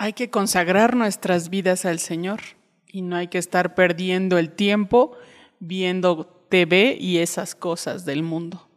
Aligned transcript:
Hay 0.00 0.12
que 0.12 0.30
consagrar 0.30 0.94
nuestras 0.94 1.50
vidas 1.50 1.84
al 1.84 1.98
Señor 1.98 2.38
y 2.86 3.02
no 3.02 3.16
hay 3.16 3.26
que 3.26 3.38
estar 3.38 3.74
perdiendo 3.74 4.38
el 4.38 4.50
tiempo 4.50 5.16
viendo 5.58 6.24
TV 6.48 6.96
y 6.98 7.18
esas 7.18 7.56
cosas 7.56 8.04
del 8.04 8.22
mundo. 8.22 8.68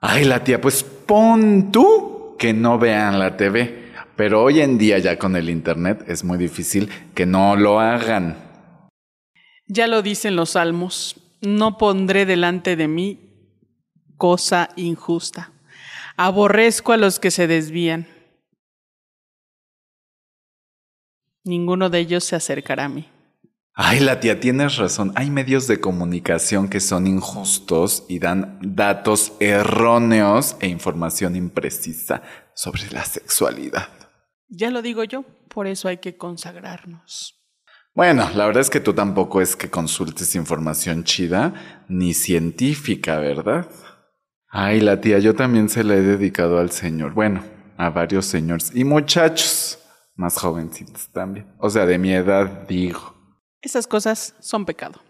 Ay, 0.00 0.24
la 0.24 0.44
tía, 0.44 0.60
pues 0.60 0.82
pon 0.82 1.72
tú 1.72 2.36
que 2.38 2.52
no 2.52 2.78
vean 2.78 3.18
la 3.18 3.38
TV. 3.38 3.90
Pero 4.16 4.42
hoy 4.42 4.60
en 4.60 4.76
día 4.76 4.98
ya 4.98 5.18
con 5.18 5.34
el 5.34 5.48
Internet 5.48 6.04
es 6.06 6.24
muy 6.24 6.36
difícil 6.36 6.90
que 7.14 7.24
no 7.24 7.56
lo 7.56 7.80
hagan. 7.80 8.36
Ya 9.66 9.86
lo 9.86 10.02
dicen 10.02 10.36
los 10.36 10.50
salmos, 10.50 11.16
no 11.40 11.78
pondré 11.78 12.26
delante 12.26 12.76
de 12.76 12.86
mí 12.86 13.18
cosa 14.18 14.68
injusta. 14.76 15.52
Aborrezco 16.18 16.92
a 16.92 16.98
los 16.98 17.18
que 17.18 17.30
se 17.30 17.46
desvían. 17.46 18.06
Ninguno 21.50 21.90
de 21.90 21.98
ellos 21.98 22.22
se 22.22 22.36
acercará 22.36 22.84
a 22.84 22.88
mí. 22.88 23.08
Ay, 23.74 23.98
la 23.98 24.20
tía, 24.20 24.38
tienes 24.38 24.76
razón. 24.76 25.12
Hay 25.16 25.30
medios 25.30 25.66
de 25.66 25.80
comunicación 25.80 26.68
que 26.68 26.78
son 26.78 27.08
injustos 27.08 28.04
y 28.08 28.20
dan 28.20 28.60
datos 28.62 29.32
erróneos 29.40 30.54
e 30.60 30.68
información 30.68 31.34
imprecisa 31.34 32.22
sobre 32.54 32.88
la 32.92 33.04
sexualidad. 33.04 33.88
Ya 34.48 34.70
lo 34.70 34.80
digo 34.80 35.02
yo, 35.02 35.24
por 35.48 35.66
eso 35.66 35.88
hay 35.88 35.96
que 35.96 36.16
consagrarnos. 36.16 37.34
Bueno, 37.96 38.30
la 38.36 38.46
verdad 38.46 38.60
es 38.60 38.70
que 38.70 38.78
tú 38.78 38.92
tampoco 38.94 39.40
es 39.40 39.56
que 39.56 39.70
consultes 39.70 40.36
información 40.36 41.02
chida 41.02 41.84
ni 41.88 42.14
científica, 42.14 43.18
¿verdad? 43.18 43.68
Ay, 44.48 44.80
la 44.80 45.00
tía, 45.00 45.18
yo 45.18 45.34
también 45.34 45.68
se 45.68 45.82
la 45.82 45.94
he 45.94 46.02
dedicado 46.02 46.60
al 46.60 46.70
Señor. 46.70 47.12
Bueno, 47.12 47.42
a 47.76 47.90
varios 47.90 48.26
señores 48.26 48.70
y 48.72 48.84
muchachos 48.84 49.79
más 50.20 50.36
jovencitos 50.36 51.08
también. 51.08 51.46
O 51.58 51.70
sea, 51.70 51.86
de 51.86 51.98
mi 51.98 52.12
edad 52.12 52.66
digo. 52.68 53.14
Esas 53.62 53.86
cosas 53.86 54.34
son 54.38 54.66
pecado. 54.66 55.00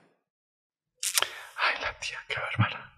Ay, 1.56 1.74
la 1.82 1.98
tía, 1.98 2.18
qué 2.28 2.36
bárbara. 2.40 2.92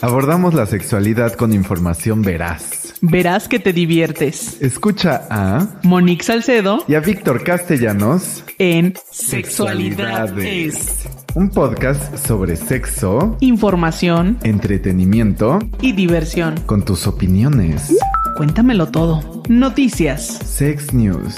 Abordamos 0.00 0.54
la 0.54 0.66
sexualidad 0.66 1.32
con 1.32 1.52
información 1.52 2.22
veraz. 2.22 2.94
Verás 3.00 3.48
que 3.48 3.58
te 3.58 3.72
diviertes. 3.72 4.62
Escucha 4.62 5.26
a 5.28 5.80
Monique 5.82 6.24
Salcedo 6.24 6.84
y 6.86 6.94
a 6.94 7.00
Víctor 7.00 7.42
Castellanos 7.42 8.44
en 8.58 8.94
Sexualidad 9.10 10.38
es. 10.38 11.25
Un 11.36 11.50
podcast 11.50 12.16
sobre 12.16 12.56
sexo, 12.56 13.36
Información 13.40 14.38
entretenimiento 14.42 15.58
y 15.82 15.92
diversión. 15.92 16.54
con 16.64 16.82
tus 16.82 17.06
opiniones. 17.06 17.94
Cuéntamelo 18.38 18.86
todo. 18.88 19.42
Noticias. 19.46 20.26
Sex 20.26 20.94
News. 20.94 21.36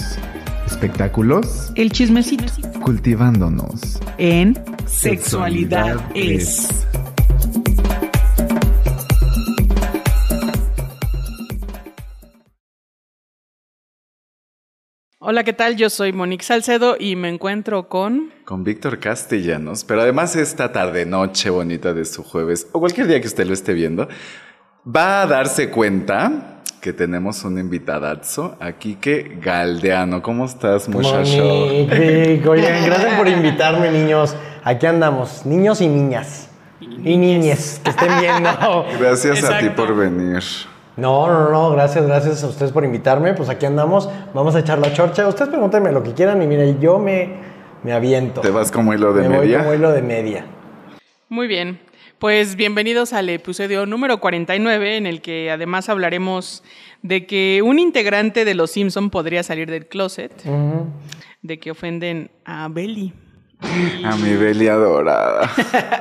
Espectáculos. 0.67 1.73
El 1.75 1.91
chismecito. 1.91 2.45
Cultivándonos. 2.81 3.99
En 4.19 4.57
Sexualidad 4.87 5.97
es. 6.15 6.69
Hola, 15.21 15.43
¿qué 15.43 15.53
tal? 15.53 15.75
Yo 15.75 15.91
soy 15.91 16.13
Monique 16.13 16.45
Salcedo 16.45 16.95
y 16.97 17.17
me 17.17 17.29
encuentro 17.29 17.89
con... 17.89 18.31
Con 18.45 18.63
Víctor 18.63 19.01
Castellanos, 19.01 19.83
pero 19.83 20.03
además 20.03 20.37
esta 20.37 20.71
tarde, 20.71 21.07
noche 21.07 21.51
bonita 21.51 21.93
de 21.93 22.05
su 22.05 22.23
jueves, 22.23 22.69
o 22.71 22.79
cualquier 22.79 23.09
día 23.09 23.21
que 23.21 23.27
usted 23.27 23.45
lo 23.45 23.53
esté 23.53 23.73
viendo, 23.73 24.07
va 24.87 25.23
a 25.23 25.27
darse 25.27 25.71
cuenta 25.71 26.63
que 26.81 26.93
tenemos 26.93 27.43
un 27.43 27.59
invitadazo 27.59 28.57
aquí 28.61 28.95
que 28.95 29.39
Galdeano. 29.43 30.23
¿Cómo 30.23 30.45
estás, 30.45 30.89
muchacho? 30.89 31.45
Monique, 31.45 32.37
Vic, 32.37 32.47
Oigan, 32.49 32.87
gracias 32.87 33.15
por 33.15 33.27
invitarme, 33.27 33.91
niños. 33.91 34.37
Aquí 34.63 34.87
andamos, 34.87 35.45
niños 35.45 35.81
y 35.81 35.89
niñas. 35.89 36.49
Y 36.81 37.17
niñes, 37.17 37.81
que 37.83 37.91
estén 37.91 38.21
viendo. 38.21 38.87
Gracias 39.01 39.43
a 39.43 39.59
ti 39.59 39.69
por 39.71 39.97
venir. 39.97 40.45
No, 40.99 41.29
no, 41.29 41.51
no, 41.51 41.71
gracias, 41.71 42.05
gracias 42.09 42.43
a 42.43 42.49
ustedes 42.49 42.73
por 42.73 42.85
invitarme. 42.85 43.33
Pues 43.33 43.49
aquí 43.49 43.65
andamos, 43.67 44.11
vamos 44.35 44.57
a 44.57 44.59
echar 44.59 44.81
la 44.81 44.93
chorcha. 44.93 45.29
Ustedes 45.29 45.49
pregúntenme 45.49 45.93
lo 45.93 46.03
que 46.03 46.13
quieran 46.13 46.43
y 46.43 46.47
mire, 46.49 46.77
yo 46.81 46.99
me, 46.99 47.37
me 47.85 47.93
aviento. 47.93 48.41
¿Te 48.41 48.51
vas 48.51 48.73
como 48.73 48.93
hilo 48.93 49.13
de 49.13 49.29
me 49.29 49.39
media? 49.39 49.59
voy 49.59 49.67
como 49.67 49.75
hilo 49.75 49.93
de 49.93 50.03
media. 50.03 50.45
Muy 51.29 51.47
bien. 51.47 51.79
Pues 52.19 52.57
bienvenidos 52.57 53.13
al 53.13 53.29
episodio 53.29 53.87
número 53.87 54.19
49, 54.19 54.97
en 54.97 55.07
el 55.07 55.23
que 55.23 55.53
además 55.53 55.89
hablaremos 55.89 56.65
de 57.03 57.27
que 57.27 57.63
un 57.65 57.79
integrante 57.79 58.45
de 58.45 58.55
Los 58.55 58.73
Simpson 58.73 59.11
podría 59.11 59.45
salir 59.45 59.71
del 59.71 59.87
closet, 59.87 60.33
de 61.43 61.61
que 61.61 61.71
ofenden 61.71 62.33
a 62.45 62.67
Belly 62.69 63.13
A 63.61 64.17
mi 64.17 64.35
Beli 64.35 64.69
adorada. 64.69 65.51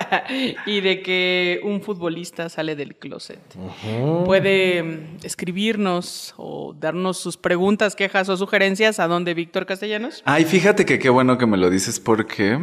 y 0.65 0.81
de 0.81 1.01
que 1.01 1.59
un 1.63 1.81
futbolista 1.81 2.49
sale 2.49 2.75
del 2.75 2.95
closet. 2.95 3.39
Puede 4.25 4.83
mm, 4.83 5.17
escribirnos 5.23 6.33
o 6.37 6.75
darnos 6.79 7.17
sus 7.17 7.37
preguntas, 7.37 7.95
quejas 7.95 8.29
o 8.29 8.37
sugerencias 8.37 8.99
a 8.99 9.07
donde 9.07 9.33
Víctor 9.33 9.65
Castellanos. 9.65 10.21
Ay, 10.25 10.45
fíjate 10.45 10.85
que 10.85 10.99
qué 10.99 11.09
bueno 11.09 11.37
que 11.37 11.47
me 11.47 11.57
lo 11.57 11.69
dices 11.69 11.99
porque 11.99 12.59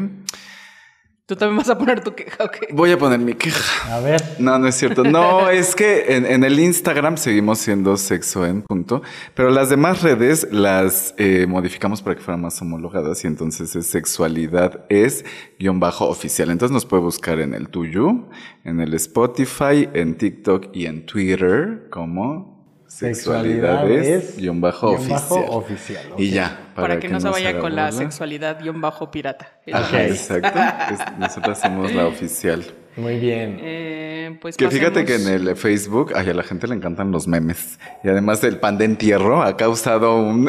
Tú 1.26 1.36
también 1.36 1.56
vas 1.56 1.70
a 1.70 1.78
poner 1.78 2.04
tu 2.04 2.14
queja, 2.14 2.44
¿ok? 2.44 2.56
voy 2.72 2.92
a 2.92 2.98
poner 2.98 3.18
mi 3.18 3.32
queja. 3.32 3.96
A 3.96 4.00
ver. 4.00 4.20
No, 4.38 4.58
no 4.58 4.68
es 4.68 4.74
cierto. 4.74 5.04
No, 5.04 5.48
es 5.50 5.74
que 5.74 6.16
en, 6.16 6.26
en 6.26 6.44
el 6.44 6.60
Instagram 6.60 7.16
seguimos 7.16 7.60
siendo 7.60 7.96
sexo 7.96 8.44
en 8.44 8.60
punto, 8.60 9.00
pero 9.34 9.48
las 9.48 9.70
demás 9.70 10.02
redes 10.02 10.46
las 10.50 11.14
eh, 11.16 11.46
modificamos 11.48 12.02
para 12.02 12.16
que 12.16 12.20
fueran 12.20 12.42
más 12.42 12.60
homologadas 12.60 13.24
y 13.24 13.26
entonces 13.26 13.74
es 13.74 13.86
sexualidad 13.86 14.84
es 14.90 15.24
guion 15.58 15.80
bajo 15.80 16.08
oficial. 16.08 16.50
Entonces 16.50 16.74
nos 16.74 16.84
puede 16.84 17.02
buscar 17.02 17.40
en 17.40 17.54
el 17.54 17.70
tuyo, 17.70 18.28
en 18.64 18.80
el 18.80 18.92
Spotify, 18.92 19.88
en 19.94 20.18
TikTok 20.18 20.76
y 20.76 20.84
en 20.84 21.06
Twitter 21.06 21.88
como 21.90 22.53
sexualidad 22.94 23.82
Sexualidad 23.82 23.90
es 23.90 24.24
es 24.30 24.36
guion 24.36 24.60
bajo 24.60 24.90
oficial. 24.92 25.12
bajo 25.20 25.34
oficial, 25.56 26.04
Y 26.16 26.30
ya. 26.30 26.60
Para, 26.74 26.98
que, 27.00 27.08
no 27.08 27.20
se 27.20 27.28
vaya 27.28 27.58
con 27.58 27.74
la 27.74 27.90
sexualidad 27.92 28.60
guion 28.60 28.80
bajo 28.80 29.10
pirata. 29.10 29.48
Ajá, 29.72 30.04
exacto. 30.04 30.58
Es- 30.92 31.18
nosotras 31.18 31.60
somos 31.60 31.92
la 31.92 32.06
oficial. 32.06 32.64
Muy 32.96 33.18
bien. 33.18 33.58
Eh, 33.60 34.38
pues 34.40 34.56
Que 34.56 34.70
fíjate 34.70 35.04
que 35.04 35.16
en 35.16 35.26
el 35.26 35.56
Facebook, 35.56 36.12
ay, 36.14 36.30
a 36.30 36.34
la 36.34 36.44
gente 36.44 36.68
le 36.68 36.74
encantan 36.76 37.10
los 37.10 37.26
memes. 37.26 37.78
Y 38.04 38.08
además 38.08 38.44
el 38.44 38.58
pan 38.58 38.78
de 38.78 38.84
entierro 38.84 39.42
ha 39.42 39.56
causado 39.56 40.16
un, 40.16 40.48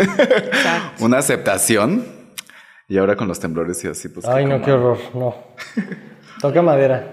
una 1.00 1.18
aceptación. 1.18 2.06
Y 2.88 3.00
ahora 3.00 3.16
con 3.16 3.28
los 3.28 3.40
temblores 3.40 3.84
y 3.84 3.88
así, 3.88 4.10
pues. 4.10 4.28
Ay, 4.28 4.46
no, 4.46 4.62
qué 4.62 4.72
horror, 4.72 5.00
no. 5.16 5.36
Toca 6.40 6.62
madera. 6.62 7.12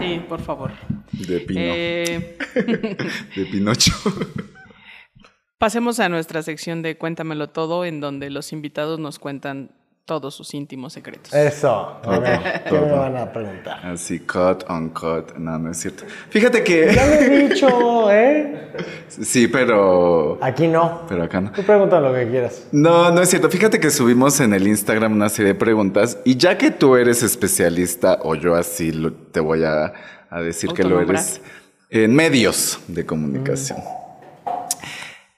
Sí, 0.00 0.20
por 0.28 0.40
favor. 0.40 0.72
De 1.12 1.40
pino. 1.40 1.60
Eh, 1.62 2.36
De 3.36 3.44
Pinocho. 3.46 3.92
pasemos 5.62 6.00
a 6.00 6.08
nuestra 6.08 6.42
sección 6.42 6.82
de 6.82 6.96
Cuéntamelo 6.98 7.48
Todo, 7.50 7.84
en 7.84 8.00
donde 8.00 8.30
los 8.30 8.52
invitados 8.52 8.98
nos 8.98 9.20
cuentan 9.20 9.70
todos 10.04 10.34
sus 10.34 10.54
íntimos 10.54 10.92
secretos. 10.92 11.32
Eso. 11.32 12.00
Ver, 12.04 12.64
¿qué 12.68 12.72
me 12.72 12.90
van 12.90 13.16
a 13.16 13.32
preguntar? 13.32 13.86
Así, 13.86 14.18
cut, 14.18 14.64
on 14.68 14.88
cut. 14.88 15.36
No, 15.38 15.56
no 15.60 15.70
es 15.70 15.76
cierto. 15.76 16.02
Fíjate 16.30 16.64
que. 16.64 16.92
Ya 16.92 17.06
lo 17.06 17.12
he 17.12 17.48
dicho, 17.48 18.10
¿eh? 18.10 18.72
Sí, 19.06 19.46
pero. 19.46 20.40
Aquí 20.42 20.66
no. 20.66 21.02
Pero 21.08 21.22
acá 21.22 21.40
no. 21.40 21.52
Tú 21.52 21.62
pregunta 21.62 22.00
lo 22.00 22.12
que 22.12 22.28
quieras. 22.28 22.66
No, 22.72 23.12
no 23.12 23.20
es 23.22 23.28
cierto. 23.30 23.48
Fíjate 23.48 23.78
que 23.78 23.90
subimos 23.92 24.40
en 24.40 24.54
el 24.54 24.66
Instagram 24.66 25.12
una 25.12 25.28
serie 25.28 25.52
de 25.52 25.58
preguntas 25.60 26.18
y 26.24 26.36
ya 26.36 26.58
que 26.58 26.72
tú 26.72 26.96
eres 26.96 27.22
especialista, 27.22 28.18
o 28.24 28.34
yo 28.34 28.56
así 28.56 28.90
lo- 28.90 29.12
te 29.12 29.38
voy 29.38 29.62
a, 29.62 29.92
a 30.28 30.40
decir 30.40 30.72
que 30.72 30.82
lo 30.82 31.00
eres, 31.00 31.40
en 31.90 32.12
medios 32.16 32.80
de 32.88 33.06
comunicación. 33.06 33.78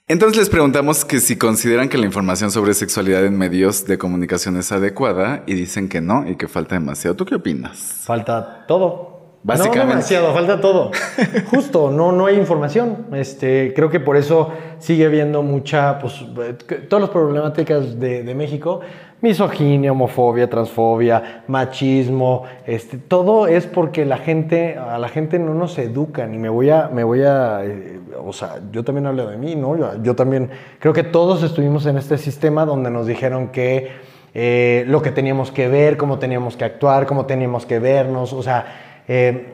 Entonces 0.06 0.36
les 0.36 0.50
preguntamos 0.50 1.02
que 1.06 1.18
si 1.18 1.38
consideran 1.38 1.88
que 1.88 1.96
la 1.96 2.04
información 2.04 2.50
sobre 2.50 2.74
sexualidad 2.74 3.24
en 3.24 3.38
medios 3.38 3.86
de 3.86 3.96
comunicación 3.96 4.58
es 4.58 4.70
adecuada 4.70 5.44
y 5.46 5.54
dicen 5.54 5.88
que 5.88 6.02
no 6.02 6.28
y 6.28 6.36
que 6.36 6.46
falta 6.46 6.74
demasiado. 6.74 7.16
¿Tú 7.16 7.24
qué 7.24 7.36
opinas? 7.36 8.02
Falta 8.04 8.66
todo. 8.68 9.13
Básicamente. 9.44 9.84
No 9.84 9.90
demasiado, 9.90 10.32
falta 10.32 10.58
todo. 10.58 10.90
Justo, 11.50 11.90
no, 11.90 12.12
no 12.12 12.24
hay 12.24 12.36
información. 12.36 13.06
Este, 13.12 13.74
creo 13.76 13.90
que 13.90 14.00
por 14.00 14.16
eso 14.16 14.50
sigue 14.78 15.04
habiendo 15.04 15.42
mucha, 15.42 15.98
pues, 15.98 16.24
eh, 16.40 16.54
todas 16.88 17.02
las 17.02 17.10
problemáticas 17.10 18.00
de, 18.00 18.22
de 18.22 18.34
México, 18.34 18.80
misoginia, 19.20 19.92
homofobia, 19.92 20.48
transfobia, 20.48 21.44
machismo, 21.46 22.44
este, 22.66 22.96
todo 22.96 23.46
es 23.46 23.66
porque 23.66 24.06
la 24.06 24.16
gente, 24.16 24.78
a 24.78 24.98
la 24.98 25.08
gente 25.08 25.38
no 25.38 25.52
nos 25.52 25.78
educan 25.78 26.34
y 26.34 26.38
me 26.38 26.48
voy 26.48 26.70
a, 26.70 26.88
me 26.88 27.04
voy 27.04 27.22
a, 27.22 27.64
eh, 27.64 28.00
o 28.24 28.32
sea, 28.32 28.60
yo 28.72 28.82
también 28.82 29.06
hablo 29.06 29.26
de 29.26 29.36
mí, 29.36 29.56
¿no? 29.56 29.76
Yo, 29.76 30.02
yo 30.02 30.16
también, 30.16 30.50
creo 30.78 30.94
que 30.94 31.02
todos 31.02 31.42
estuvimos 31.42 31.84
en 31.84 31.98
este 31.98 32.16
sistema 32.16 32.64
donde 32.64 32.90
nos 32.90 33.06
dijeron 33.06 33.48
que 33.48 33.92
eh, 34.34 34.84
lo 34.88 35.00
que 35.00 35.12
teníamos 35.12 35.52
que 35.52 35.68
ver, 35.68 35.96
cómo 35.96 36.18
teníamos 36.18 36.56
que 36.56 36.64
actuar, 36.64 37.06
cómo 37.06 37.24
teníamos 37.24 37.66
que 37.66 37.78
vernos, 37.78 38.32
o 38.32 38.42
sea, 38.42 38.83
Eh, 39.06 39.50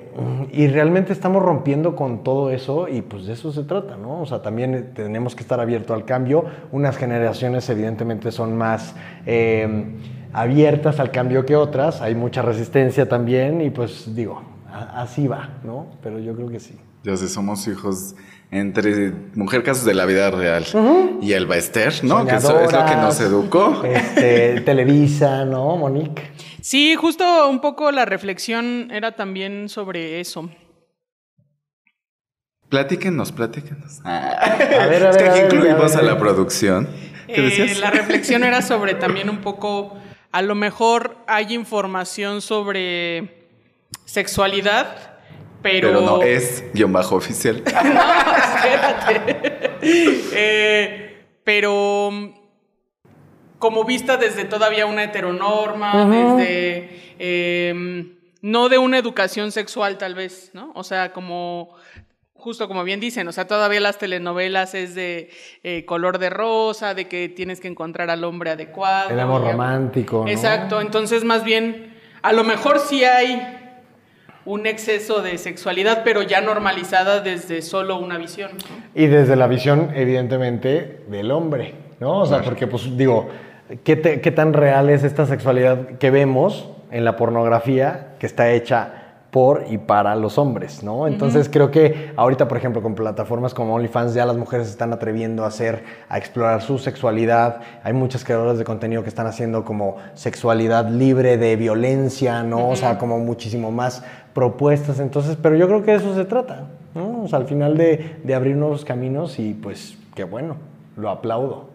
y 0.52 0.66
realmente 0.68 1.12
estamos 1.12 1.42
rompiendo 1.42 1.96
con 1.96 2.22
todo 2.22 2.50
eso 2.50 2.88
y 2.88 3.02
pues 3.02 3.26
de 3.26 3.32
eso 3.32 3.52
se 3.52 3.62
trata, 3.62 3.96
¿no? 3.96 4.20
O 4.20 4.26
sea, 4.26 4.42
también 4.42 4.74
eh, 4.74 4.82
tenemos 4.82 5.34
que 5.34 5.42
estar 5.42 5.60
abiertos 5.60 5.94
al 5.96 6.04
cambio. 6.04 6.44
Unas 6.72 6.96
generaciones 6.96 7.68
evidentemente 7.68 8.32
son 8.32 8.56
más 8.56 8.94
eh, 9.26 9.96
abiertas 10.32 11.00
al 11.00 11.10
cambio 11.10 11.46
que 11.46 11.56
otras, 11.56 12.00
hay 12.00 12.14
mucha 12.14 12.42
resistencia 12.42 13.08
también 13.08 13.60
y 13.60 13.70
pues 13.70 14.14
digo, 14.14 14.42
así 14.72 15.26
va, 15.26 15.50
¿no? 15.64 15.86
Pero 16.02 16.18
yo 16.18 16.34
creo 16.34 16.48
que 16.48 16.60
sí. 16.60 16.76
Ya 17.02 17.16
sé, 17.16 17.28
somos 17.28 17.66
hijos 17.66 18.14
entre 18.50 19.12
mujer 19.34 19.62
casos 19.62 19.84
de 19.84 19.94
la 19.94 20.04
vida 20.06 20.30
real 20.30 20.64
y 21.22 21.32
el 21.32 21.46
Baester, 21.46 21.92
¿no? 22.02 22.26
Que 22.26 22.36
eso 22.36 22.60
es 22.60 22.72
lo 22.72 22.84
que 22.84 22.96
nos 22.96 23.20
educó. 23.20 23.82
Este, 23.84 24.60
Televisa, 24.60 25.44
¿no, 25.44 25.76
Monique? 25.76 26.22
Sí, 26.62 26.94
justo 26.96 27.48
un 27.48 27.60
poco 27.60 27.90
la 27.92 28.04
reflexión 28.04 28.90
era 28.92 29.12
también 29.16 29.68
sobre 29.68 30.20
eso. 30.20 30.50
Platíquenos, 32.68 33.32
platíquenos. 33.32 34.00
A 34.04 34.56
ver, 34.88 35.04
a 35.04 35.10
es 35.10 35.16
que 35.16 35.22
ver, 35.24 35.30
aquí 35.32 35.40
a 35.40 35.42
ver, 35.44 35.54
incluimos 35.54 35.96
a 35.96 36.02
la 36.02 36.18
producción. 36.18 36.88
¿Qué 37.26 37.34
Eh, 37.36 37.42
decías? 37.42 37.78
la 37.80 37.90
reflexión 37.90 38.44
era 38.44 38.62
sobre 38.62 38.94
también 38.94 39.28
un 39.28 39.38
poco, 39.38 39.98
a 40.30 40.42
lo 40.42 40.54
mejor 40.54 41.16
hay 41.26 41.52
información 41.54 42.40
sobre 42.40 43.48
sexualidad, 44.04 45.18
pero... 45.62 45.88
Pero 45.88 46.00
no 46.02 46.22
es 46.22 46.62
guion 46.72 46.92
bajo 46.92 47.16
oficial. 47.16 47.56
Espérate. 47.66 49.50
Eh, 50.32 51.24
pero 51.42 52.10
como 53.60 53.84
vista 53.84 54.16
desde 54.16 54.44
todavía 54.44 54.86
una 54.86 55.04
heteronorma, 55.04 56.06
desde 56.06 57.14
eh, 57.20 58.16
no 58.42 58.68
de 58.68 58.78
una 58.78 58.98
educación 58.98 59.52
sexual 59.52 59.98
tal 59.98 60.16
vez, 60.16 60.50
¿no? 60.54 60.72
O 60.74 60.82
sea, 60.82 61.12
como 61.12 61.76
justo 62.34 62.68
como 62.68 62.82
bien 62.84 63.00
dicen, 63.00 63.28
o 63.28 63.32
sea, 63.32 63.46
todavía 63.46 63.80
las 63.80 63.98
telenovelas 63.98 64.74
es 64.74 64.94
de 64.94 65.30
eh, 65.62 65.84
color 65.84 66.18
de 66.18 66.30
rosa, 66.30 66.94
de 66.94 67.06
que 67.06 67.28
tienes 67.28 67.60
que 67.60 67.68
encontrar 67.68 68.08
al 68.10 68.24
hombre 68.24 68.50
adecuado. 68.50 69.10
El 69.10 69.20
amor 69.20 69.42
romántico, 69.42 70.24
¿no? 70.24 70.30
Exacto, 70.30 70.80
entonces 70.80 71.22
más 71.22 71.44
bien, 71.44 71.94
a 72.22 72.32
lo 72.32 72.42
mejor 72.42 72.80
sí 72.80 73.04
hay 73.04 73.58
un 74.46 74.66
exceso 74.66 75.20
de 75.20 75.36
sexualidad, 75.36 76.02
pero 76.02 76.22
ya 76.22 76.40
normalizada 76.40 77.20
desde 77.20 77.60
solo 77.60 77.98
una 77.98 78.16
visión. 78.16 78.52
¿no? 78.52 79.00
Y 79.00 79.06
desde 79.06 79.36
la 79.36 79.46
visión, 79.46 79.90
evidentemente, 79.94 81.04
del 81.08 81.30
hombre, 81.30 81.74
¿no? 82.00 82.20
O 82.20 82.26
sea, 82.26 82.40
porque, 82.40 82.66
pues, 82.66 82.96
digo, 82.96 83.28
¿qué, 83.84 83.96
te- 83.96 84.20
qué 84.20 84.30
tan 84.30 84.52
real 84.52 84.90
es 84.90 85.04
esta 85.04 85.26
sexualidad 85.26 85.86
que 85.98 86.10
vemos 86.10 86.68
en 86.90 87.04
la 87.04 87.16
pornografía 87.16 88.14
que 88.18 88.26
está 88.26 88.50
hecha 88.50 88.94
por 89.30 89.64
y 89.70 89.78
para 89.78 90.16
los 90.16 90.38
hombres, 90.38 90.82
¿no? 90.82 91.06
Entonces 91.06 91.48
creo 91.48 91.70
que 91.70 92.10
ahorita, 92.16 92.48
por 92.48 92.58
ejemplo, 92.58 92.82
con 92.82 92.96
plataformas 92.96 93.54
como 93.54 93.76
OnlyFans 93.76 94.12
ya 94.12 94.26
las 94.26 94.36
mujeres 94.36 94.66
se 94.66 94.72
están 94.72 94.92
atreviendo 94.92 95.44
a 95.44 95.46
hacer, 95.46 95.84
a 96.08 96.18
explorar 96.18 96.62
su 96.62 96.78
sexualidad. 96.78 97.60
Hay 97.84 97.92
muchas 97.92 98.24
creadoras 98.24 98.58
de 98.58 98.64
contenido 98.64 99.04
que 99.04 99.08
están 99.08 99.28
haciendo 99.28 99.64
como 99.64 99.98
sexualidad 100.14 100.88
libre 100.88 101.36
de 101.38 101.54
violencia, 101.54 102.42
¿no? 102.42 102.70
O 102.70 102.74
sea, 102.74 102.98
como 102.98 103.20
muchísimo 103.20 103.70
más 103.70 104.02
propuestas. 104.34 104.98
Entonces, 104.98 105.36
pero 105.40 105.54
yo 105.54 105.68
creo 105.68 105.84
que 105.84 105.92
de 105.92 105.96
eso 105.98 106.12
se 106.16 106.24
trata, 106.24 106.64
¿no? 106.96 107.22
O 107.22 107.28
sea, 107.28 107.38
al 107.38 107.46
final 107.46 107.76
de, 107.76 108.16
de 108.24 108.34
abrir 108.34 108.56
nuevos 108.56 108.84
caminos 108.84 109.38
y 109.38 109.54
pues 109.54 109.96
qué 110.16 110.24
bueno, 110.24 110.56
lo 110.96 111.08
aplaudo. 111.08 111.69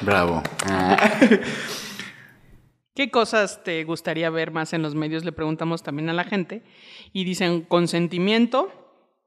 Bravo. 0.00 0.42
¿Qué 2.94 3.10
cosas 3.10 3.62
te 3.62 3.84
gustaría 3.84 4.28
ver 4.30 4.50
más 4.50 4.72
en 4.72 4.82
los 4.82 4.94
medios? 4.94 5.24
Le 5.24 5.32
preguntamos 5.32 5.82
también 5.82 6.08
a 6.08 6.12
la 6.12 6.24
gente. 6.24 6.62
Y 7.12 7.24
dicen 7.24 7.62
consentimiento, 7.62 8.72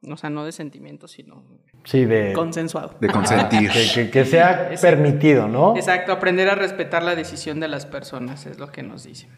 o 0.09 0.17
sea, 0.17 0.29
no 0.29 0.43
de 0.45 0.51
sentimiento, 0.51 1.07
sino 1.07 1.43
Sí, 1.85 2.05
de, 2.05 2.33
consensuado. 2.33 2.97
De 2.99 3.07
consentir. 3.09 3.71
que, 3.73 3.87
que- 3.93 4.09
que 4.11 4.25
sea 4.25 4.71
permitido, 4.81 5.47
¿no? 5.47 5.75
Exacto, 5.75 6.11
aprender 6.11 6.49
a 6.49 6.55
respetar 6.55 7.01
la 7.01 7.15
decisión 7.15 7.59
de 7.59 7.69
las 7.69 7.85
personas, 7.85 8.45
es 8.45 8.59
lo 8.59 8.71
que 8.71 8.83
nos 8.83 9.03
dicen. 9.05 9.29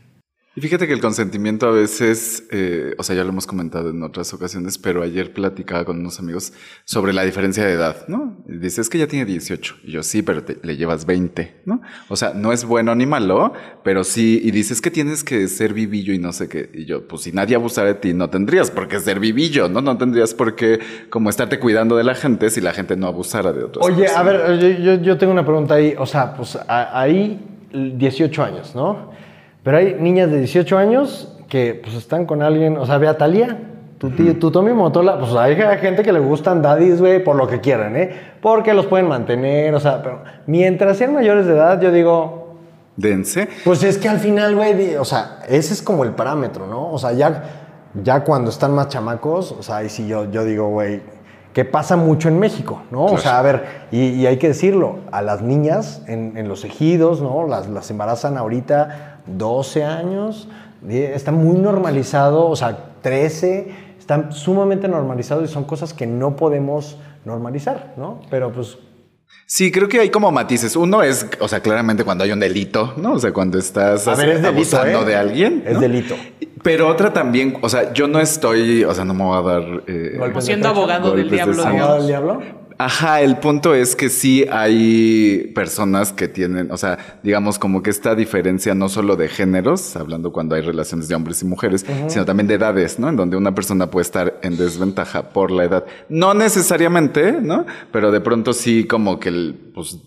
Y 0.55 0.61
fíjate 0.61 0.85
que 0.85 0.93
el 0.93 1.01
consentimiento 1.01 1.67
a 1.67 1.71
veces, 1.71 2.43
eh, 2.51 2.93
o 2.99 3.03
sea, 3.03 3.15
ya 3.15 3.23
lo 3.23 3.29
hemos 3.29 3.47
comentado 3.47 3.89
en 3.89 4.03
otras 4.03 4.35
ocasiones, 4.35 4.77
pero 4.77 5.01
ayer 5.01 5.33
platicaba 5.33 5.83
con 5.83 5.99
unos 5.99 6.19
amigos 6.19 6.53
sobre 6.85 7.11
la 7.11 7.23
diferencia 7.23 7.65
de 7.65 7.73
edad, 7.73 8.07
¿no? 8.07 8.37
Y 8.47 8.57
dice, 8.57 8.81
es 8.81 8.87
que 8.89 8.99
ya 8.99 9.07
tiene 9.07 9.25
18. 9.25 9.77
Y 9.83 9.91
yo, 9.93 10.03
sí, 10.03 10.21
pero 10.21 10.43
te- 10.43 10.59
le 10.61 10.77
llevas 10.77 11.07
20, 11.07 11.61
¿no? 11.65 11.81
O 12.07 12.15
sea, 12.15 12.33
no 12.35 12.53
es 12.53 12.65
bueno 12.65 12.93
ni 12.93 13.07
malo, 13.07 13.53
pero 13.83 14.03
sí, 14.03 14.39
y 14.43 14.51
dices 14.51 14.79
que 14.79 14.91
tienes 14.91 15.23
que 15.23 15.47
ser 15.47 15.73
vivillo 15.73 16.13
y 16.13 16.19
no 16.19 16.31
sé 16.31 16.47
qué. 16.47 16.69
Y 16.71 16.85
yo, 16.85 17.07
pues 17.07 17.23
si 17.23 17.31
nadie 17.31 17.55
abusara 17.55 17.87
de 17.87 17.95
ti, 17.95 18.13
no 18.13 18.29
tendrías 18.29 18.69
por 18.69 18.87
qué 18.87 18.99
ser 18.99 19.19
vivillo, 19.19 19.69
¿no? 19.69 19.81
No 19.81 19.97
tendrías 19.97 20.35
por 20.35 20.53
qué 20.55 20.79
como 21.09 21.31
estarte 21.31 21.57
cuidando 21.57 21.95
de 21.97 22.03
la 22.03 22.13
gente 22.13 22.51
si 22.51 22.61
la 22.61 22.73
gente 22.73 22.95
no 22.95 23.07
abusara 23.07 23.53
de 23.53 23.63
otras 23.63 23.83
Oye, 23.87 24.03
personas. 24.03 24.17
a 24.19 24.23
ver, 24.23 24.59
yo, 24.59 24.69
yo- 24.97 25.01
yo 25.01 25.17
tengo 25.17 25.33
una 25.33 25.43
pregunta 25.45 25.73
ahí. 25.73 25.95
O 25.97 26.05
sea, 26.05 26.35
pues 26.35 26.55
a- 26.55 27.01
ahí 27.01 27.43
18 27.73 28.43
años, 28.43 28.75
¿no? 28.75 29.11
Pero 29.63 29.77
hay 29.77 29.95
niñas 29.99 30.29
de 30.31 30.39
18 30.39 30.77
años 30.77 31.29
que 31.49 31.79
pues 31.81 31.95
están 31.95 32.25
con 32.25 32.41
alguien, 32.41 32.77
o 32.77 32.85
sea, 32.85 32.97
ve 32.97 33.07
a 33.07 33.17
Talía. 33.17 33.57
Tu, 33.97 34.09
tío, 34.11 34.37
tu 34.37 34.51
Tommy 34.51 34.73
Motola, 34.73 35.17
pues 35.17 35.33
hay 35.35 35.55
gente 35.77 36.03
que 36.03 36.11
le 36.11 36.19
gustan 36.19 36.61
daddies, 36.61 36.99
güey, 36.99 37.23
por 37.23 37.37
lo 37.37 37.47
que 37.47 37.61
quieran, 37.61 37.95
¿eh? 37.95 38.11
Porque 38.41 38.73
los 38.73 38.85
pueden 38.87 39.07
mantener, 39.07 39.73
o 39.73 39.79
sea, 39.79 40.03
pero 40.03 40.23
mientras 40.45 40.97
sean 40.97 41.13
mayores 41.13 41.45
de 41.45 41.53
edad, 41.53 41.79
yo 41.79 41.89
digo, 41.91 42.55
Dense. 42.97 43.47
Pues 43.63 43.81
es 43.83 43.97
que 43.97 44.09
al 44.09 44.19
final, 44.19 44.55
güey, 44.55 44.95
o 44.97 45.05
sea, 45.05 45.39
ese 45.47 45.73
es 45.73 45.81
como 45.81 46.03
el 46.03 46.11
parámetro, 46.11 46.67
¿no? 46.67 46.91
O 46.91 46.97
sea, 46.99 47.13
ya, 47.13 47.43
ya 48.03 48.23
cuando 48.25 48.49
están 48.51 48.73
más 48.75 48.89
chamacos, 48.89 49.53
o 49.53 49.63
sea, 49.63 49.77
ahí 49.77 49.89
sí 49.89 50.05
yo, 50.05 50.29
yo 50.29 50.43
digo, 50.43 50.67
güey, 50.69 51.01
que 51.53 51.63
pasa 51.63 51.95
mucho 51.95 52.27
en 52.27 52.39
México, 52.39 52.81
¿no? 52.91 53.05
O 53.05 53.07
Claro. 53.07 53.21
sea, 53.21 53.39
a 53.39 53.41
ver, 53.41 53.63
y, 53.91 54.09
y 54.09 54.27
hay 54.27 54.37
que 54.37 54.49
decirlo, 54.49 54.97
a 55.11 55.21
las 55.21 55.41
niñas 55.41 56.01
en, 56.07 56.35
en 56.37 56.49
los 56.49 56.65
ejidos, 56.65 57.21
¿no? 57.21 57.47
Las, 57.47 57.67
las 57.69 57.89
embarazan 57.89 58.37
ahorita 58.37 59.12
12 59.27 59.83
años, 59.83 60.47
está 60.87 61.31
muy 61.31 61.57
normalizado, 61.57 62.47
o 62.47 62.55
sea, 62.55 62.93
13, 63.01 63.71
están 63.99 64.31
sumamente 64.33 64.87
normalizados 64.87 65.49
y 65.49 65.53
son 65.53 65.63
cosas 65.63 65.93
que 65.93 66.07
no 66.07 66.35
podemos 66.35 66.97
normalizar, 67.25 67.93
¿no? 67.97 68.19
Pero 68.29 68.51
pues 68.51 68.77
Sí, 69.45 69.71
creo 69.71 69.89
que 69.89 69.99
hay 69.99 70.09
como 70.09 70.31
matices. 70.31 70.75
Uno 70.75 71.03
es, 71.03 71.27
o 71.39 71.47
sea, 71.47 71.59
claramente 71.59 72.03
cuando 72.03 72.23
hay 72.23 72.31
un 72.31 72.39
delito, 72.39 72.93
¿no? 72.97 73.13
O 73.13 73.19
sea, 73.19 73.31
cuando 73.33 73.59
estás 73.59 74.07
A 74.07 74.15
ver, 74.15 74.29
es 74.29 74.35
delito, 74.41 74.47
abusando 74.49 75.01
¿eh? 75.01 75.05
de 75.05 75.15
alguien. 75.15 75.63
Es 75.67 75.79
delito. 75.79 76.15
Pero 76.63 76.87
otra 76.87 77.11
también, 77.11 77.57
o 77.61 77.67
sea, 77.67 77.93
yo 77.93 78.07
no 78.07 78.19
estoy, 78.19 78.85
o 78.85 78.93
sea, 78.93 79.03
no 79.03 79.13
me 79.13 79.23
voy 79.23 79.37
a 79.37 79.41
dar. 79.41 79.83
eh, 79.85 80.17
siendo 80.39 80.69
abogado 80.69 81.13
del 81.13 81.29
diablo, 81.29 81.55
sangre. 81.55 81.79
¿Abogado 81.79 81.97
del 81.99 82.07
diablo? 82.07 82.41
Ajá, 82.77 83.21
el 83.21 83.37
punto 83.37 83.75
es 83.75 83.95
que 83.95 84.09
sí 84.09 84.45
hay 84.49 85.51
personas 85.55 86.11
que 86.11 86.27
tienen, 86.27 86.71
o 86.71 86.77
sea, 86.77 87.19
digamos 87.23 87.59
como 87.59 87.83
que 87.83 87.89
esta 87.89 88.15
diferencia 88.15 88.73
no 88.75 88.89
solo 88.89 89.15
de 89.15 89.27
géneros, 89.27 89.95
hablando 89.95 90.31
cuando 90.31 90.55
hay 90.55 90.61
relaciones 90.61 91.07
de 91.07 91.15
hombres 91.15 91.41
y 91.41 91.45
mujeres, 91.45 91.85
sino 92.07 92.25
también 92.25 92.47
de 92.47 92.55
edades, 92.55 92.99
¿no? 92.99 93.09
En 93.09 93.15
donde 93.15 93.37
una 93.37 93.53
persona 93.53 93.89
puede 93.89 94.03
estar 94.03 94.39
en 94.41 94.57
desventaja 94.57 95.29
por 95.29 95.51
la 95.51 95.65
edad. 95.65 95.85
No 96.09 96.33
necesariamente, 96.33 97.33
¿no? 97.33 97.65
Pero 97.91 98.11
de 98.11 98.21
pronto 98.21 98.53
sí 98.53 98.85
como 98.85 99.19
que, 99.19 99.29
el, 99.29 99.71
pues, 99.73 99.97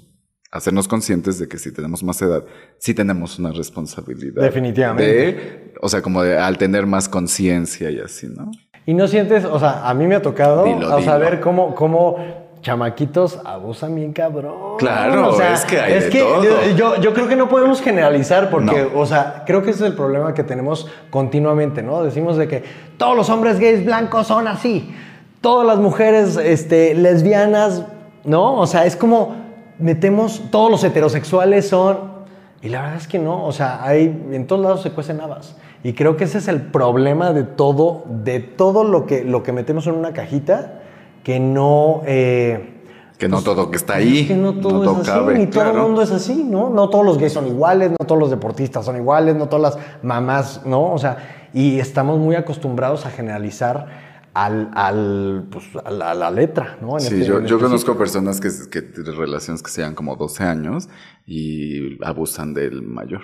hacernos 0.51 0.89
conscientes 0.89 1.39
de 1.39 1.49
que 1.49 1.59
si 1.59 1.73
tenemos 1.73 2.03
más 2.03 2.21
edad, 2.23 2.45
sí 2.79 2.95
tenemos 2.95 3.39
una 3.39 3.53
responsabilidad. 3.53 4.43
Definitivamente. 4.43 5.05
De, 5.05 5.75
o 5.81 5.89
sea, 5.89 6.03
como 6.03 6.23
de 6.23 6.39
al 6.39 6.59
tener 6.59 6.87
más 6.87 7.09
conciencia 7.09 7.91
y 7.91 7.99
así, 8.01 8.29
¿no? 8.29 8.51
Y 8.87 8.95
no 8.95 9.09
sientes, 9.09 9.45
o 9.45 9.59
sea, 9.59 9.89
a 9.89 9.95
mí 9.95 10.07
me 10.07 10.15
ha 10.15 10.23
tocado 10.23 10.65
Dilo, 10.65 10.95
o 10.95 11.03
sea, 11.03 11.17
dilo. 11.17 11.31
ver 11.31 11.41
cómo, 11.41 11.75
cómo 11.75 12.46
chamaquitos 12.67 13.39
abusan 13.45 13.95
bien 13.95 14.13
cabrón. 14.13 14.77
Claro, 14.77 15.29
O 15.29 15.37
sea, 15.37 15.55
es 15.55 15.65
que 15.65 15.79
hay 15.79 15.93
es 15.93 16.05
de 16.05 16.11
que 16.11 16.19
todo. 16.19 16.43
Yo, 16.77 16.97
yo, 17.01 17.15
creo 17.15 17.29
que 17.29 17.37
no 17.37 17.49
podemos 17.49 17.81
generalizar 17.81 18.51
porque, 18.51 18.89
No. 18.93 19.01
o 19.01 19.07
sea, 19.07 19.45
creo 19.47 19.63
que 19.63 19.71
ese 19.71 19.85
es 19.85 19.91
el 19.91 19.97
problema 19.97 20.35
que 20.35 20.43
tenemos 20.43 20.91
continuamente, 21.11 21.85
¿no? 21.85 22.03
Decimos 22.03 22.37
de 22.37 22.49
que 22.49 22.65
todos 22.99 23.17
los 23.17 23.31
hombres 23.31 23.61
gays 23.61 23.85
blancos 23.85 24.27
son 24.27 24.49
así, 24.49 24.93
todas 25.41 25.65
las 25.65 25.79
mujeres 25.79 26.37
este, 26.37 26.95
lesbianas, 26.95 27.85
¿no? 28.25 28.57
O 28.57 28.67
sea, 28.67 28.85
es 28.85 28.97
como 28.97 29.37
metemos, 29.79 30.43
todos 30.51 30.69
los 30.69 30.83
heterosexuales 30.83 31.69
son... 31.69 32.17
Y 32.63 32.69
la 32.69 32.83
verdad 32.83 32.97
es 32.97 33.07
que 33.07 33.21
no, 33.21 33.47
o 33.47 33.53
sea, 33.53 33.85
hay, 33.85 34.07
en 34.33 34.45
todos 34.49 34.61
lados 34.61 34.83
se 34.83 34.91
cuecen 34.91 35.21
habas. 35.21 35.55
Y 35.85 35.93
creo 35.93 36.17
que 36.17 36.25
ese 36.25 36.39
es 36.39 36.49
el 36.49 36.63
problema 36.63 37.33
de 37.33 37.45
todo, 37.45 38.03
de 38.09 38.41
todo 38.41 38.83
lo 38.83 39.07
que, 39.07 39.23
lo 39.23 39.45
que 39.45 39.53
metemos 39.53 39.87
en 39.87 39.95
una 39.95 40.13
cajita, 40.13 40.81
que 41.27 41.41
no... 41.41 42.03
eh, 42.07 42.83
Que 43.19 43.29
no 43.29 43.43
todo 43.43 43.69
que 43.69 43.77
está 43.79 43.95
ahí. 43.95 44.21
es 44.21 44.27
que 44.29 44.35
no 44.37 44.55
todo 44.61 44.85
es 44.85 44.99
así, 45.01 45.11
cabe, 45.11 45.35
ni 45.37 45.47
todo 45.49 45.73
el 45.73 45.77
mundo 45.77 46.03
es 46.03 46.13
así, 46.13 46.45
¿no? 46.45 46.71
No 46.71 46.89
todos 46.89 47.05
los 47.05 47.19
gays 47.19 47.33
son 47.33 47.49
iguales, 47.49 47.91
no 47.91 48.07
todos 48.07 48.21
los 48.21 48.31
deportistas 48.31 48.85
son 48.85 48.95
iguales, 48.97 49.35
no 49.35 49.49
todas 49.49 49.75
las 49.75 49.85
mamás, 50.05 50.61
¿no? 50.65 50.93
O 50.93 50.99
sea, 50.99 51.49
y 51.53 51.81
estamos 51.81 52.21
muy 52.21 52.37
acostumbrados 52.37 53.07
a 53.07 53.11
generalizar 53.11 53.87
al, 54.35 54.71
al, 54.75 55.49
pues, 55.51 55.65
a, 55.85 55.91
la, 55.91 56.13
a 56.13 56.15
la 56.15 56.31
letra, 56.31 56.77
¿no? 56.81 56.95
En 56.97 57.01
Sí, 57.01 57.07
este- 57.15 57.17
yo, 57.27 57.39
en 57.39 57.47
yo 57.47 57.57
específico. 57.57 57.59
conozco 57.67 57.99
personas 57.99 58.41
que, 58.41 58.51
que 58.71 58.83
de 58.83 59.11
relaciones 59.11 59.65
que 59.65 59.71
se 59.73 59.81
llevan 59.81 59.97
como 59.97 60.15
12 60.15 60.45
años 60.45 60.89
y 61.27 61.99
abusan 62.05 62.55
del 62.55 62.83
mayor. 62.83 63.23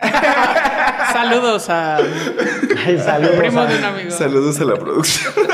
Saludos 1.12 1.68
a 1.68 1.96
Ay, 1.98 2.98
saludos. 2.98 3.36
primo 3.36 3.60
a- 3.60 3.66
de 3.66 3.78
un 3.78 3.84
amigo. 3.84 4.10
Saludos 4.10 4.60
a 4.60 4.64
la 4.64 4.74
producción. 4.76 5.32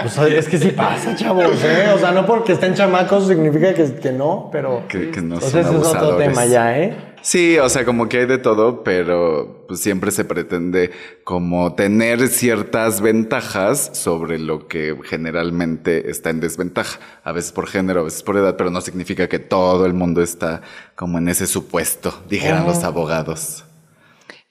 Pues, 0.00 0.16
es 0.18 0.48
que 0.48 0.58
sí 0.58 0.70
pasa, 0.70 1.14
chavos, 1.16 1.62
¿eh? 1.64 1.90
O 1.94 1.98
sea, 1.98 2.12
no 2.12 2.24
porque 2.24 2.52
estén 2.52 2.74
chamacos 2.74 3.26
significa 3.26 3.74
que, 3.74 3.94
que 3.94 4.12
no, 4.12 4.48
pero... 4.52 4.84
Que, 4.88 5.10
que 5.10 5.20
no 5.20 5.34
Entonces 5.34 5.66
son 5.66 5.80
es 5.80 5.86
otro 5.86 6.16
tema 6.16 6.46
ya, 6.46 6.78
¿eh? 6.78 6.96
Sí, 7.20 7.58
o 7.58 7.68
sea, 7.68 7.84
como 7.84 8.08
que 8.08 8.18
hay 8.18 8.26
de 8.26 8.38
todo, 8.38 8.84
pero 8.84 9.64
pues, 9.66 9.80
siempre 9.80 10.10
se 10.10 10.24
pretende 10.24 10.92
como 11.24 11.74
tener 11.74 12.28
ciertas 12.28 13.00
ventajas 13.00 13.90
sobre 13.92 14.38
lo 14.38 14.68
que 14.68 14.96
generalmente 15.04 16.10
está 16.10 16.30
en 16.30 16.40
desventaja. 16.40 17.00
A 17.24 17.32
veces 17.32 17.52
por 17.52 17.66
género, 17.66 18.00
a 18.00 18.04
veces 18.04 18.22
por 18.22 18.36
edad, 18.36 18.56
pero 18.56 18.70
no 18.70 18.80
significa 18.80 19.28
que 19.28 19.38
todo 19.38 19.84
el 19.84 19.94
mundo 19.94 20.22
está 20.22 20.62
como 20.94 21.18
en 21.18 21.28
ese 21.28 21.46
supuesto, 21.46 22.22
dijeran 22.28 22.66
los 22.66 22.84
abogados. 22.84 23.64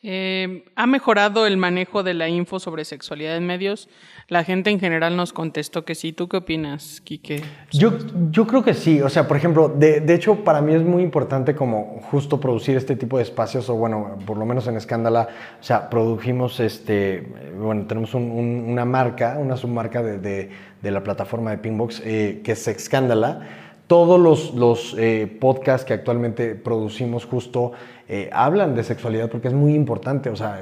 Eh, 0.04 0.64
¿Ha 0.76 0.88
mejorado 0.88 1.48
el 1.48 1.58
manejo 1.58 2.04
de 2.04 2.14
la 2.14 2.30
info 2.30 2.60
sobre 2.60 2.86
sexualidad 2.86 3.36
en 3.36 3.48
medios? 3.48 3.90
La 4.30 4.44
gente 4.44 4.70
en 4.70 4.80
general 4.82 5.16
nos 5.16 5.32
contestó 5.32 5.86
que 5.86 5.96
sí. 5.96 6.12
¿Tú 6.12 6.28
qué 6.28 6.36
opinas, 6.36 7.00
Quique? 7.00 7.42
Yo, 7.72 7.94
yo 8.30 8.46
creo 8.46 8.62
que 8.62 8.74
sí, 8.74 9.02
o 9.02 9.08
sea, 9.08 9.26
por 9.26 9.38
ejemplo, 9.38 9.70
de, 9.70 10.02
de 10.02 10.14
hecho 10.16 10.44
para 10.44 10.60
mí 10.62 10.74
es 10.74 10.84
muy 10.84 11.02
importante 11.02 11.56
como 11.56 12.02
justo 12.12 12.38
producir 12.38 12.76
este 12.76 12.98
tipo 12.98 13.16
de 13.16 13.24
espacios, 13.24 13.70
o 13.70 13.76
bueno, 13.76 14.20
por 14.26 14.38
lo 14.38 14.46
menos 14.46 14.68
en 14.68 14.76
Escándala, 14.76 15.30
o 15.62 15.64
sea, 15.64 15.90
produjimos 15.90 16.60
este, 16.60 17.26
bueno, 17.58 17.86
tenemos 17.88 18.14
un- 18.16 18.30
un- 18.32 18.66
una 18.70 18.84
marca, 18.84 19.38
una 19.40 19.56
submarca 19.56 20.04
de, 20.04 20.18
de- 20.20 20.50
de 20.82 20.92
la 20.92 21.02
plataforma 21.04 21.52
de 21.52 21.60
Pinbox, 21.60 22.02
eh, 22.04 22.42
que 22.44 22.52
es 22.52 22.68
Escándala. 22.68 23.48
Todos 23.88 24.20
los, 24.20 24.54
los 24.54 24.96
eh, 24.98 25.38
podcasts 25.40 25.86
que 25.86 25.94
actualmente 25.94 26.56
producimos 26.56 27.26
justo 27.26 27.72
eh, 28.10 28.30
hablan 28.32 28.74
de 28.74 28.86
sexualidad 28.86 29.30
porque 29.30 29.50
es 29.50 29.54
muy 29.54 29.74
importante. 29.74 30.30
O 30.30 30.36
sea, 30.38 30.62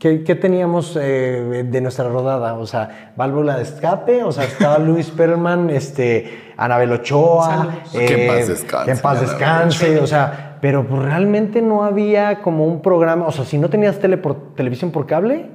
¿qué, 0.00 0.24
qué 0.24 0.34
teníamos 0.34 0.98
eh, 1.00 1.64
de 1.64 1.80
nuestra 1.80 2.08
rodada? 2.08 2.54
O 2.54 2.66
sea, 2.66 3.12
válvula 3.16 3.56
de 3.56 3.62
escape, 3.62 4.24
o 4.24 4.32
sea, 4.32 4.44
estaba 4.44 4.78
Luis 4.80 5.08
Perlman, 5.10 5.70
este, 5.70 6.54
Anabel 6.56 6.90
Ochoa. 6.90 7.82
eh. 7.94 8.06
Que 8.06 8.26
en 8.26 8.28
paz 8.28 8.48
descanse, 8.48 8.84
Que 8.84 8.90
en 8.90 8.98
paz 8.98 9.20
descanse, 9.20 10.00
o 10.00 10.06
sea, 10.08 10.58
pero 10.60 10.84
pues 10.84 11.02
realmente 11.02 11.62
no 11.62 11.84
había 11.84 12.42
como 12.42 12.66
un 12.66 12.82
programa, 12.82 13.26
o 13.28 13.32
sea, 13.32 13.44
si 13.44 13.58
no 13.58 13.70
tenías 13.70 14.00
tele 14.00 14.16
por, 14.16 14.54
televisión 14.56 14.90
por 14.90 15.06
cable, 15.06 15.46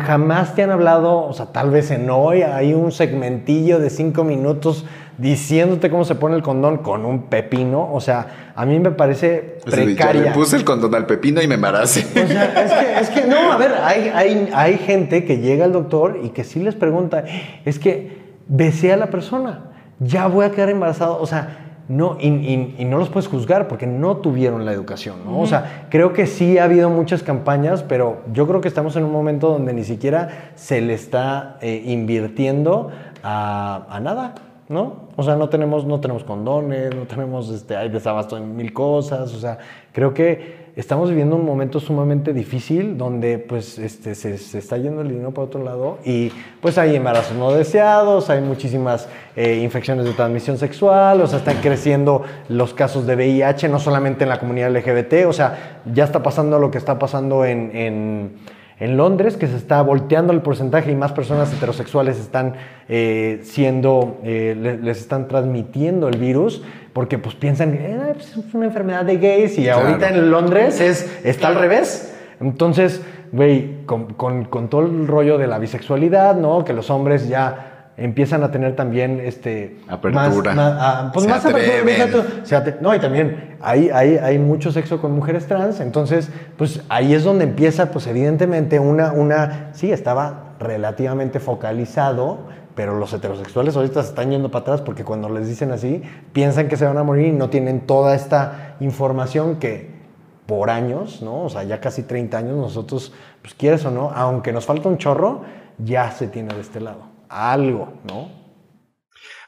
jamás 0.00 0.54
te 0.54 0.62
han 0.62 0.70
hablado, 0.70 1.24
o 1.24 1.32
sea, 1.32 1.46
tal 1.46 1.70
vez 1.70 1.90
en 1.90 2.08
hoy 2.08 2.42
hay 2.42 2.72
un 2.72 2.92
segmentillo 2.92 3.80
de 3.80 3.90
cinco 3.90 4.22
minutos 4.22 4.86
diciéndote 5.18 5.90
cómo 5.90 6.04
se 6.04 6.14
pone 6.14 6.36
el 6.36 6.42
condón 6.42 6.78
con 6.78 7.04
un 7.04 7.22
pepino, 7.24 7.90
o 7.92 8.00
sea, 8.00 8.52
a 8.54 8.66
mí 8.66 8.78
me 8.78 8.90
parece 8.90 9.58
Así 9.66 9.70
de, 9.70 9.76
ya 9.76 9.84
le 9.84 9.94
precaria. 9.94 10.32
puse 10.32 10.56
el 10.56 10.64
condón 10.64 10.94
al 10.94 11.06
pepino 11.06 11.40
y 11.42 11.48
me 11.48 11.54
embaracé. 11.54 12.06
O 12.22 12.26
sea, 12.26 12.44
es 12.62 12.72
que, 12.72 13.00
es 13.00 13.10
que 13.22 13.26
no, 13.28 13.52
a 13.52 13.56
ver, 13.56 13.72
hay, 13.82 14.10
hay, 14.14 14.50
hay 14.54 14.78
gente 14.78 15.24
que 15.24 15.38
llega 15.38 15.64
al 15.64 15.72
doctor 15.72 16.20
y 16.22 16.30
que 16.30 16.44
sí 16.44 16.60
les 16.60 16.74
pregunta, 16.74 17.24
es 17.64 17.78
que 17.78 18.18
besé 18.48 18.92
a 18.92 18.96
la 18.96 19.06
persona, 19.06 19.70
ya 20.00 20.26
voy 20.26 20.44
a 20.44 20.50
quedar 20.50 20.68
embarazado, 20.68 21.18
o 21.20 21.26
sea, 21.26 21.62
no, 21.88 22.18
y, 22.20 22.26
y- 22.28 22.74
y 22.78 22.84
no 22.84 22.98
los 22.98 23.08
puedes 23.10 23.28
juzgar 23.28 23.68
porque 23.68 23.86
no 23.86 24.16
tuvieron 24.16 24.64
la 24.66 24.72
educación, 24.72 25.16
¿no? 25.24 25.38
O 25.38 25.46
sea, 25.46 25.86
creo 25.88 26.12
que 26.12 26.26
sí 26.26 26.58
ha 26.58 26.64
habido 26.64 26.90
muchas 26.90 27.22
campañas, 27.22 27.84
pero 27.84 28.22
yo 28.32 28.46
creo 28.48 28.60
que 28.60 28.66
estamos 28.66 28.96
en 28.96 29.04
un 29.04 29.12
momento 29.12 29.50
donde 29.50 29.72
ni 29.72 29.84
siquiera 29.84 30.50
se 30.56 30.80
le 30.80 30.94
está 30.94 31.58
eh, 31.62 31.82
invirtiendo 31.86 32.90
a, 33.22 33.86
a 33.88 34.00
nada. 34.00 34.34
¿No? 34.68 35.08
O 35.16 35.22
sea, 35.22 35.36
no 35.36 35.48
tenemos, 35.48 35.84
no 35.84 36.00
tenemos 36.00 36.24
condones, 36.24 36.94
no 36.94 37.02
tenemos, 37.02 37.50
este, 37.50 37.76
hay 37.76 37.88
desabasto 37.88 38.36
en 38.36 38.56
mil 38.56 38.72
cosas, 38.72 39.32
o 39.32 39.38
sea, 39.38 39.58
creo 39.92 40.12
que 40.12 40.66
estamos 40.76 41.08
viviendo 41.08 41.36
un 41.36 41.44
momento 41.44 41.80
sumamente 41.80 42.32
difícil 42.34 42.98
donde 42.98 43.38
pues 43.38 43.78
este, 43.78 44.14
se, 44.14 44.34
está 44.34 44.76
yendo 44.76 45.00
el 45.00 45.08
dinero 45.08 45.30
por 45.30 45.44
otro 45.44 45.62
lado 45.62 45.98
y 46.04 46.30
pues 46.60 46.76
hay 46.76 46.96
embarazos 46.96 47.34
no 47.36 47.50
deseados, 47.52 48.28
hay 48.28 48.42
muchísimas 48.42 49.08
eh, 49.36 49.60
infecciones 49.62 50.04
de 50.04 50.12
transmisión 50.12 50.58
sexual, 50.58 51.20
o 51.20 51.26
sea, 51.26 51.38
están 51.38 51.62
creciendo 51.62 52.22
los 52.48 52.74
casos 52.74 53.06
de 53.06 53.14
VIH, 53.14 53.68
no 53.68 53.78
solamente 53.78 54.24
en 54.24 54.30
la 54.30 54.38
comunidad 54.38 54.70
LGBT, 54.76 55.26
o 55.26 55.32
sea, 55.32 55.80
ya 55.94 56.04
está 56.04 56.22
pasando 56.22 56.58
lo 56.58 56.70
que 56.70 56.78
está 56.78 56.98
pasando 56.98 57.44
en 57.44 58.34
en 58.78 58.96
Londres, 58.96 59.36
que 59.36 59.46
se 59.46 59.56
está 59.56 59.80
volteando 59.82 60.32
el 60.32 60.42
porcentaje 60.42 60.90
y 60.90 60.94
más 60.94 61.12
personas 61.12 61.52
heterosexuales 61.52 62.18
están 62.18 62.54
eh, 62.88 63.40
siendo, 63.42 64.18
eh, 64.22 64.54
le- 64.58 64.78
les 64.78 64.98
están 64.98 65.28
transmitiendo 65.28 66.08
el 66.08 66.18
virus, 66.18 66.62
porque 66.92 67.18
pues 67.18 67.34
piensan 67.34 67.72
que 67.72 67.78
"Eh, 67.90 67.98
pues, 68.14 68.36
es 68.36 68.54
una 68.54 68.66
enfermedad 68.66 69.04
de 69.04 69.16
gays 69.16 69.58
y 69.58 69.64
Claro. 69.64 69.86
ahorita 69.88 70.10
en 70.10 70.30
Londres 70.30 70.80
es, 70.80 71.20
está 71.24 71.48
al 71.48 71.56
revés. 71.56 72.14
Entonces, 72.40 73.02
güey, 73.32 73.84
con, 73.86 74.12
con- 74.14 74.44
con 74.44 74.68
todo 74.68 74.82
el 74.82 75.06
rollo 75.06 75.38
de 75.38 75.46
la 75.46 75.58
bisexualidad, 75.58 76.36
¿no? 76.36 76.64
Que 76.64 76.72
los 76.74 76.90
hombres 76.90 77.28
ya 77.28 77.75
empiezan 77.96 78.42
a 78.42 78.50
tener 78.50 78.76
también 78.76 79.20
este 79.20 79.78
Apertura. 79.88 80.54
más, 80.54 80.56
más- 80.56 80.74
ah, 80.78 81.10
pues 81.12 81.24
Se 81.24 81.30
más 81.30 81.44
apertura, 81.44 82.04
atreven. 82.04 82.76
no, 82.80 82.94
y 82.94 82.98
también 82.98 83.56
hay, 83.60 83.88
hay, 83.90 84.16
hay 84.18 84.38
mucho 84.38 84.70
sexo 84.70 85.00
con 85.00 85.12
mujeres 85.12 85.46
trans, 85.46 85.80
entonces, 85.80 86.30
pues 86.58 86.82
ahí 86.88 87.14
es 87.14 87.24
donde 87.24 87.44
empieza, 87.44 87.90
pues 87.90 88.06
evidentemente, 88.06 88.78
una, 88.78 89.12
una, 89.12 89.70
sí, 89.72 89.90
estaba 89.92 90.54
relativamente 90.58 91.40
focalizado, 91.40 92.40
pero 92.74 92.94
los 92.98 93.12
heterosexuales 93.14 93.74
ahorita 93.76 94.02
se 94.02 94.10
están 94.10 94.30
yendo 94.30 94.50
para 94.50 94.62
atrás 94.62 94.80
porque 94.82 95.02
cuando 95.02 95.30
les 95.30 95.48
dicen 95.48 95.72
así, 95.72 96.02
piensan 96.34 96.68
que 96.68 96.76
se 96.76 96.84
van 96.84 96.98
a 96.98 97.02
morir 97.02 97.28
y 97.28 97.32
no 97.32 97.48
tienen 97.48 97.80
toda 97.86 98.14
esta 98.14 98.76
información 98.80 99.56
que 99.56 99.96
por 100.44 100.68
años, 100.70 101.22
¿no? 101.22 101.44
O 101.44 101.48
sea, 101.48 101.64
ya 101.64 101.80
casi 101.80 102.02
30 102.02 102.36
años 102.38 102.56
nosotros, 102.56 103.12
pues 103.42 103.54
quieres 103.54 103.84
o 103.86 103.90
no, 103.90 104.10
aunque 104.14 104.52
nos 104.52 104.66
falta 104.66 104.88
un 104.88 104.98
chorro, 104.98 105.40
ya 105.78 106.10
se 106.10 106.28
tiene 106.28 106.54
de 106.54 106.60
este 106.60 106.80
lado. 106.80 107.15
Algo, 107.28 108.00
¿no? 108.08 108.30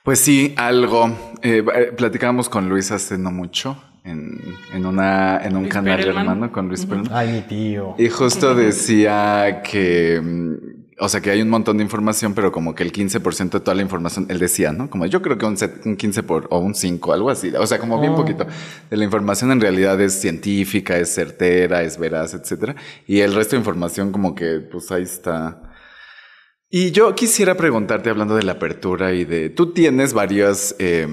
Pues 0.03 0.21
sí, 0.21 0.55
algo. 0.57 1.07
Eh, 1.43 1.63
eh, 1.75 1.93
platicábamos 1.97 2.49
con 2.49 2.69
Luis 2.69 2.91
hace 2.93 3.19
no 3.19 3.31
mucho 3.31 3.83
en, 4.05 4.41
en, 4.73 4.87
una, 4.87 5.39
en 5.45 5.55
un 5.55 5.63
Luis 5.63 5.73
canal 5.75 5.99
Perelman. 5.99 6.27
hermano 6.29 6.53
con 6.53 6.69
Luis 6.69 6.87
Perelman. 6.87 7.13
Ay, 7.15 7.33
mi 7.33 7.41
tío. 7.43 7.95
Y 7.99 8.09
justo 8.09 8.55
decía 8.55 9.61
que, 9.63 10.19
mm, 10.23 10.55
o 11.01 11.09
sea, 11.11 11.21
que 11.21 11.31
hay 11.31 11.43
un 11.43 11.51
montón 11.51 11.77
de 11.77 11.83
información, 11.85 12.33
pero 12.33 12.51
como 12.51 12.75
que 12.75 12.83
el 12.85 12.91
15% 12.93 13.59
de 13.59 13.61
toda 13.61 13.75
la 13.75 13.83
información, 13.83 14.27
él 14.31 14.39
decía, 14.39 14.73
¿no? 14.73 14.89
Como 14.89 15.05
yo 15.07 15.21
creo 15.21 15.37
que 15.37 15.45
un, 15.45 15.57
set- 15.59 15.85
un 15.85 15.97
15 15.97 16.23
por, 16.23 16.47
o 16.51 16.59
un 16.59 16.75
5, 16.75 17.13
algo 17.13 17.29
así. 17.29 17.53
O 17.59 17.67
sea, 17.67 17.79
como 17.79 18.01
bien 18.01 18.15
poquito. 18.15 18.47
De 18.91 18.97
la 18.97 19.05
información 19.05 19.53
en 19.53 19.61
realidad 19.61 20.01
es 20.01 20.15
científica, 20.21 20.97
es 20.97 21.13
certera, 21.15 21.83
es 21.83 21.99
veraz, 21.99 22.33
etcétera. 22.33 22.75
Y 23.07 23.21
el 23.21 23.35
resto 23.35 23.57
de 23.57 23.61
información 23.61 24.11
como 24.11 24.35
que, 24.35 24.59
pues 24.61 24.91
ahí 24.91 25.03
está. 25.03 25.63
Y 26.71 26.91
yo 26.91 27.15
quisiera 27.15 27.55
preguntarte, 27.55 28.11
hablando 28.11 28.37
de 28.37 28.43
la 28.43 28.53
apertura 28.53 29.15
y 29.15 29.25
de, 29.25 29.49
tú 29.49 29.73
tienes 29.73 30.13
varios, 30.13 30.77
eh, 30.79 31.09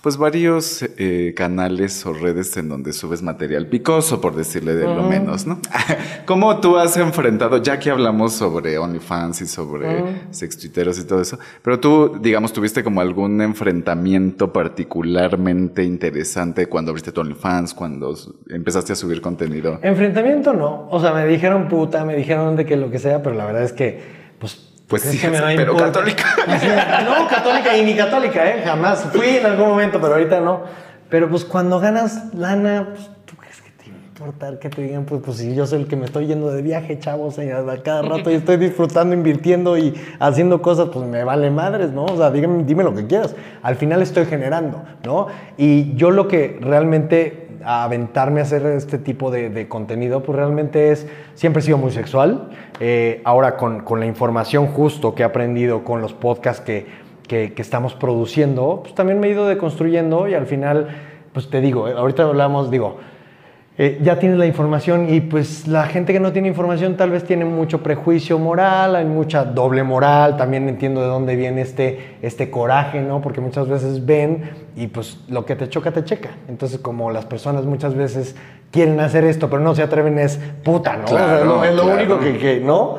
pues 0.00 0.16
varios 0.16 0.82
eh, 0.96 1.34
canales 1.36 2.06
o 2.06 2.14
redes 2.14 2.56
en 2.56 2.70
donde 2.70 2.94
subes 2.94 3.20
material 3.20 3.66
picoso, 3.66 4.22
por 4.22 4.34
decirle 4.34 4.74
de 4.74 4.86
lo 4.86 5.02
menos, 5.02 5.46
¿no? 5.46 5.60
¿Cómo 6.24 6.58
tú 6.58 6.78
has 6.78 6.96
enfrentado, 6.96 7.62
ya 7.62 7.78
que 7.78 7.90
hablamos 7.90 8.32
sobre 8.32 8.78
OnlyFans 8.78 9.42
y 9.42 9.46
sobre 9.46 10.30
sextuiteros 10.30 10.98
y 10.98 11.04
todo 11.04 11.20
eso, 11.20 11.38
pero 11.60 11.78
tú, 11.78 12.18
digamos, 12.22 12.54
tuviste 12.54 12.82
como 12.82 13.02
algún 13.02 13.42
enfrentamiento 13.42 14.54
particularmente 14.54 15.84
interesante 15.84 16.64
cuando 16.64 16.92
abriste 16.92 17.12
tu 17.12 17.20
OnlyFans, 17.20 17.74
cuando 17.74 18.14
empezaste 18.48 18.94
a 18.94 18.96
subir 18.96 19.20
contenido? 19.20 19.80
Enfrentamiento 19.82 20.54
no. 20.54 20.88
O 20.88 20.98
sea, 20.98 21.12
me 21.12 21.26
dijeron 21.26 21.68
puta, 21.68 22.06
me 22.06 22.16
dijeron 22.16 22.56
de 22.56 22.64
que 22.64 22.78
lo 22.78 22.90
que 22.90 22.98
sea, 22.98 23.22
pero 23.22 23.36
la 23.36 23.44
verdad 23.44 23.64
es 23.64 23.74
que, 23.74 24.00
pues. 24.38 24.70
Pues 24.94 25.02
¿crees 25.02 25.16
sí, 25.16 25.22
que 25.22 25.30
me 25.32 25.40
va 25.40 25.48
a 25.48 25.56
pero 25.56 25.76
católica. 25.76 26.24
No, 27.04 27.26
católica 27.26 27.76
y 27.76 27.84
ni 27.84 27.96
católica, 27.96 28.48
¿eh? 28.48 28.62
Jamás. 28.64 29.04
Fui 29.12 29.26
en 29.26 29.44
algún 29.44 29.70
momento, 29.70 30.00
pero 30.00 30.14
ahorita 30.14 30.38
no. 30.38 30.60
Pero 31.08 31.28
pues 31.28 31.44
cuando 31.44 31.80
ganas 31.80 32.32
lana, 32.32 32.90
pues 32.94 33.10
tú 33.24 33.34
crees 33.34 33.60
que 33.60 33.70
te 33.70 33.90
va 33.90 33.96
a 33.96 34.06
importar 34.06 34.58
que 34.60 34.70
te 34.70 34.82
digan, 34.82 35.04
pues, 35.04 35.20
pues 35.24 35.38
si 35.38 35.52
yo 35.52 35.66
soy 35.66 35.80
el 35.80 35.88
que 35.88 35.96
me 35.96 36.04
estoy 36.04 36.28
yendo 36.28 36.48
de 36.52 36.62
viaje, 36.62 36.96
chavos, 37.00 37.38
y 37.38 37.50
a 37.50 37.64
cada 37.82 38.02
rato 38.02 38.30
y 38.30 38.34
estoy 38.34 38.56
disfrutando, 38.56 39.16
invirtiendo 39.16 39.76
y 39.76 40.00
haciendo 40.20 40.62
cosas, 40.62 40.90
pues 40.92 41.04
me 41.08 41.24
vale 41.24 41.50
madres, 41.50 41.90
¿no? 41.90 42.04
O 42.04 42.16
sea, 42.16 42.30
dígame, 42.30 42.62
dime 42.62 42.84
lo 42.84 42.94
que 42.94 43.08
quieras. 43.08 43.34
Al 43.64 43.74
final 43.74 44.00
estoy 44.00 44.26
generando, 44.26 44.84
¿no? 45.04 45.26
Y 45.56 45.96
yo 45.96 46.12
lo 46.12 46.28
que 46.28 46.56
realmente 46.60 47.43
a 47.64 47.84
aventarme 47.84 48.40
a 48.40 48.42
hacer 48.44 48.64
este 48.66 48.98
tipo 48.98 49.30
de, 49.30 49.68
contenido, 49.68 50.22
pues 50.22 50.36
realmente 50.36 50.92
es, 50.92 51.06
siempre 51.34 51.60
he 51.60 51.62
sido 51.64 51.78
muy 51.78 51.90
sexual. 51.90 52.50
Eh, 52.80 53.20
ahora 53.24 53.56
con, 53.56 53.80
con 53.80 54.00
la 54.00 54.06
información 54.06 54.66
justo 54.66 55.14
que 55.14 55.22
he 55.22 55.26
aprendido 55.26 55.84
con 55.84 56.00
los 56.00 56.12
podcasts 56.12 56.62
que, 56.62 56.86
que, 57.26 57.52
que 57.54 57.62
estamos 57.62 57.94
produciendo, 57.94 58.80
pues 58.82 58.94
también 58.94 59.20
me 59.20 59.28
he 59.28 59.30
ido 59.30 59.46
deconstruyendo 59.46 60.28
y 60.28 60.34
al 60.34 60.46
final, 60.46 60.88
pues 61.32 61.50
te 61.50 61.60
digo, 61.60 61.88
eh, 61.88 61.94
ahorita 61.96 62.24
hablamos, 62.24 62.70
digo, 62.70 62.98
eh, 63.76 63.98
ya 64.02 64.18
tienes 64.20 64.38
la 64.38 64.46
información 64.46 65.12
y 65.12 65.20
pues 65.20 65.66
la 65.66 65.86
gente 65.86 66.12
que 66.12 66.20
no 66.20 66.32
tiene 66.32 66.46
información 66.48 66.96
tal 66.96 67.10
vez 67.10 67.24
tiene 67.24 67.44
mucho 67.44 67.82
prejuicio 67.82 68.38
moral, 68.38 68.94
hay 68.94 69.04
mucha 69.04 69.44
doble 69.44 69.82
moral, 69.82 70.36
también 70.36 70.68
entiendo 70.68 71.00
de 71.00 71.08
dónde 71.08 71.34
viene 71.34 71.60
este, 71.62 72.16
este 72.22 72.50
coraje, 72.50 73.00
¿no? 73.00 73.20
Porque 73.20 73.40
muchas 73.40 73.68
veces 73.68 74.06
ven 74.06 74.50
y 74.76 74.86
pues 74.86 75.18
lo 75.28 75.44
que 75.44 75.56
te 75.56 75.68
choca, 75.68 75.90
te 75.90 76.04
checa. 76.04 76.30
Entonces 76.48 76.78
como 76.78 77.10
las 77.10 77.24
personas 77.26 77.64
muchas 77.64 77.94
veces 77.96 78.36
quieren 78.70 79.00
hacer 79.00 79.24
esto, 79.24 79.50
pero 79.50 79.60
no 79.62 79.74
se 79.74 79.82
atreven 79.82 80.18
es 80.20 80.38
puta, 80.62 80.96
¿no? 80.96 81.04
O 81.06 81.08
sea, 81.08 81.18
Claro, 81.18 81.44
lo- 81.44 81.64
es 81.64 81.74
lo 81.74 81.82
claro. 81.82 81.96
único 81.98 82.20
que, 82.20 82.38
que- 82.38 82.60
¿no? 82.60 82.98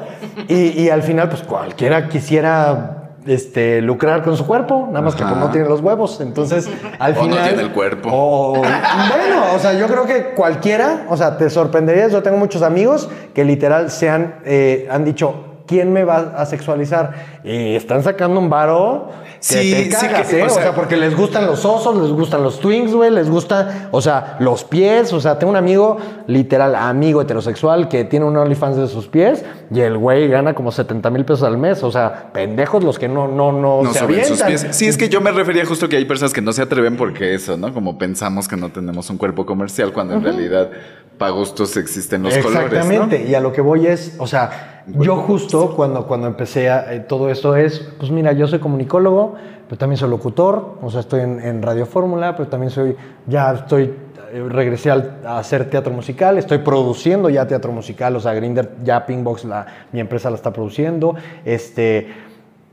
Y, 0.49 0.81
y 0.83 0.89
al 0.89 1.03
final 1.03 1.29
pues 1.29 1.41
cualquiera 1.43 2.09
quisiera... 2.09 3.04
Este, 3.25 3.81
lucrar 3.81 4.21
con 4.23 4.37
su 4.37 4.45
cuerpo, 4.45 4.85
nada 4.87 5.01
más 5.01 5.15
que 5.15 5.23
pues, 5.23 5.35
no 5.35 5.49
tiene 5.49 5.67
los 5.67 5.81
huevos. 5.81 6.21
Entonces, 6.21 6.69
al 6.99 7.13
O 7.13 7.15
no 7.15 7.21
final. 7.23 7.47
tiene 7.47 7.63
el 7.63 7.71
cuerpo. 7.71 8.09
o- 8.11 8.53
bueno, 8.59 9.55
o 9.55 9.59
sea, 9.59 9.73
yo 9.73 9.87
creo 9.87 10.05
que 10.05 10.35
cualquiera, 10.35 11.05
o 11.09 11.17
sea, 11.17 11.35
te 11.37 11.49
sorprenderías. 11.49 12.11
Yo 12.11 12.21
tengo 12.21 12.37
muchos 12.37 12.61
amigos 12.61 13.09
que 13.33 13.43
literal 13.43 13.89
se 13.89 14.09
han, 14.09 14.35
eh, 14.45 14.87
han 14.91 15.03
dicho, 15.05 15.43
¿quién 15.65 15.91
me 15.91 16.03
va 16.03 16.33
a 16.37 16.45
sexualizar? 16.45 17.13
Y 17.43 17.75
están 17.75 18.03
sacando 18.03 18.39
un 18.39 18.49
varo 18.49 19.09
que 19.47 19.61
Sí, 19.61 19.71
te 19.71 19.83
sí 19.83 19.89
cagas, 20.07 20.27
que- 20.27 20.39
¿eh? 20.39 20.43
o 20.43 20.45
O 20.47 20.49
sea, 20.49 20.73
porque 20.73 20.97
les 20.97 21.15
gustan 21.15 21.45
los 21.45 21.63
osos, 21.65 21.95
les 22.01 22.11
gustan 22.11 22.41
los 22.41 22.59
twins, 22.59 22.93
güey, 22.93 23.11
les 23.11 23.29
gusta, 23.29 23.89
o 23.91 24.01
sea, 24.01 24.37
los 24.39 24.63
pies. 24.63 25.13
O 25.13 25.19
sea, 25.21 25.37
tengo 25.37 25.51
un 25.51 25.57
amigo, 25.57 25.97
literal, 26.27 26.73
amigo 26.75 27.21
heterosexual, 27.21 27.87
que 27.87 28.05
tiene 28.05 28.25
un 28.25 28.35
OnlyFans 28.35 28.77
de 28.77 28.87
sus 28.87 29.07
pies 29.07 29.43
y 29.71 29.81
el 29.81 29.97
güey 29.97 30.27
gana 30.27 30.53
como 30.55 30.71
70 30.71 31.09
mil 31.11 31.25
pesos 31.25 31.43
al 31.43 31.57
mes. 31.57 31.83
O 31.83 31.91
sea, 31.91 32.31
pendejos 32.33 32.83
los 32.83 32.97
que 32.97 33.07
no, 33.07 33.27
no, 33.27 33.51
no, 33.51 33.83
No 33.83 33.93
se 33.93 33.99
suben 33.99 34.25
sus 34.25 34.41
avientan. 34.41 34.47
pies. 34.69 34.75
Sí, 34.77 34.87
es 34.87 34.97
que 34.97 35.09
yo 35.09 35.21
me 35.21 35.31
refería 35.31 35.65
justo 35.65 35.87
que 35.89 35.97
hay 35.97 36.05
personas 36.05 36.33
que 36.33 36.41
no 36.41 36.51
se 36.51 36.61
atreven 36.63 36.97
porque 36.97 37.33
eso, 37.35 37.55
¿no? 37.57 37.73
Como 37.73 37.97
pensamos 37.97 38.47
que 38.47 38.57
no 38.57 38.69
tenemos 38.71 39.09
un 39.09 39.17
cuerpo 39.17 39.45
comercial 39.45 39.93
cuando 39.93 40.15
en 40.15 40.23
realidad 40.23 40.69
para 41.17 41.31
gustos 41.31 41.77
existen 41.77 42.23
los 42.23 42.35
colores. 42.39 42.71
Exactamente, 42.73 43.19
¿no? 43.19 43.29
y 43.29 43.35
a 43.35 43.39
lo 43.39 43.53
que 43.53 43.61
voy 43.61 43.87
es, 43.87 44.15
o 44.17 44.27
sea, 44.27 44.74
yo 44.87 45.15
justo 45.17 45.73
cuando, 45.75 46.05
cuando 46.07 46.27
empecé 46.27 46.69
a, 46.69 46.93
eh, 46.93 46.99
todo 47.01 47.29
esto 47.29 47.55
es, 47.55 47.79
pues 47.99 48.11
mira, 48.11 48.31
yo 48.33 48.47
soy 48.47 48.59
comunicólogo, 48.59 49.35
pero 49.67 49.77
también 49.79 49.97
soy 49.97 50.09
locutor, 50.09 50.75
o 50.81 50.89
sea, 50.91 50.99
estoy 50.99 51.21
en, 51.21 51.39
en 51.39 51.61
Radio 51.61 51.85
Fórmula, 51.85 52.35
pero 52.35 52.47
también 52.49 52.69
soy, 52.69 52.95
ya 53.25 53.51
estoy, 53.53 53.93
eh, 54.31 54.45
regresé 54.47 54.91
al- 54.91 55.17
a 55.25 55.39
hacer 55.39 55.69
teatro 55.69 55.91
musical, 55.91 56.37
estoy 56.37 56.59
produciendo 56.59 57.29
ya 57.29 57.47
teatro 57.47 57.71
musical, 57.71 58.15
o 58.15 58.19
sea, 58.19 58.33
Grinder, 58.33 58.71
ya 58.83 59.05
Pinkbox, 59.05 59.45
la, 59.45 59.65
mi 59.91 59.99
empresa 59.99 60.29
la 60.29 60.35
está 60.35 60.51
produciendo, 60.53 61.15
este... 61.45 62.25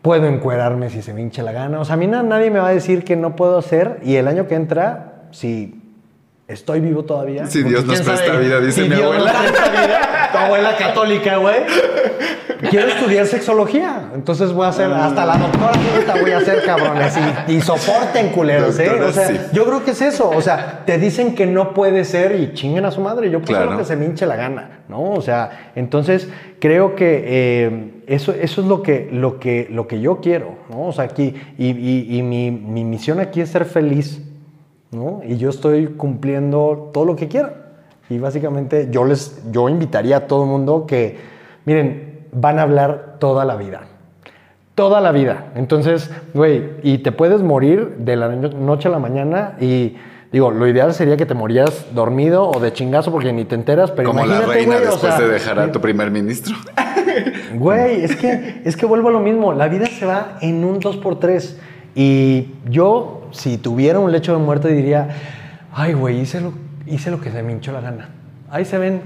Puedo 0.02 0.26
encuerarme 0.26 0.90
si 0.90 1.00
se 1.00 1.14
me 1.14 1.23
hincha 1.23 1.45
la 1.45 1.52
gana. 1.52 1.78
O 1.78 1.85
sea, 1.85 1.95
a 1.95 1.97
mí 1.97 2.09
na- 2.09 2.25
nadie 2.25 2.50
me 2.50 2.59
va 2.59 2.66
a 2.66 2.73
decir 2.73 3.04
que 3.04 3.14
no 3.14 3.37
puedo 3.37 3.57
hacer. 3.57 4.00
Y 4.02 4.16
el 4.16 4.26
año 4.26 4.49
que 4.49 4.57
entra, 4.57 5.26
si 5.31 5.81
estoy 6.49 6.81
vivo 6.81 7.04
todavía. 7.04 7.47
Si 7.47 7.62
Dios 7.62 7.85
nos 7.87 8.00
presta 8.00 8.35
vida, 8.37 8.59
dice 8.59 8.83
si 8.83 8.88
mi 8.88 8.97
Dios 8.97 9.14
nos 9.16 9.28
abuela. 9.28 9.38
presta 9.38 9.71
vida, 9.71 10.28
tu 10.33 10.38
abuela 10.38 10.76
católica, 10.76 11.37
güey. 11.37 11.54
Quiero 12.71 12.89
estudiar 12.89 13.27
sexología. 13.27 14.11
Entonces 14.15 14.53
voy 14.53 14.67
a 14.67 14.69
hacer, 14.69 14.91
hasta 14.93 15.27
la 15.27 15.37
doctora 15.37 15.73
ahorita 15.95 16.15
voy 16.21 16.31
a 16.31 16.39
hacer, 16.39 16.65
cabrones. 16.65 17.15
Y, 17.49 17.53
y 17.55 17.61
soporten 17.61 18.29
culeros, 18.31 18.79
¿eh? 18.79 18.91
O 19.03 19.13
sea, 19.13 19.27
sí. 19.29 19.37
yo 19.53 19.65
creo 19.65 19.85
que 19.85 19.91
es 19.93 20.03
eso. 20.03 20.31
O 20.31 20.41
sea, 20.41 20.83
te 20.87 20.99
dicen 20.99 21.35
que 21.35 21.47
no 21.47 21.75
puede 21.75 22.05
ser 22.05 22.39
y 22.41 22.53
chinguen 22.55 22.85
a 22.85 22.91
su 22.91 23.01
madre. 23.01 23.31
Yo 23.31 23.41
Claro. 23.43 23.73
lo 23.73 23.79
que 23.79 23.85
se 23.85 23.97
me 23.97 24.07
hinche 24.07 24.27
la 24.27 24.37
gana, 24.37 24.81
¿no? 24.89 25.11
O 25.13 25.21
sea, 25.23 25.73
entonces 25.75 26.29
creo 26.61 26.95
que 26.95 27.25
eh, 27.27 27.91
eso, 28.07 28.33
eso 28.33 28.61
es 28.61 28.67
lo 28.67 28.83
que, 28.83 29.09
lo, 29.13 29.39
que, 29.41 29.67
lo 29.71 29.87
que 29.89 30.01
yo 30.01 30.21
quiero, 30.21 30.55
¿no? 30.71 30.87
O 30.87 30.93
sea, 30.93 31.05
aquí, 31.05 31.35
y, 31.59 31.69
y- 31.71 32.17
y 32.19 32.23
mi, 32.23 32.51
mi 32.51 32.85
misión 32.85 33.19
aquí 33.21 33.41
es 33.41 33.51
ser 33.51 33.65
feliz, 33.65 34.23
¿no? 34.91 35.21
Y 35.27 35.37
yo 35.39 35.51
estoy 35.51 35.87
cumpliendo 35.89 36.91
todo 36.93 37.05
lo 37.05 37.17
que 37.17 37.29
quiero. 37.29 37.51
Y 38.11 38.19
básicamente 38.19 38.89
yo 38.91 39.05
les, 39.05 39.41
yo 39.51 39.69
invitaría 39.69 40.19
a 40.19 40.27
todo 40.27 40.43
el 40.45 40.51
mundo 40.51 40.85
que, 40.87 41.17
miren, 41.65 42.12
van 42.33 42.59
a 42.59 42.62
hablar 42.62 43.17
toda 43.21 43.45
la 43.45 43.57
vida. 43.57 43.83
Toda 44.75 45.01
la 45.01 45.12
vida. 45.12 45.53
Entonces, 45.55 46.11
güey, 46.35 46.71
y 46.83 46.99
te 46.99 47.12
puedes 47.12 47.43
morir 47.43 47.97
de 47.99 48.17
la 48.17 48.29
no- 48.31 48.49
noche 48.49 48.89
a 48.89 48.91
la 48.91 48.99
mañana 48.99 49.53
y 49.61 49.97
digo, 50.33 50.51
lo 50.51 50.67
ideal 50.67 50.95
sería 50.95 51.17
que 51.19 51.27
te 51.27 51.35
morías 51.35 51.95
dormido 51.95 52.49
o 52.49 52.59
de 52.59 52.73
chingazo 52.73 53.12
porque 53.12 53.33
ni 53.35 53.45
te 53.45 53.55
enteras, 53.55 53.91
pero 53.91 54.09
Como 54.11 54.25
la 54.25 54.41
reina 54.41 54.77
güey, 54.77 54.89
o 54.89 54.91
después 54.93 55.15
sea, 55.15 55.21
de 55.21 55.29
dejar 55.29 55.59
a 55.61 55.71
tu 55.71 55.81
primer 55.81 56.11
ministro. 56.11 56.57
Güey, 57.55 58.03
es 58.05 58.17
que, 58.17 58.62
es 58.65 58.77
que 58.77 58.87
vuelvo 58.87 59.11
a 59.11 59.12
lo 59.12 59.21
mismo. 59.21 59.53
La 59.53 59.69
vida 59.69 59.85
se 59.87 60.07
va 60.07 60.39
en 60.41 60.65
un 60.65 60.81
2x3. 60.81 61.57
Y 61.95 62.55
yo, 62.71 63.29
si 63.33 63.59
tuviera 63.59 63.99
un 63.99 64.11
lecho 64.11 64.33
de 64.33 64.39
muerte, 64.43 64.69
diría, 64.69 65.09
ay, 65.75 65.92
güey, 65.92 66.21
hice 66.21 66.40
lo, 66.40 66.55
hice 66.87 67.11
lo 67.11 67.21
que 67.21 67.31
se 67.31 67.42
me 67.42 67.53
hinchó 67.53 67.71
la 67.73 67.83
gana. 67.83 68.09
Ahí 68.51 68.64
se 68.64 68.79
ven. 68.79 69.03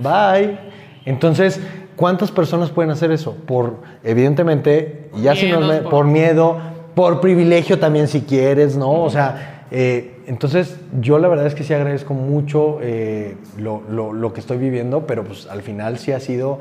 Bye. 0.00 0.58
Entonces, 1.04 1.60
¿cuántas 1.96 2.30
personas 2.30 2.70
pueden 2.70 2.90
hacer 2.90 3.10
eso? 3.10 3.34
Por, 3.46 3.78
evidentemente, 4.04 5.10
ya 5.16 5.34
si 5.34 5.50
nos 5.50 5.66
me- 5.66 5.80
por- 5.80 5.90
por 5.90 6.04
miedo, 6.06 6.58
por 6.94 7.20
privilegio 7.20 7.78
también 7.78 8.08
si 8.08 8.22
quieres, 8.22 8.76
¿no? 8.76 8.90
O 9.02 9.10
sea, 9.10 9.64
eh, 9.70 10.22
entonces 10.26 10.76
yo 11.00 11.18
la 11.18 11.28
verdad 11.28 11.46
es 11.46 11.54
que 11.54 11.64
sí 11.64 11.74
agradezco 11.74 12.14
mucho 12.14 12.78
eh, 12.82 13.36
lo, 13.58 13.82
lo- 13.88 14.12
lo 14.12 14.32
que 14.32 14.40
estoy 14.40 14.58
viviendo, 14.58 15.06
pero 15.06 15.24
pues 15.24 15.46
al 15.46 15.62
final 15.62 15.98
sí 15.98 16.12
ha 16.12 16.20
sido 16.20 16.58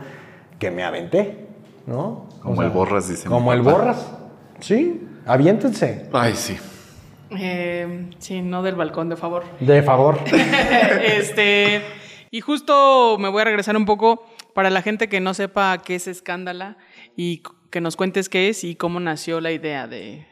que 0.59 0.71
me 0.71 0.83
aventé, 0.83 1.45
¿no? 1.85 2.27
Como 2.41 2.61
el 2.63 2.69
Borras, 2.69 3.07
dice 3.09 3.27
Como 3.27 3.51
el 3.53 3.61
borras. 3.61 4.11
Sí, 4.59 5.01
aviéntense. 5.25 6.07
Ay, 6.13 6.33
sí. 6.35 6.57
Eh, 7.37 8.09
sí, 8.19 8.41
no 8.41 8.61
del 8.61 8.75
balcón, 8.75 9.09
de 9.09 9.15
favor. 9.15 9.43
De 9.59 9.81
favor. 9.81 10.17
este, 11.17 11.81
y 12.31 12.41
justo 12.41 13.17
me 13.19 13.29
voy 13.29 13.41
a 13.41 13.45
regresar 13.45 13.75
un 13.77 13.85
poco 13.85 14.23
para 14.55 14.69
la 14.69 14.81
gente 14.81 15.09
que 15.09 15.19
no 15.19 15.33
sepa 15.33 15.77
qué 15.79 15.95
es 15.95 16.07
Escándala 16.07 16.77
y 17.17 17.43
que 17.69 17.81
nos 17.81 17.97
cuentes 17.97 18.29
qué 18.29 18.47
es 18.47 18.63
y 18.63 18.75
cómo 18.75 19.01
nació 19.01 19.41
la 19.41 19.51
idea 19.51 19.85
de 19.85 20.25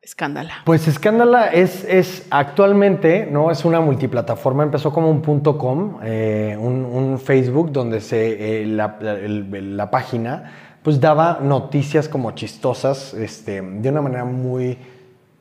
Escándala. 0.00 0.62
Pues 0.64 0.88
Escándala 0.88 1.48
es, 1.48 1.84
es 1.84 2.26
actualmente, 2.30 3.28
¿no? 3.30 3.50
Es 3.50 3.66
una 3.66 3.82
multiplataforma, 3.82 4.62
empezó 4.62 4.94
como 4.94 5.10
un 5.10 5.20
punto 5.20 5.58
com, 5.58 5.98
eh, 6.02 6.56
un, 6.58 7.18
Facebook 7.18 7.70
donde 7.70 8.00
se, 8.00 8.62
eh, 8.62 8.66
la, 8.66 8.98
la 8.98 9.90
página 9.90 10.52
pues 10.82 10.98
daba 10.98 11.40
noticias 11.42 12.08
como 12.08 12.30
chistosas, 12.30 13.12
este, 13.12 13.60
de 13.60 13.88
una 13.90 14.00
manera 14.00 14.24
muy 14.24 14.78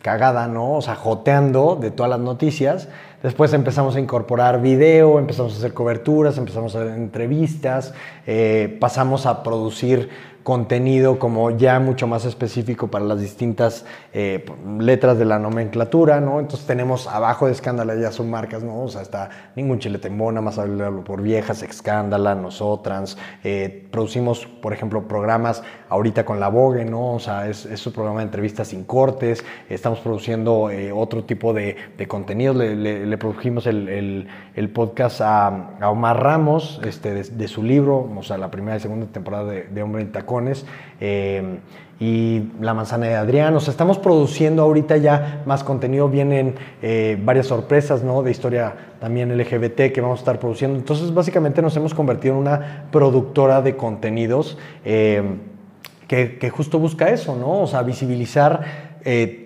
cagada, 0.01 0.47
¿no? 0.49 0.73
O 0.73 0.81
sea, 0.81 0.95
joteando 0.95 1.77
de 1.79 1.91
todas 1.91 2.09
las 2.09 2.19
noticias. 2.19 2.89
Después 3.21 3.51
empezamos 3.51 3.97
a 3.97 3.99
incorporar 3.99 4.61
video, 4.61 5.19
empezamos 5.19 5.53
a 5.53 5.57
hacer 5.57 5.73
coberturas, 5.73 6.37
empezamos 6.37 6.73
a 6.75 6.79
hacer 6.79 6.93
entrevistas, 6.93 7.93
eh, 8.25 8.77
pasamos 8.79 9.25
a 9.25 9.43
producir 9.43 10.09
contenido 10.43 11.19
como 11.19 11.51
ya 11.51 11.79
mucho 11.79 12.07
más 12.07 12.25
específico 12.25 12.87
para 12.87 13.05
las 13.05 13.19
distintas 13.19 13.85
eh, 14.13 14.45
letras 14.79 15.19
de 15.19 15.25
la 15.25 15.37
nomenclatura, 15.37 16.21
¿no? 16.21 16.39
Entonces 16.39 16.65
tenemos 16.65 17.07
abajo 17.07 17.45
de 17.45 17.51
Escándala 17.51 17.93
ya 17.95 18.11
son 18.11 18.31
marcas, 18.31 18.63
¿no? 18.63 18.83
O 18.83 18.87
sea, 18.87 19.01
está 19.01 19.29
Ningún 19.55 19.79
Chile 19.79 19.99
Tembona, 19.99 20.41
más 20.41 20.57
hablarlo 20.57 21.03
por 21.03 21.21
viejas, 21.21 21.61
Escándala, 21.61 22.35
Nosotras. 22.35 23.17
eh, 23.43 23.87
producimos, 23.91 24.47
por 24.47 24.73
ejemplo, 24.73 25.07
programas 25.07 25.61
ahorita 25.89 26.25
con 26.25 26.39
La 26.39 26.47
Vogue, 26.47 26.85
¿no? 26.85 27.13
O 27.15 27.19
sea, 27.19 27.47
es, 27.47 27.65
es 27.65 27.85
un 27.85 27.93
programa 27.93 28.19
de 28.19 28.25
entrevistas 28.25 28.69
sin 28.69 28.85
cortes. 28.85 29.43
Estamos 29.69 29.99
produciendo 29.99 30.69
otro 30.95 31.25
tipo 31.25 31.53
de, 31.53 31.75
de 31.97 32.07
contenidos. 32.07 32.57
Le 33.09 33.17
produjimos 33.17 33.67
el, 33.67 34.27
el- 34.55 34.69
podcast 34.69 35.19
a, 35.21 35.71
Omar 35.89 36.21
Ramos, 36.23 36.79
este, 36.85 37.13
de, 37.23 37.47
su 37.47 37.63
libro, 37.63 38.09
o 38.15 38.23
sea, 38.23 38.37
la 38.37 38.49
primera 38.51 38.77
y 38.77 38.79
segunda 38.79 39.07
temporada 39.07 39.45
de, 39.51 39.83
Hombre 39.83 40.03
en 40.03 40.11
Tacones. 40.11 40.65
eh, 41.01 41.59
y 42.01 42.43
La 42.61 42.73
Manzana 42.73 43.07
de 43.07 43.15
Adrián. 43.15 43.53
O 43.57 43.59
sea, 43.59 43.71
estamos 43.71 43.97
produciendo 43.99 44.63
ahorita 44.63 44.95
ya 44.95 45.43
más 45.45 45.65
contenido. 45.65 46.07
Vienen 46.07 46.55
eh, 46.81 47.19
varias 47.21 47.47
sorpresas, 47.47 48.03
¿no? 48.05 48.23
De 48.23 48.31
historia 48.31 48.73
también 49.01 49.37
LGBT 49.37 49.91
que 49.93 49.99
vamos 49.99 50.19
a 50.19 50.21
estar 50.21 50.39
produciendo. 50.39 50.77
Entonces, 50.77 51.13
básicamente 51.13 51.61
nos 51.61 51.75
hemos 51.75 51.93
convertido 51.93 52.35
en 52.35 52.39
una 52.39 52.85
productora 52.89 53.61
de 53.61 53.75
contenidos. 53.75 54.57
eh, 54.85 55.23
que, 56.07 56.39
que 56.39 56.49
justo 56.49 56.79
busca 56.79 57.09
eso, 57.09 57.35
¿no? 57.35 57.59
O 57.63 57.67
sea, 57.67 57.83
visibilizar 57.83 58.63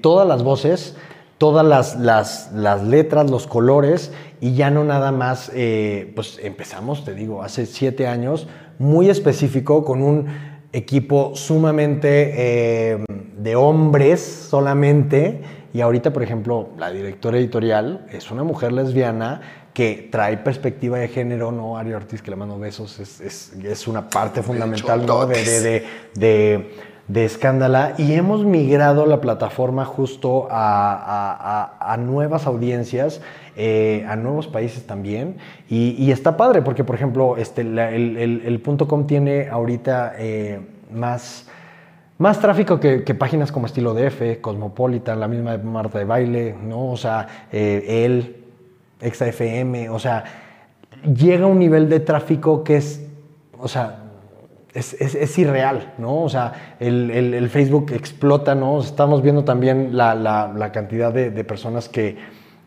todas 0.02 0.26
las 0.28 0.44
voces, 0.44 0.96
todas 1.44 1.66
las, 1.66 1.98
las- 2.00 2.52
las 2.54 2.84
letras, 2.84 3.30
los 3.30 3.48
colores, 3.48 4.14
y 4.40 4.54
ya 4.56 4.72
no 4.72 4.86
nada 4.86 5.12
más, 5.12 5.52
eh, 5.54 6.10
pues 6.16 6.40
empezamos, 6.42 7.04
te 7.04 7.14
digo, 7.14 7.44
hace 7.44 7.66
siete 7.66 8.08
años, 8.08 8.48
muy 8.80 9.10
específico, 9.10 9.84
con 9.84 10.02
un 10.02 10.28
equipo 10.72 11.36
sumamente 11.36 12.32
eh, 12.38 13.04
de 13.38 13.56
hombres 13.58 14.22
solamente, 14.22 15.42
y 15.74 15.82
ahorita, 15.82 16.14
por 16.14 16.24
ejemplo, 16.24 16.70
la 16.78 16.92
directora 16.92 17.38
editorial 17.38 18.06
es 18.10 18.32
una 18.32 18.44
mujer 18.46 18.72
lesbiana 18.72 19.42
que 19.74 20.08
trae 20.10 20.38
perspectiva 20.38 20.98
de 20.98 21.10
género, 21.10 21.52
¿no? 21.52 21.78
Ari 21.78 21.92
Ortiz, 21.94 22.22
que 22.22 22.32
le 22.32 22.38
mando 22.38 22.58
besos, 22.58 23.02
es, 23.02 23.20
es- 23.20 23.52
es 23.62 23.86
una 23.90 24.08
parte 24.10 24.42
fundamental, 24.44 25.06
¿no? 25.06 25.26
De, 25.26 25.44
de, 25.44 25.60
de, 25.62 25.84
de- 26.16 26.93
de 27.08 27.26
Escándala 27.26 27.96
y 27.98 28.14
hemos 28.14 28.46
migrado 28.46 29.06
la 29.06 29.20
plataforma 29.20 29.84
justo 29.86 30.48
a, 30.50 30.94
a- 30.94 31.94
a- 31.94 31.98
nuevas 31.98 32.48
audiencias, 32.48 33.22
eh, 33.58 34.06
a 34.08 34.16
nuevos 34.16 34.48
países 34.48 34.88
también. 34.88 35.36
Y, 35.70 36.12
está 36.12 36.38
padre 36.38 36.62
porque, 36.62 36.84
por 36.84 36.96
ejemplo, 36.96 37.36
este, 37.38 37.62
el, 37.62 38.18
el- 38.46 38.60
punto 38.62 38.88
.com 38.88 39.06
tiene 39.06 39.50
ahorita 39.50 40.14
eh, 40.18 40.62
más, 40.94 41.48
más 42.18 42.40
tráfico 42.40 42.80
que, 42.80 43.04
que 43.04 43.14
páginas 43.14 43.52
como 43.52 43.66
Estilo 43.66 43.94
DF, 43.94 44.40
Cosmopolitan, 44.40 45.20
la 45.20 45.28
misma 45.28 45.58
de 45.58 45.64
Marta 45.64 46.00
de 46.00 46.06
Baile, 46.06 46.56
¿no? 46.64 46.90
O 46.92 46.98
sea, 46.98 47.28
eh, 47.52 48.06
él, 48.06 48.38
ExaFM, 49.02 49.90
o 49.90 50.00
sea, 50.00 50.24
llega 51.04 51.44
a 51.44 51.48
un 51.48 51.60
nivel 51.60 51.90
de 51.90 52.00
tráfico 52.00 52.64
que 52.64 52.78
es, 52.78 53.06
o 53.60 53.68
sea, 53.68 54.00
es, 54.74 54.94
es- 55.00 55.16
es 55.16 55.38
irreal, 55.38 55.94
¿no? 55.98 56.24
O 56.24 56.30
sea, 56.30 56.76
el, 56.80 57.12
el- 57.12 57.34
Facebook 57.50 57.92
explota, 57.94 58.56
¿no? 58.56 58.80
Estamos 58.80 59.22
viendo 59.22 59.44
también 59.44 59.96
la, 59.96 60.16
la- 60.16 60.52
cantidad 60.72 61.14
de, 61.14 61.30
de 61.32 61.44
personas 61.44 61.90
que, 61.90 62.18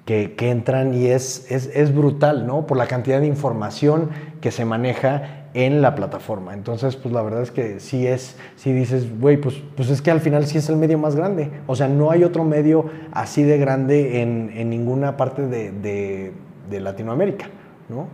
que- 0.04 0.34
entran 0.50 0.94
y 0.94 1.06
es, 1.06 1.50
es, 1.50 1.68
es 1.74 1.94
brutal, 1.94 2.46
¿no? 2.46 2.66
Por 2.66 2.76
la 2.78 2.86
cantidad 2.86 3.20
de 3.20 3.26
información 3.26 4.10
que 4.40 4.50
se 4.52 4.64
maneja 4.64 5.42
en 5.54 5.80
la 5.80 5.94
plataforma. 5.94 6.52
Entonces, 6.52 6.96
pues 6.96 7.14
la 7.14 7.22
verdad 7.22 7.42
es 7.42 7.50
que 7.50 7.80
sí 7.80 8.06
es, 8.06 8.36
sí 8.56 8.72
dices, 8.72 9.18
güey, 9.18 9.38
pues, 9.38 9.56
pues 9.74 9.88
es 9.88 10.02
que 10.02 10.10
al 10.10 10.20
final 10.20 10.46
sí 10.46 10.58
es 10.58 10.68
el 10.68 10.76
medio 10.76 10.98
más 10.98 11.16
grande. 11.16 11.50
O 11.66 11.74
sea, 11.74 11.88
no 11.88 12.10
hay 12.10 12.24
otro 12.24 12.44
medio 12.44 12.86
así 13.12 13.42
de 13.42 13.56
grande 13.58 14.20
en, 14.20 14.52
en 14.54 14.68
ninguna 14.70 15.16
parte 15.16 15.46
de, 15.46 15.72
de- 15.72 16.32
de 16.70 16.80
Latinoamérica, 16.80 17.46
¿no? 17.88 18.06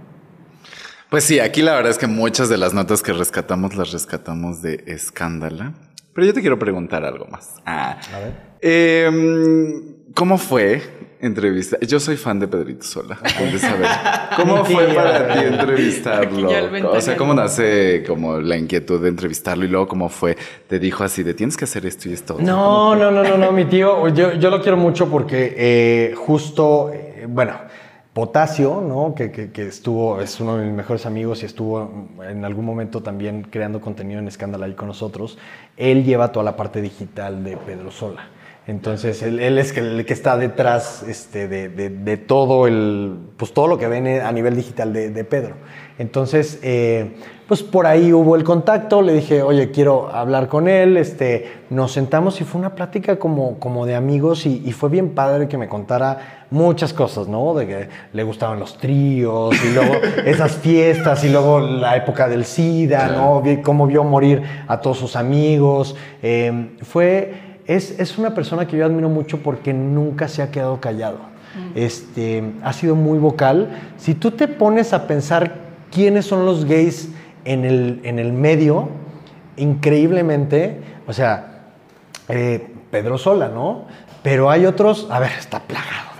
Pues 1.13 1.25
sí, 1.25 1.41
aquí 1.41 1.61
la 1.61 1.75
verdad 1.75 1.91
es 1.91 1.99
que 1.99 2.07
muchas 2.07 2.49
de 2.49 2.57
las 2.57 2.73
notas 2.73 3.03
que 3.03 3.13
rescatamos 3.13 3.77
las 3.77 3.93
rescatamos 3.93 4.63
de 4.63 4.83
Escándala. 4.87 5.75
Pero 6.15 6.27
yo 6.27 6.33
te 6.33 6.41
quiero 6.41 6.59
preguntar 6.59 7.05
algo 7.05 7.27
más. 7.27 7.57
Ah. 7.67 8.01
A 8.15 8.19
ver. 8.19 8.33
Em, 8.63 9.95
¿Cómo 10.15 10.39
fue 10.39 10.81
entrevista? 11.21 11.77
Yo 11.83 12.01
soy 12.01 12.17
fan 12.17 12.41
de 12.41 12.49
Pedrito 12.49 12.85
Sola. 12.85 13.19
¿Puedes 13.39 13.61
saber? 13.61 13.89
¿Cómo 14.37 14.65
fue 14.65 14.87
para 14.95 15.35
ti 15.35 15.45
entrevistarlo? 15.49 16.49
O 16.91 17.01
sea. 17.03 17.15
¿cómo 17.19 17.35
nace 17.35 18.05
como 18.07 18.41
la 18.41 18.57
inquietud 18.57 19.03
de 19.03 19.11
entrevistarlo 19.11 19.67
y 19.67 19.69
luego 19.69 19.89
cómo 19.89 20.09
fue? 20.09 20.39
Te 20.67 20.79
dijo 20.79 21.05
así 21.05 21.23
de 21.23 21.35
tienes 21.35 21.59
que 21.59 21.67
hacer 21.67 21.85
esto 21.85 22.09
y 22.09 22.15
esto. 22.15 22.39
No, 22.41 22.97
no, 22.97 23.11
no, 23.11 23.23
no, 23.23 23.37
no, 23.37 23.53
mi 23.53 23.67
tío, 23.67 24.09
yo, 24.09 24.33
yo 24.33 24.49
lo 24.49 24.63
quiero 24.63 24.79
mucho 24.79 25.11
porque 25.11 25.55
eh, 25.59 26.15
justo, 26.17 26.91
eh, 26.91 27.27
bueno, 27.29 27.53
Potasio, 28.13 28.83
¿no? 28.87 29.15
Que, 29.15 29.31
que- 29.33 29.67
estuvo, 29.67 30.21
es 30.21 30.39
uno 30.39 30.59
de 30.59 30.67
mis 30.67 30.75
mejores 30.75 31.07
amigos 31.07 31.43
y 31.43 31.47
estuvo 31.47 32.09
en 32.29 32.45
algún 32.45 32.67
momento 32.67 33.03
también 33.03 33.43
creando 33.43 33.81
contenido 33.81 34.21
en 34.21 34.29
Escándalo 34.29 34.67
ahí 34.67 34.75
con 34.75 34.89
nosotros. 34.89 35.39
Él 35.79 36.05
lleva 36.05 36.31
toda 36.31 36.45
la 36.45 36.55
parte 36.57 36.83
digital 36.83 37.43
de 37.43 37.57
Pedro 37.57 37.91
Sola. 37.91 38.29
Entonces, 38.73 39.23
él, 39.23 39.39
él 39.39 39.59
es 39.59 39.77
el 39.77 40.07
que 40.07 40.15
está 40.15 40.39
detrás 40.39 41.05
este, 41.07 41.47
de, 41.47 41.69
de- 41.69 41.91
de 41.91 42.17
todo 42.17 42.67
el, 42.67 43.19
pues 43.37 43.53
todo 43.53 43.67
lo 43.69 43.77
que 43.79 43.87
ven 43.87 44.07
a 44.07 44.33
nivel 44.33 44.57
digital 44.57 44.95
de, 44.95 45.11
de 45.11 45.25
Pedro. 45.25 45.57
Entonces, 45.99 46.59
eh, 46.63 47.17
pues 47.47 47.63
por 47.63 47.87
ahí 47.87 48.15
hubo 48.15 48.35
el 48.35 48.45
contacto, 48.45 49.03
le 49.03 49.13
dije, 49.13 49.43
oye, 49.43 49.71
quiero 49.71 50.09
hablar 50.09 50.49
con 50.49 50.69
él, 50.69 50.97
este, 50.97 51.53
nos 51.69 51.93
sentamos 51.93 52.41
y 52.41 52.45
fue 52.45 52.59
una 52.61 52.75
plática 52.75 53.19
como, 53.19 53.59
como 53.59 53.85
de 53.85 53.95
amigos 53.95 54.47
y, 54.47 54.63
y 54.65 54.73
fue 54.73 54.89
bien 54.89 55.11
padre 55.11 55.49
que 55.49 55.59
me 55.59 55.69
contara 55.69 56.47
muchas 56.51 56.95
cosas, 56.95 57.29
¿no? 57.29 57.53
De 57.55 57.67
que 57.67 57.89
le 58.15 58.23
gustaban 58.23 58.59
los 58.59 58.79
tríos 58.79 59.55
y 59.63 59.75
luego 59.75 59.93
esas 60.25 60.53
fiestas 60.53 61.23
y 61.25 61.29
luego 61.29 61.61
la 61.61 61.95
época 61.97 62.27
del 62.27 62.47
SIDA, 62.47 63.09
¿no? 63.09 63.43
Cómo 63.63 63.87
vio 63.87 64.03
morir 64.03 64.43
a 64.67 64.81
todos 64.81 64.97
sus 64.99 65.15
amigos. 65.15 65.95
Eh, 66.23 66.71
fue, 66.81 67.52
es, 67.67 67.99
es 67.99 68.19
una 68.19 68.35
persona 68.35 68.67
que 68.67 68.77
yo 68.77 68.85
admiro 68.85 69.09
mucho 69.09 69.39
porque 69.39 69.73
nunca 69.73 70.29
se 70.29 70.43
ha 70.43 70.51
quedado 70.51 70.81
callado. 70.81 71.33
Este, 71.75 72.43
ha 72.63 72.73
sido 72.73 72.95
muy 72.95 73.19
vocal. 73.19 73.79
Si 73.99 74.15
tú 74.15 74.31
te 74.31 74.49
pones 74.49 74.93
a 74.95 75.07
pensar 75.07 75.57
quiénes 75.91 76.25
son 76.25 76.47
los 76.47 76.65
gays 76.65 77.11
en 77.45 77.65
el, 77.65 78.01
en 78.05 78.19
el 78.19 78.33
medio, 78.33 78.89
increíblemente, 79.57 80.81
o 81.07 81.13
sea, 81.13 81.65
eh, 82.29 82.69
Pedro 82.91 83.19
Sola, 83.19 83.49
¿no? 83.49 83.85
Pero 84.23 84.51
hay 84.51 84.65
otros, 84.65 85.09
a 85.11 85.19
ver, 85.19 85.33
está 85.39 85.61
plagado 85.61 86.12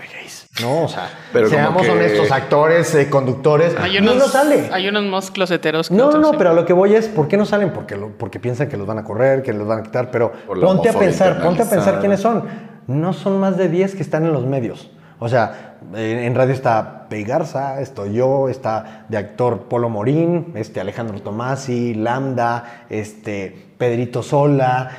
¿no? 0.61 0.83
O 0.83 0.87
sea, 0.87 1.09
Pero 1.31 1.49
seamos 1.49 1.81
que- 1.81 1.89
honestos, 1.91 2.31
actores, 2.31 2.93
eh, 2.95 3.09
conductores, 3.09 3.75
Hay 3.79 3.93
no 3.99 4.11
unos, 4.11 4.15
no 4.17 4.27
sale. 4.27 4.69
hay 4.71 4.87
unos 4.87 5.03
más 5.05 5.31
closeteros 5.31 5.89
que 5.89 5.95
No, 5.95 6.03
no, 6.03 6.07
otros, 6.09 6.21
no, 6.21 6.29
sí. 6.31 6.35
pero 6.37 6.51
a 6.51 6.53
lo 6.53 6.65
que 6.65 6.73
voy 6.73 6.93
es, 6.95 7.07
¿por 7.07 7.27
qué 7.27 7.37
no 7.37 7.45
salen? 7.45 7.71
Porque, 7.71 7.95
lo- 7.95 8.09
porque 8.09 8.39
piensan 8.39 8.69
que 8.69 8.77
los 8.77 8.85
van 8.85 8.99
a 8.99 9.03
correr, 9.03 9.41
que 9.41 9.51
los 9.53 9.67
van 9.67 9.79
a 9.79 9.83
quitar, 9.83 10.11
pero 10.11 10.31
ponte 10.61 10.89
a 10.89 10.93
pensar, 10.93 11.41
ponte 11.41 11.63
a 11.63 11.69
pensar 11.69 11.99
quiénes 11.99 12.19
son. 12.19 12.43
No 12.87 13.13
son 13.13 13.39
más 13.39 13.57
de 13.57 13.69
10 13.69 13.95
que 13.95 14.03
están 14.03 14.25
en 14.25 14.33
los 14.33 14.45
medios. 14.45 14.91
O 15.19 15.29
sea, 15.29 15.77
en 15.95 16.35
radio 16.35 16.53
está 16.53 17.07
Pei 17.09 17.23
Garza, 17.23 17.79
estoy 17.81 18.13
yo, 18.13 18.49
está 18.49 19.05
de 19.09 19.17
actor 19.17 19.61
Polo 19.69 19.87
Morín, 19.89 20.51
este 20.55 20.81
Alejandro 20.81 21.21
Tomasi, 21.21 21.93
Lambda, 21.93 22.83
este 22.89 23.73
Pedrito 23.77 24.21
Sola. 24.21 24.89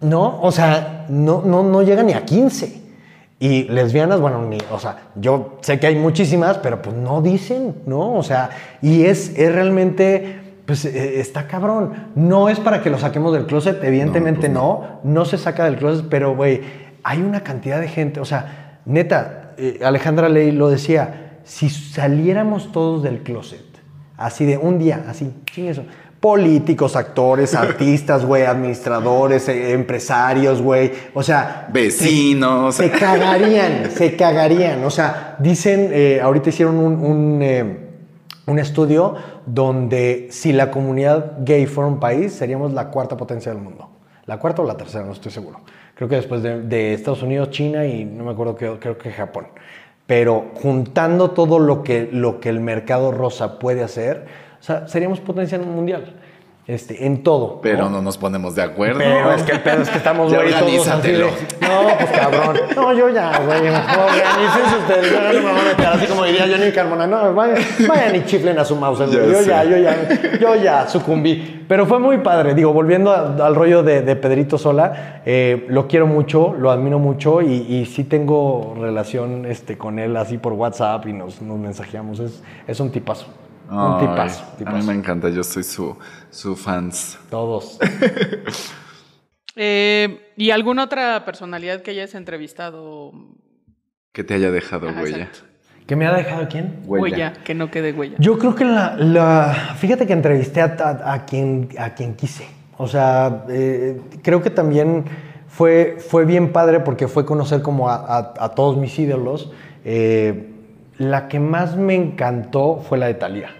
No, 0.00 0.40
o 0.42 0.52
sea, 0.52 1.06
no, 1.08 1.42
no, 1.44 1.62
no 1.62 1.82
llega 1.82 2.02
ni 2.02 2.12
a 2.12 2.24
15. 2.24 2.82
Y 3.44 3.64
lesbianas, 3.64 4.22
bueno, 4.22 4.42
ni, 4.46 4.56
o 4.70 4.78
sea, 4.78 5.10
yo 5.16 5.58
sé 5.60 5.78
que 5.78 5.86
hay 5.86 5.96
muchísimas, 5.96 6.56
pero 6.56 6.80
pues 6.80 6.96
no 6.96 7.20
dicen, 7.20 7.74
¿no? 7.84 8.14
O 8.14 8.22
sea, 8.22 8.48
y 8.80 9.04
es, 9.04 9.38
es 9.38 9.52
realmente, 9.52 10.40
pues 10.64 10.86
eh, 10.86 11.20
está 11.20 11.46
cabrón. 11.46 11.92
No 12.14 12.48
es 12.48 12.58
para 12.58 12.82
que 12.82 12.88
lo 12.88 12.98
saquemos 12.98 13.34
del 13.34 13.44
closet, 13.44 13.84
evidentemente 13.84 14.48
no, 14.48 15.00
no, 15.04 15.26
se 15.26 15.36
saca 15.36 15.66
del 15.66 15.76
closet, 15.76 16.06
pero 16.08 16.34
güey, 16.34 16.62
hay 17.02 17.20
una 17.20 17.42
cantidad 17.42 17.82
de 17.82 17.88
gente, 17.88 18.18
o 18.18 18.24
sea, 18.24 18.80
neta, 18.86 19.52
eh, 19.58 19.78
Alejandra 19.84 20.30
Ley 20.30 20.50
lo 20.50 20.70
decía, 20.70 21.40
si 21.44 21.68
saliéramos 21.68 22.72
todos 22.72 23.02
del 23.02 23.22
closet, 23.22 23.60
así 24.16 24.46
de 24.46 24.56
un 24.56 24.78
día, 24.78 25.04
así, 25.06 25.34
sin 25.52 25.66
eso. 25.66 25.84
Políticos, 26.24 26.96
actores, 26.96 27.54
artistas, 27.66 28.24
güey, 28.24 28.44
administradores, 28.44 29.46
eh, 29.50 29.72
empresarios, 29.72 30.62
güey. 30.62 30.90
O 31.12 31.22
sea, 31.22 31.68
Vecinos. 31.70 32.76
se 32.76 32.90
cagarían, 32.90 33.90
se 33.90 34.16
cagarían. 34.16 34.82
O 34.84 34.90
sea, 34.90 35.36
dicen, 35.38 35.90
eh, 35.92 36.20
ahorita 36.22 36.48
hicieron 36.48 36.76
un, 36.78 36.94
un, 37.04 37.42
eh, 37.42 37.76
un 38.46 38.58
estudio 38.58 39.16
donde 39.44 40.28
si 40.30 40.54
la 40.54 40.70
comunidad 40.70 41.32
gay 41.40 41.66
fuera 41.66 41.88
un 41.88 42.00
país, 42.00 42.32
seríamos 42.32 42.72
la 42.72 42.88
cuarta 42.88 43.18
potencia 43.18 43.52
del 43.52 43.60
mundo. 43.60 43.90
La 44.24 44.38
cuarta 44.38 44.62
o 44.62 44.64
la 44.64 44.78
tercera, 44.78 45.04
no 45.04 45.12
estoy 45.12 45.30
seguro. 45.30 45.60
Creo 45.94 46.08
que 46.08 46.16
después 46.16 46.42
de, 46.42 46.62
de 46.62 46.94
Estados 46.94 47.22
Unidos, 47.22 47.50
China 47.50 47.84
y 47.84 48.06
no 48.06 48.24
me 48.24 48.30
acuerdo, 48.30 48.56
qué- 48.56 48.78
creo 48.80 48.96
que 48.96 49.10
Japón. 49.12 49.48
Pero 50.06 50.46
juntando 50.54 51.32
todo 51.32 51.58
lo 51.58 51.82
que, 51.82 52.08
lo 52.10 52.40
que 52.40 52.48
el 52.48 52.60
mercado 52.60 53.12
rosa 53.12 53.58
puede 53.58 53.82
hacer, 53.82 54.42
o 54.64 54.66
sea, 54.66 54.88
seríamos 54.88 55.20
potencia 55.20 55.58
mundial. 55.58 56.14
Este, 56.66 57.04
en 57.04 57.22
todo. 57.22 57.60
Pero 57.60 57.90
no 57.90 58.00
nos 58.00 58.16
ponemos 58.16 58.54
de 58.54 58.62
acuerdo. 58.62 58.98
Pero 59.00 59.32
es 59.32 59.42
que 59.42 59.52
el 59.52 59.60
pedo 59.60 59.82
es 59.82 59.90
que 59.90 59.98
estamos, 59.98 60.32
güey, 60.34 60.48
todos 60.48 60.88
así 60.88 61.10
de, 61.12 61.24
organízatelo. 61.24 61.26
No, 61.60 61.98
pues 61.98 62.10
cabrón. 62.10 62.56
No, 62.74 62.92
yo 62.94 63.10
ya, 63.10 63.38
güey. 63.40 63.58
Ustedes. 63.68 65.12
Yo 65.12 65.42
no 65.42 65.48
me 65.48 65.52
voy 65.52 65.84
a 65.84 65.90
así 65.90 66.06
como 66.06 66.24
diría 66.24 66.46
Johnny 66.50 66.72
Carmona. 66.72 67.06
No, 67.06 67.34
vayan, 67.34 67.58
vayan 67.86 68.16
y 68.16 68.24
chiflen 68.24 68.58
a 68.58 68.64
su 68.64 68.76
mouse. 68.76 69.00
Yo 69.12 69.42
ya, 69.42 69.64
yo 69.64 69.76
ya, 69.76 70.38
yo 70.40 70.54
ya 70.56 70.88
sucumbí. 70.88 71.66
Pero 71.68 71.84
fue 71.84 71.98
muy 71.98 72.16
padre. 72.18 72.54
Digo, 72.54 72.72
volviendo 72.72 73.10
a- 73.12 73.34
al 73.46 73.54
rollo 73.54 73.82
de, 73.82 74.00
de 74.00 74.16
Pedrito 74.16 74.56
Sola, 74.56 75.20
eh, 75.26 75.66
lo 75.68 75.86
quiero 75.86 76.06
mucho, 76.06 76.54
lo 76.58 76.70
admiro 76.70 76.98
mucho 76.98 77.42
y, 77.42 77.52
y 77.52 77.84
sí 77.84 78.04
tengo 78.04 78.74
relación 78.80 79.44
este, 79.44 79.76
con 79.76 79.98
él 79.98 80.16
así 80.16 80.38
por 80.38 80.54
WhatsApp 80.54 81.06
y 81.08 81.12
nos, 81.12 81.42
nos 81.42 81.58
mensajeamos. 81.58 82.20
Es, 82.20 82.42
es 82.66 82.80
un 82.80 82.90
tipazo. 82.90 83.26
Un 83.70 83.98
tipazo. 84.00 84.44
A 84.66 84.72
mí 84.72 84.82
me 84.86 84.92
encanta, 84.94 85.28
yo 85.30 85.42
soy 85.44 85.62
su, 85.62 85.96
su 86.30 86.54
fans. 86.56 87.18
Todos. 87.30 87.78
Eh, 89.56 90.32
¿Y 90.36 90.50
alguna 90.50 90.84
otra 90.84 91.24
personalidad 91.24 91.82
que 91.82 91.92
hayas 91.92 92.14
entrevistado? 92.14 93.12
Que 94.12 94.24
te 94.24 94.34
haya 94.34 94.50
dejado 94.50 94.88
Ajá, 94.88 95.00
huella. 95.02 95.16
exacto. 95.24 95.44
¿Qué 95.86 95.96
me 95.96 96.06
ha 96.06 96.14
dejado 96.14 96.48
quién? 96.48 96.80
Huella. 96.86 97.34
que 97.44 97.54
no 97.54 97.70
quede 97.70 97.92
huella. 97.92 98.16
Yo 98.18 98.38
creo 98.38 98.54
que 98.54 98.64
la, 98.64 98.96
la- 98.96 99.74
fíjate 99.78 100.06
que 100.06 100.12
entrevisté 100.14 100.60
a, 100.62 100.76
a- 100.80 101.12
a 101.14 101.24
quien, 101.26 101.68
a 101.78 101.90
quien 101.94 102.14
quise. 102.16 102.48
O 102.78 102.88
sea, 102.88 103.44
eh, 103.48 104.00
creo 104.22 104.42
que 104.42 104.50
también 104.50 105.04
fue, 105.46 105.98
fue 106.00 106.24
bien 106.24 106.50
padre 106.52 106.80
porque 106.80 107.06
fue 107.06 107.24
conocer 107.26 107.60
como 107.62 107.88
a, 107.90 107.96
a- 107.96 108.34
a 108.36 108.48
todos 108.56 108.76
mis 108.78 108.98
ídolos. 108.98 109.52
Eh, 109.84 110.53
la 110.98 111.28
que 111.28 111.40
más 111.40 111.76
me 111.76 111.94
encantó 111.94 112.78
fue 112.78 112.98
la 112.98 113.06
de 113.06 113.14
Thalía. 113.14 113.50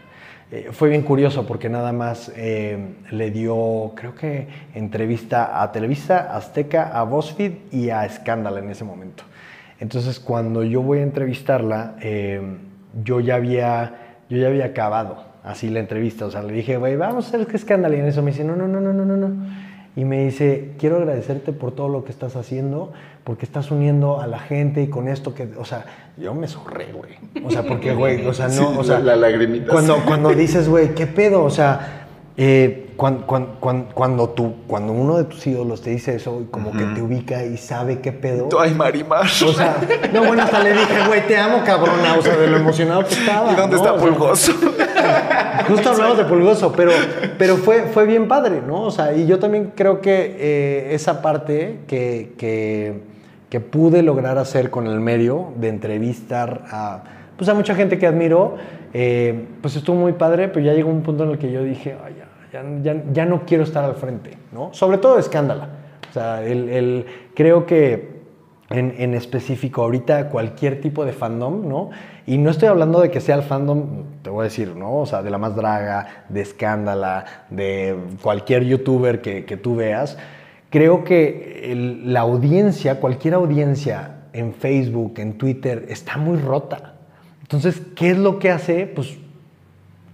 Eh, 0.50 0.68
fue 0.70 0.88
bien 0.88 1.02
curioso 1.02 1.46
porque 1.46 1.68
nada 1.68 1.92
más 1.92 2.30
eh, 2.36 2.78
le 3.10 3.30
dio, 3.30 3.92
creo 3.96 4.14
que 4.14 4.46
entrevista 4.74 5.60
a 5.62 5.72
Televisa, 5.72 6.36
Azteca, 6.36 6.90
a 6.96 7.02
BuzzFeed 7.02 7.52
y 7.72 7.90
a 7.90 8.08
Scandal 8.08 8.58
en 8.58 8.70
ese 8.70 8.84
momento. 8.84 9.24
Entonces, 9.80 10.20
cuando 10.20 10.62
yo 10.62 10.82
voy 10.82 11.00
a 11.00 11.02
entrevistarla, 11.02 11.96
eh, 12.00 12.40
yo, 13.02 13.20
ya 13.20 13.34
había, 13.34 14.18
yo 14.28 14.38
ya 14.38 14.46
había 14.46 14.66
acabado 14.66 15.24
así 15.42 15.68
la 15.70 15.80
entrevista. 15.80 16.26
O 16.26 16.30
sea, 16.30 16.42
le 16.42 16.52
dije, 16.52 16.76
güey, 16.76 16.96
vamos 16.96 17.26
a 17.26 17.28
hacer 17.28 17.46
que 17.46 17.56
escándalo. 17.56 17.96
Y 17.96 18.00
en 18.00 18.06
eso 18.06 18.22
me 18.22 18.30
dice, 18.30 18.44
no, 18.44 18.54
no, 18.54 18.68
no, 18.68 18.80
no, 18.80 18.92
no, 18.92 19.04
no, 19.04 19.16
no. 19.16 19.46
Y 19.96 20.04
me 20.04 20.24
dice, 20.24 20.72
quiero 20.78 20.96
agradecerte 20.96 21.52
por 21.52 21.72
todo 21.72 21.88
lo 21.88 22.04
que 22.04 22.11
estás 22.11 22.35
haciendo, 22.37 22.92
porque 23.22 23.44
estás 23.46 23.70
uniendo 23.70 24.20
a 24.20 24.26
la 24.26 24.40
gente 24.40 24.83
y 24.83 24.88
con 24.88 25.07
esto 25.09 25.35
que, 25.35 25.48
o 25.57 25.64
sea, 25.64 25.85
yo 26.16 26.35
me 26.35 26.48
zorré, 26.48 26.87
güey. 26.92 27.12
O 27.46 27.50
sea, 27.50 27.62
porque, 27.62 27.94
güey, 27.94 28.26
o 28.26 28.35
sea, 28.35 28.48
no, 28.48 28.52
Sí, 28.54 28.64
o 28.78 28.83
sea, 28.85 28.98
la- 28.98 29.14
la 29.14 29.28
lagrimita, 29.28 29.70
Cuando, 29.70 29.94
sí. 29.96 30.00
cuando 30.07 30.30
dices, 30.30 30.68
güey, 30.68 30.94
¿qué 30.96 31.07
pedo? 31.07 31.44
O 31.44 31.50
sea, 31.50 32.00
eh, 32.37 32.90
cuan- 32.96 33.18
cuan- 33.24 33.54
cuan- 33.61 33.87
cuando, 33.94 34.30
tú, 34.30 34.54
cuando 34.66 34.92
uno 34.92 35.16
de 35.16 35.24
tus 35.24 35.46
ídolos 35.46 35.80
te 35.83 35.90
dice 35.90 36.16
eso, 36.16 36.40
y 36.42 36.46
como 36.50 36.72
que 36.72 36.83
te 36.87 37.00
ubica 37.00 37.44
y 37.44 37.57
sabe 37.57 38.00
qué 38.00 38.11
pedo. 38.11 38.48
Tú, 38.48 38.59
Ay, 38.59 38.74
Marimar. 38.74 39.24
O 39.26 39.52
sea, 39.52 39.76
no, 40.12 40.24
bueno, 40.24 40.42
hasta 40.42 40.59
le 40.61 40.72
dije, 40.72 41.07
güey, 41.07 41.24
te 41.28 41.37
amo, 41.38 41.62
cabrona. 41.64 42.16
O 42.18 42.22
sea, 42.22 42.37
de 42.37 42.48
lo 42.48 42.57
emocionado 42.57 43.04
que 43.07 43.14
estaba. 43.14 43.52
¿Y 43.52 43.54
dónde 43.54 43.76
¿no? 43.76 43.83
está 43.83 43.92
O 43.92 43.98
sea, 44.00 44.09
Pulgoso? 44.09 44.52
Justo 45.68 45.90
hablamos 45.90 46.18
de 46.18 46.24
Pulgoso, 46.24 46.72
pero, 46.72 46.90
pero 47.38 47.56
fue, 47.56 47.82
fue 47.84 48.06
bien 48.06 48.28
padre, 48.28 48.60
¿no? 48.66 48.82
O 48.82 48.90
sea, 48.90 49.14
y 49.14 49.26
yo 49.26 49.38
también 49.38 49.72
creo 49.74 50.00
que 50.00 50.36
eh, 50.38 50.94
esa 50.94 51.22
parte 51.22 51.80
que, 51.86 52.32
que, 52.38 53.14
pude 53.70 54.02
lograr 54.02 54.36
hacer 54.36 54.68
con 54.70 54.88
el 54.88 54.98
medio 54.98 55.52
de 55.56 55.68
entrevistar 55.68 56.64
a, 56.72 57.04
pues 57.36 57.48
a 57.48 57.54
mucha 57.54 57.76
gente 57.76 57.98
que 57.98 58.06
admiro, 58.08 58.56
eh, 58.92 59.46
pues 59.62 59.76
estuvo 59.76 59.94
muy 59.94 60.12
padre, 60.14 60.48
pero 60.48 60.66
ya 60.66 60.72
llegó 60.72 60.90
un 60.90 61.02
punto 61.02 61.22
en 61.22 61.30
el 61.30 61.38
que 61.38 61.52
yo 61.52 61.62
dije, 61.62 61.94
"Ay, 62.04 62.16
ya, 62.52 62.62
ya, 62.82 62.94
ya- 62.94 63.02
ya 63.12 63.24
no 63.26 63.42
quiero 63.46 63.62
estar 63.62 63.84
al 63.84 63.94
frente, 63.94 64.36
¿no? 64.52 64.70
Sobre 64.72 64.98
todo 64.98 65.20
escándala. 65.20 65.68
O 66.10 66.12
sea, 66.12 66.42
el, 66.44 66.68
el- 66.68 67.06
creo 67.36 67.64
que 67.64 68.13
en, 68.70 68.94
en 68.98 69.14
específico 69.14 69.83
ahorita 69.83 70.29
cualquier 70.29 70.81
tipo 70.81 71.05
de 71.05 71.12
fandom, 71.12 71.68
¿no? 71.68 71.90
Y 72.27 72.38
no 72.38 72.50
estoy 72.50 72.68
hablando 72.68 73.00
de 73.00 73.11
que 73.11 73.20
sea 73.20 73.37
el 73.37 73.42
fandom, 73.42 74.05
te 74.22 74.31
voy 74.31 74.42
a 74.42 74.44
decir, 74.44 74.74
¿no? 74.74 75.00
O 75.00 75.07
sea, 75.07 75.22
de 75.22 75.31
la 75.31 75.38
más 75.38 75.55
draga, 75.55 76.24
de 76.29 76.40
escándala, 76.40 77.24
de 77.50 77.96
cualquier 78.22 78.64
youtuber 78.64 79.20
que, 79.20 79.44
que 79.44 79.57
tú 79.57 79.77
veas. 79.77 80.16
Creo 80.70 81.05
que 81.05 82.00
la 82.05 82.20
audiencia, 82.20 82.98
cualquier 83.00 83.35
audiencia 83.35 84.22
en 84.33 84.55
Facebook, 84.55 85.14
en 85.18 85.38
Twitter, 85.38 85.87
está 85.88 86.16
muy 86.16 86.38
rota. 86.38 86.94
Entonces, 87.42 87.81
¿qué 87.94 88.11
es 88.11 88.18
lo 88.18 88.38
que 88.38 88.50
hace? 88.50 88.87
Pues 88.87 89.16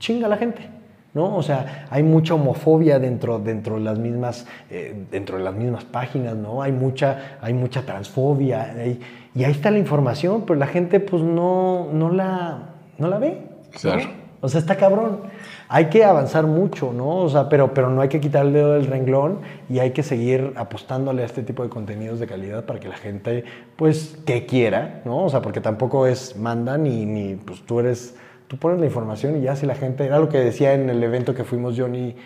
chinga 0.01 0.27
la 0.27 0.37
gente. 0.37 0.80
¿No? 1.13 1.37
O 1.37 1.43
sea, 1.43 1.87
hay 1.91 2.03
mucha 2.05 2.35
homofobia 2.35 2.99
dentro, 3.01 3.39
dentro, 3.41 3.75
de 3.77 3.81
las 3.81 3.99
mismas, 3.99 4.47
eh, 4.71 5.07
dentro 5.11 5.39
de 5.39 5.45
las 5.45 5.55
mismas 5.55 5.85
páginas, 5.85 6.37
¿no? 6.37 6.63
Hay 6.63 6.71
mucha, 6.73 7.39
hay 7.41 7.53
mucha 7.53 7.83
transfobia. 7.83 8.63
hay- 8.79 9.01
y 9.35 9.45
ahí 9.45 9.53
está 9.53 9.71
la 9.71 9.79
información, 9.79 10.45
pero 10.47 10.59
la 10.59 10.67
gente 10.67 11.01
pues 11.01 11.23
no, 11.23 11.89
no, 11.93 12.11
la, 12.13 12.59
no 12.99 13.09
la 13.09 13.19
ve. 13.19 13.39
¿no? 13.75 13.79
Claro. 13.81 14.03
O 14.41 14.49
sea, 14.49 14.59
está 14.61 14.77
cabrón. 14.77 15.21
Hay 15.69 15.87
que 15.87 16.05
avanzar 16.05 16.47
mucho, 16.47 16.93
¿no? 16.93 17.17
O 17.19 17.29
sea, 17.29 17.49
pero, 17.49 17.75
pero 17.75 17.91
no 17.91 18.01
hay 18.01 18.09
que 18.09 18.21
quitar 18.21 18.47
el 18.47 18.53
dedo 18.53 18.73
del 18.73 18.87
renglón 18.87 19.41
y 19.69 19.79
hay 19.81 19.91
que 19.91 20.03
seguir 20.03 20.53
apostándole 20.57 21.23
a 21.23 21.27
este 21.27 21.43
tipo 21.43 21.63
de 21.63 21.69
contenidos 21.69 22.19
de 22.19 22.27
calidad 22.27 22.65
para 22.65 22.81
que 22.81 22.89
la 22.89 22.97
gente, 22.97 23.45
pues, 23.77 24.19
que 24.27 24.47
quiera, 24.47 25.03
¿no? 25.05 25.25
O 25.25 25.29
sea, 25.29 25.43
porque 25.43 25.61
tampoco 25.61 26.07
es 26.07 26.37
manda 26.37 26.79
ni, 26.79 27.05
ni 27.05 27.35
pues 27.37 27.61
tú 27.67 27.81
eres, 27.81 28.17
tú 28.51 28.57
pones 28.57 28.81
la 28.81 28.87
información 28.87 29.37
y 29.37 29.43
ya 29.43 29.55
si 29.55 29.65
la 29.65 29.77
gente, 29.77 30.05
era 30.05 30.19
lo 30.19 30.29
que 30.29 30.39
decía 30.39 30.75
en 30.75 30.91
el 30.91 31.01
evento 31.05 31.35
que 31.37 31.45
fuimos 31.45 31.79
Johnny, 31.79 32.17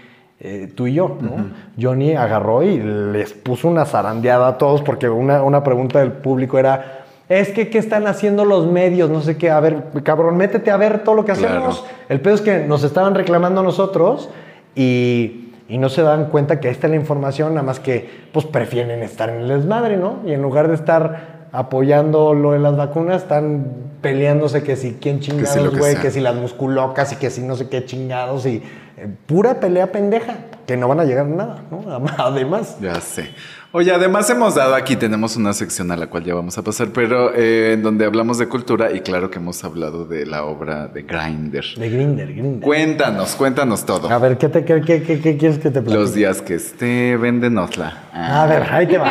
eh, 0.40 0.72
tú 0.74 0.86
y 0.86 0.94
yo, 0.94 1.18
¿no? 1.20 1.50
Johnny 1.78 2.14
agarró 2.14 2.62
y 2.62 2.78
les 2.78 3.34
puso 3.34 3.68
una 3.68 3.84
zarandeada 3.84 4.48
a 4.48 4.56
todos 4.56 4.80
porque 4.80 5.06
una, 5.10 5.42
una 5.42 5.62
pregunta 5.62 5.98
del 5.98 6.12
público 6.12 6.58
era... 6.58 7.02
Es 7.28 7.50
que, 7.50 7.68
¿qué 7.68 7.76
están 7.76 8.06
haciendo 8.06 8.46
los 8.46 8.66
medios? 8.66 9.10
No 9.10 9.20
sé 9.20 9.36
qué. 9.36 9.50
A 9.50 9.60
ver, 9.60 9.82
cabrón, 10.02 10.38
métete 10.38 10.70
a 10.70 10.78
ver 10.78 11.04
todo 11.04 11.14
lo 11.14 11.26
que 11.26 11.32
Claro. 11.32 11.56
hacemos. 11.56 11.84
El 12.08 12.20
pedo 12.22 12.34
es 12.36 12.40
que 12.40 12.60
nos 12.60 12.84
estaban 12.84 13.14
reclamando 13.14 13.60
a 13.60 13.64
nosotros 13.64 14.30
y, 14.74 15.52
y 15.68 15.76
no 15.76 15.90
se 15.90 16.00
dan 16.00 16.30
cuenta 16.30 16.58
que 16.58 16.68
ahí 16.68 16.72
está 16.72 16.88
la 16.88 16.96
información, 16.96 17.50
nada 17.54 17.66
más 17.66 17.80
que 17.80 18.08
pues 18.32 18.46
prefieren 18.46 19.02
estar 19.02 19.28
en 19.28 19.42
el 19.42 19.48
desmadre, 19.48 19.98
¿no? 19.98 20.20
Y 20.26 20.32
en 20.32 20.40
lugar 20.40 20.68
de 20.68 20.74
estar 20.74 21.33
apoyando 21.54 22.34
lo 22.34 22.50
de 22.50 22.58
las 22.58 22.76
vacunas, 22.76 23.22
están 23.22 23.66
peleándose 24.02 24.64
que 24.64 24.74
si 24.74 24.94
quién 24.94 25.22
si 25.22 25.30
chingados, 25.30 25.70
que 25.70 25.78
güey, 25.78 25.92
sea. 25.92 26.02
que, 26.02 26.10
si 26.10 26.20
las 26.20 26.34
musculocas 26.34 27.12
y 27.12 27.16
que 27.16 27.30
si 27.30 27.42
no 27.42 27.54
sé 27.54 27.68
qué 27.68 27.84
chingados 27.84 28.44
y 28.44 28.60
eh, 28.96 29.08
pura 29.26 29.60
pelea 29.60 29.92
pendeja, 29.92 30.34
que 30.66 30.76
no 30.76 30.88
van 30.88 30.98
a 30.98 31.04
llegar 31.04 31.26
a 31.26 31.28
nada, 31.28 31.62
¿no? 31.70 31.84
Además. 32.18 32.76
Ya 32.80 33.00
sé. 33.00 33.30
Oye, 33.76 33.90
además 33.92 34.30
hemos 34.30 34.54
dado 34.54 34.76
aquí, 34.76 34.94
tenemos 34.94 35.36
una 35.36 35.52
sección 35.52 35.90
a 35.90 35.96
la 35.96 36.06
cual 36.06 36.22
ya 36.22 36.32
vamos 36.32 36.56
a 36.56 36.62
pasar, 36.62 36.90
pero 36.94 37.34
eh, 37.34 37.72
en 37.72 37.82
donde 37.82 38.04
hablamos 38.04 38.38
de 38.38 38.46
cultura 38.46 38.92
y 38.92 39.00
claro 39.00 39.30
que 39.30 39.40
hemos 39.40 39.64
hablado 39.64 40.04
de 40.04 40.26
la 40.26 40.44
obra 40.44 40.86
de 40.86 41.02
Grinder. 41.02 41.64
De 41.76 41.90
Grinder, 41.90 42.32
Grinder. 42.32 42.60
Cuéntanos, 42.60 43.34
cuéntanos 43.34 43.84
todo. 43.84 44.08
A 44.08 44.18
ver, 44.20 44.38
¿qué, 44.38 44.48
te, 44.48 44.64
qué, 44.64 44.80
qué- 44.80 45.02
qué- 45.02 45.18
qué 45.20 45.36
quieres 45.36 45.58
que 45.58 45.70
te 45.72 45.80
platique? 45.82 45.96
Los 45.98 46.14
días 46.14 46.40
que 46.40 46.54
esté, 46.54 47.16
véndenosla. 47.16 48.04
A 48.12 48.46
ver, 48.46 48.62
ahí 48.70 48.86
te 48.86 48.96
va. 48.96 49.10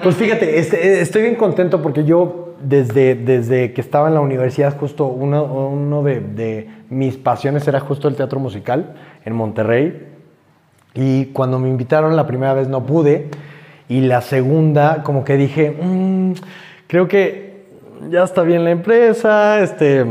Pues 0.00 0.14
fíjate, 0.14 0.60
este, 0.60 1.00
estoy 1.00 1.22
bien 1.22 1.34
contento 1.34 1.82
porque 1.82 2.04
yo 2.04 2.54
desde, 2.62 3.16
desde 3.16 3.72
que 3.72 3.80
estaba 3.80 4.06
en 4.06 4.14
la 4.14 4.20
universidad, 4.20 4.78
justo 4.78 5.06
uno, 5.06 5.42
uno 5.42 6.04
de, 6.04 6.20
de 6.20 6.70
mis 6.88 7.16
pasiones 7.16 7.66
era 7.66 7.80
justo 7.80 8.06
el 8.06 8.14
teatro 8.14 8.38
musical 8.38 8.94
en 9.24 9.34
Monterrey. 9.34 10.06
Y 10.94 11.24
cuando 11.32 11.58
me 11.58 11.68
invitaron 11.68 12.14
la 12.14 12.28
primera 12.28 12.54
vez 12.54 12.68
no 12.68 12.86
pude. 12.86 13.28
Y 13.88 14.00
la 14.00 14.20
segunda, 14.22 15.02
como 15.02 15.24
que 15.24 15.36
dije, 15.36 15.70
"Mm, 15.70 16.32
creo 16.86 17.06
que 17.08 17.64
ya 18.10 18.22
está 18.24 18.42
bien 18.42 18.64
la 18.64 18.70
empresa, 18.70 19.60
este, 19.60 20.04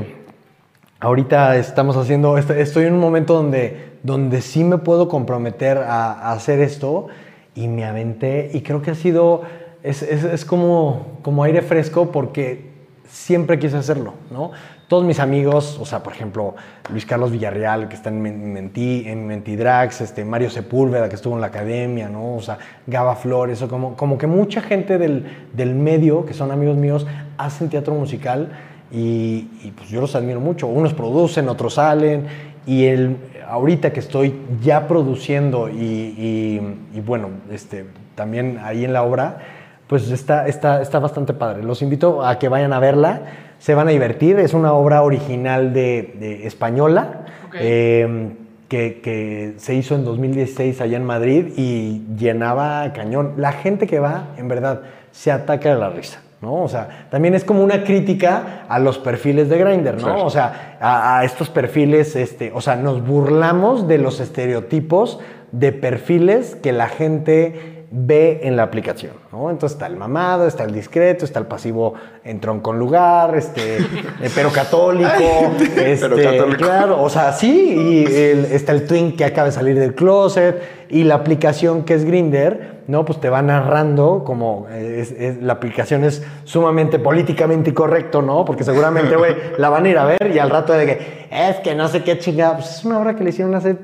ahorita 0.99 1.57
estamos 1.57 1.97
haciendo, 1.97 2.37
est- 2.37 2.49
estoy 2.51 2.85
en 2.85 2.93
un 2.93 2.99
momento 2.99 3.33
donde, 3.33 3.93
donde 4.03 4.41
sí 4.41 4.63
me 4.63 4.77
puedo 4.77 5.07
comprometer 5.07 5.77
a, 5.77 6.11
a 6.13 6.31
hacer 6.33 6.59
esto 6.59 7.07
y 7.55 7.67
me 7.67 7.85
aventé 7.85 8.51
y 8.53 8.61
creo 8.61 8.81
que 8.81 8.91
ha 8.91 8.95
sido, 8.95 9.41
es, 9.83 10.01
es- 10.03 10.23
es 10.23 10.45
como, 10.45 11.19
como 11.21 11.43
aire 11.43 11.61
fresco 11.61 12.11
porque 12.11 12.71
siempre 13.07 13.59
quise 13.59 13.77
hacerlo, 13.77 14.13
¿no? 14.31 14.51
Todos 14.87 15.05
mis 15.05 15.19
amigos, 15.19 15.79
o 15.81 15.85
sea, 15.85 16.03
por 16.03 16.13
ejemplo, 16.13 16.55
Luis 16.91 17.05
Carlos 17.05 17.31
Villarreal, 17.31 17.87
que 17.87 17.95
está 17.95 18.09
en, 18.09 18.21
Men- 18.21 18.53
Menti, 18.53 19.05
en 19.07 19.25
Mentidrax, 19.25 20.01
este, 20.01 20.23
Mario 20.25 20.49
Sepúlveda, 20.49 21.09
que 21.09 21.15
estuvo 21.15 21.33
en 21.35 21.41
la 21.41 21.47
academia, 21.47 22.09
¿no? 22.09 22.35
O 22.35 22.41
sea, 22.41 22.57
Gaba 22.85 23.15
Flores, 23.15 23.61
o 23.61 23.67
como, 23.67 23.95
como 23.95 24.17
que 24.17 24.27
mucha 24.27 24.61
gente 24.61 24.97
del, 24.97 25.47
del 25.53 25.73
medio, 25.73 26.25
que 26.25 26.33
son 26.33 26.51
amigos 26.51 26.75
míos, 26.77 27.07
hacen 27.37 27.69
teatro 27.69 27.95
musical 27.95 28.49
y, 28.91 29.43
pues 29.75 29.89
yo 29.89 29.99
los 30.01 30.15
admiro 30.15 30.39
mucho. 30.39 30.67
Unos 30.67 30.93
producen, 30.93 31.49
otros 31.49 31.75
salen. 31.75 32.27
Y 32.67 32.85
el, 32.85 33.17
ahorita 33.47 33.91
que 33.91 33.99
estoy 33.99 34.35
ya 34.61 34.87
produciendo 34.87 35.69
y, 35.69 35.73
y- 35.75 36.77
y, 36.93 37.01
bueno, 37.01 37.29
este, 37.51 37.85
también 38.15 38.59
ahí 38.63 38.85
en 38.85 38.93
la 38.93 39.01
obra, 39.03 39.39
pues 39.87 40.11
está, 40.11 40.47
está, 40.47 40.81
está 40.81 40.99
bastante 40.99 41.33
padre. 41.33 41.63
Los 41.63 41.81
invito 41.81 42.23
a 42.23 42.37
que 42.37 42.47
vayan 42.49 42.71
a 42.73 42.79
verla. 42.79 43.21
Se 43.63 43.75
van 43.75 43.87
a 43.87 43.91
divertir. 43.91 44.39
Es 44.39 44.53
una 44.53 44.73
obra 44.73 45.03
original 45.03 45.71
de, 45.71 46.15
de 46.19 46.45
española. 46.45 47.21
Eh, 47.53 48.33
que, 48.67 48.99
que 48.99 49.53
se 49.55 49.73
hizo 49.73 49.95
en 49.95 50.03
2016 50.03 50.81
allá 50.81 50.97
en 50.97 51.05
Madrid 51.05 51.53
y 51.55 52.01
llenaba 52.17 52.91
cañón. 52.91 53.35
La 53.37 53.53
gente 53.53 53.87
que 53.87 53.99
va, 53.99 54.31
en 54.35 54.49
verdad, 54.49 54.81
se 55.11 55.31
ataca 55.31 55.73
de 55.73 55.79
la 55.79 55.89
risa. 55.91 56.21
¿no? 56.41 56.61
O 56.61 56.67
sea, 56.67 57.07
también 57.09 57.35
es 57.35 57.45
como 57.45 57.63
una 57.63 57.85
crítica 57.85 58.65
a 58.67 58.79
los 58.79 58.97
perfiles 58.97 59.47
de 59.47 59.57
Grindr, 59.59 59.93
¿no? 59.93 60.03
Claro. 60.07 60.25
O 60.25 60.29
sea, 60.29 60.77
a, 60.81 61.19
a 61.19 61.23
estos 61.23 61.49
perfiles, 61.49 62.17
este, 62.17 62.51
o 62.53 62.59
sea, 62.59 62.75
nos 62.75 63.05
burlamos 63.07 63.87
de 63.87 63.97
los 63.97 64.19
estereotipos 64.19 65.21
de 65.53 65.71
perfiles 65.71 66.57
que 66.57 66.73
la 66.73 66.89
gente 66.89 67.72
ve 67.95 68.39
en 68.41 68.55
la 68.55 68.63
aplicación, 68.63 69.13
¿no? 69.31 69.51
Entonces 69.51 69.75
está 69.75 69.85
el 69.85 69.95
mamado, 69.97 70.47
está 70.47 70.63
el 70.63 70.73
discreto, 70.73 71.25
está 71.25 71.37
el 71.37 71.45
pasivo 71.45 71.93
en 72.23 72.39
tronco 72.39 72.71
en 72.73 72.79
lugar, 72.79 73.35
este, 73.37 73.77
eh, 73.77 74.31
pero 74.33 74.49
católico, 74.51 75.11
este, 75.77 76.09
pero 76.09 76.15
católico. 76.15 76.57
claro, 76.63 77.03
o 77.03 77.07
sea, 77.09 77.31
sí, 77.33 77.75
y 77.77 78.05
el- 78.15 78.45
está 78.45 78.71
el 78.71 78.87
twin 78.87 79.15
que 79.15 79.25
acaba 79.25 79.45
de 79.45 79.51
salir 79.51 79.77
del 79.77 79.93
closet 79.93 80.59
y 80.89 81.03
la 81.03 81.13
aplicación 81.13 81.83
que 81.83 81.93
es 81.93 82.03
Grinder, 82.03 82.81
¿no? 82.87 83.05
Pues 83.05 83.19
te 83.21 83.29
va 83.29 83.43
narrando 83.43 84.23
como 84.25 84.65
eh, 84.71 84.97
es- 85.01 85.11
es- 85.11 85.43
la 85.43 85.53
aplicación 85.53 86.03
es 86.03 86.23
sumamente 86.45 86.97
políticamente 86.97 87.69
incorrecto, 87.69 88.23
¿no? 88.23 88.43
Porque 88.43 88.63
seguramente, 88.63 89.15
güey, 89.15 89.35
la 89.59 89.69
van 89.69 89.85
a 89.85 89.89
ir 89.89 89.97
a 89.99 90.05
ver 90.05 90.31
y 90.33 90.39
al 90.39 90.49
rato 90.49 90.73
de 90.73 90.85
que 90.87 91.27
es 91.29 91.57
que 91.57 91.75
no 91.75 91.87
sé 91.87 92.01
qué 92.03 92.17
chingada, 92.17 92.55
pues 92.57 92.71
es 92.79 92.85
una 92.85 92.97
obra 92.99 93.15
que 93.15 93.23
le 93.23 93.29
hicieron 93.29 93.53
hace, 93.53 93.75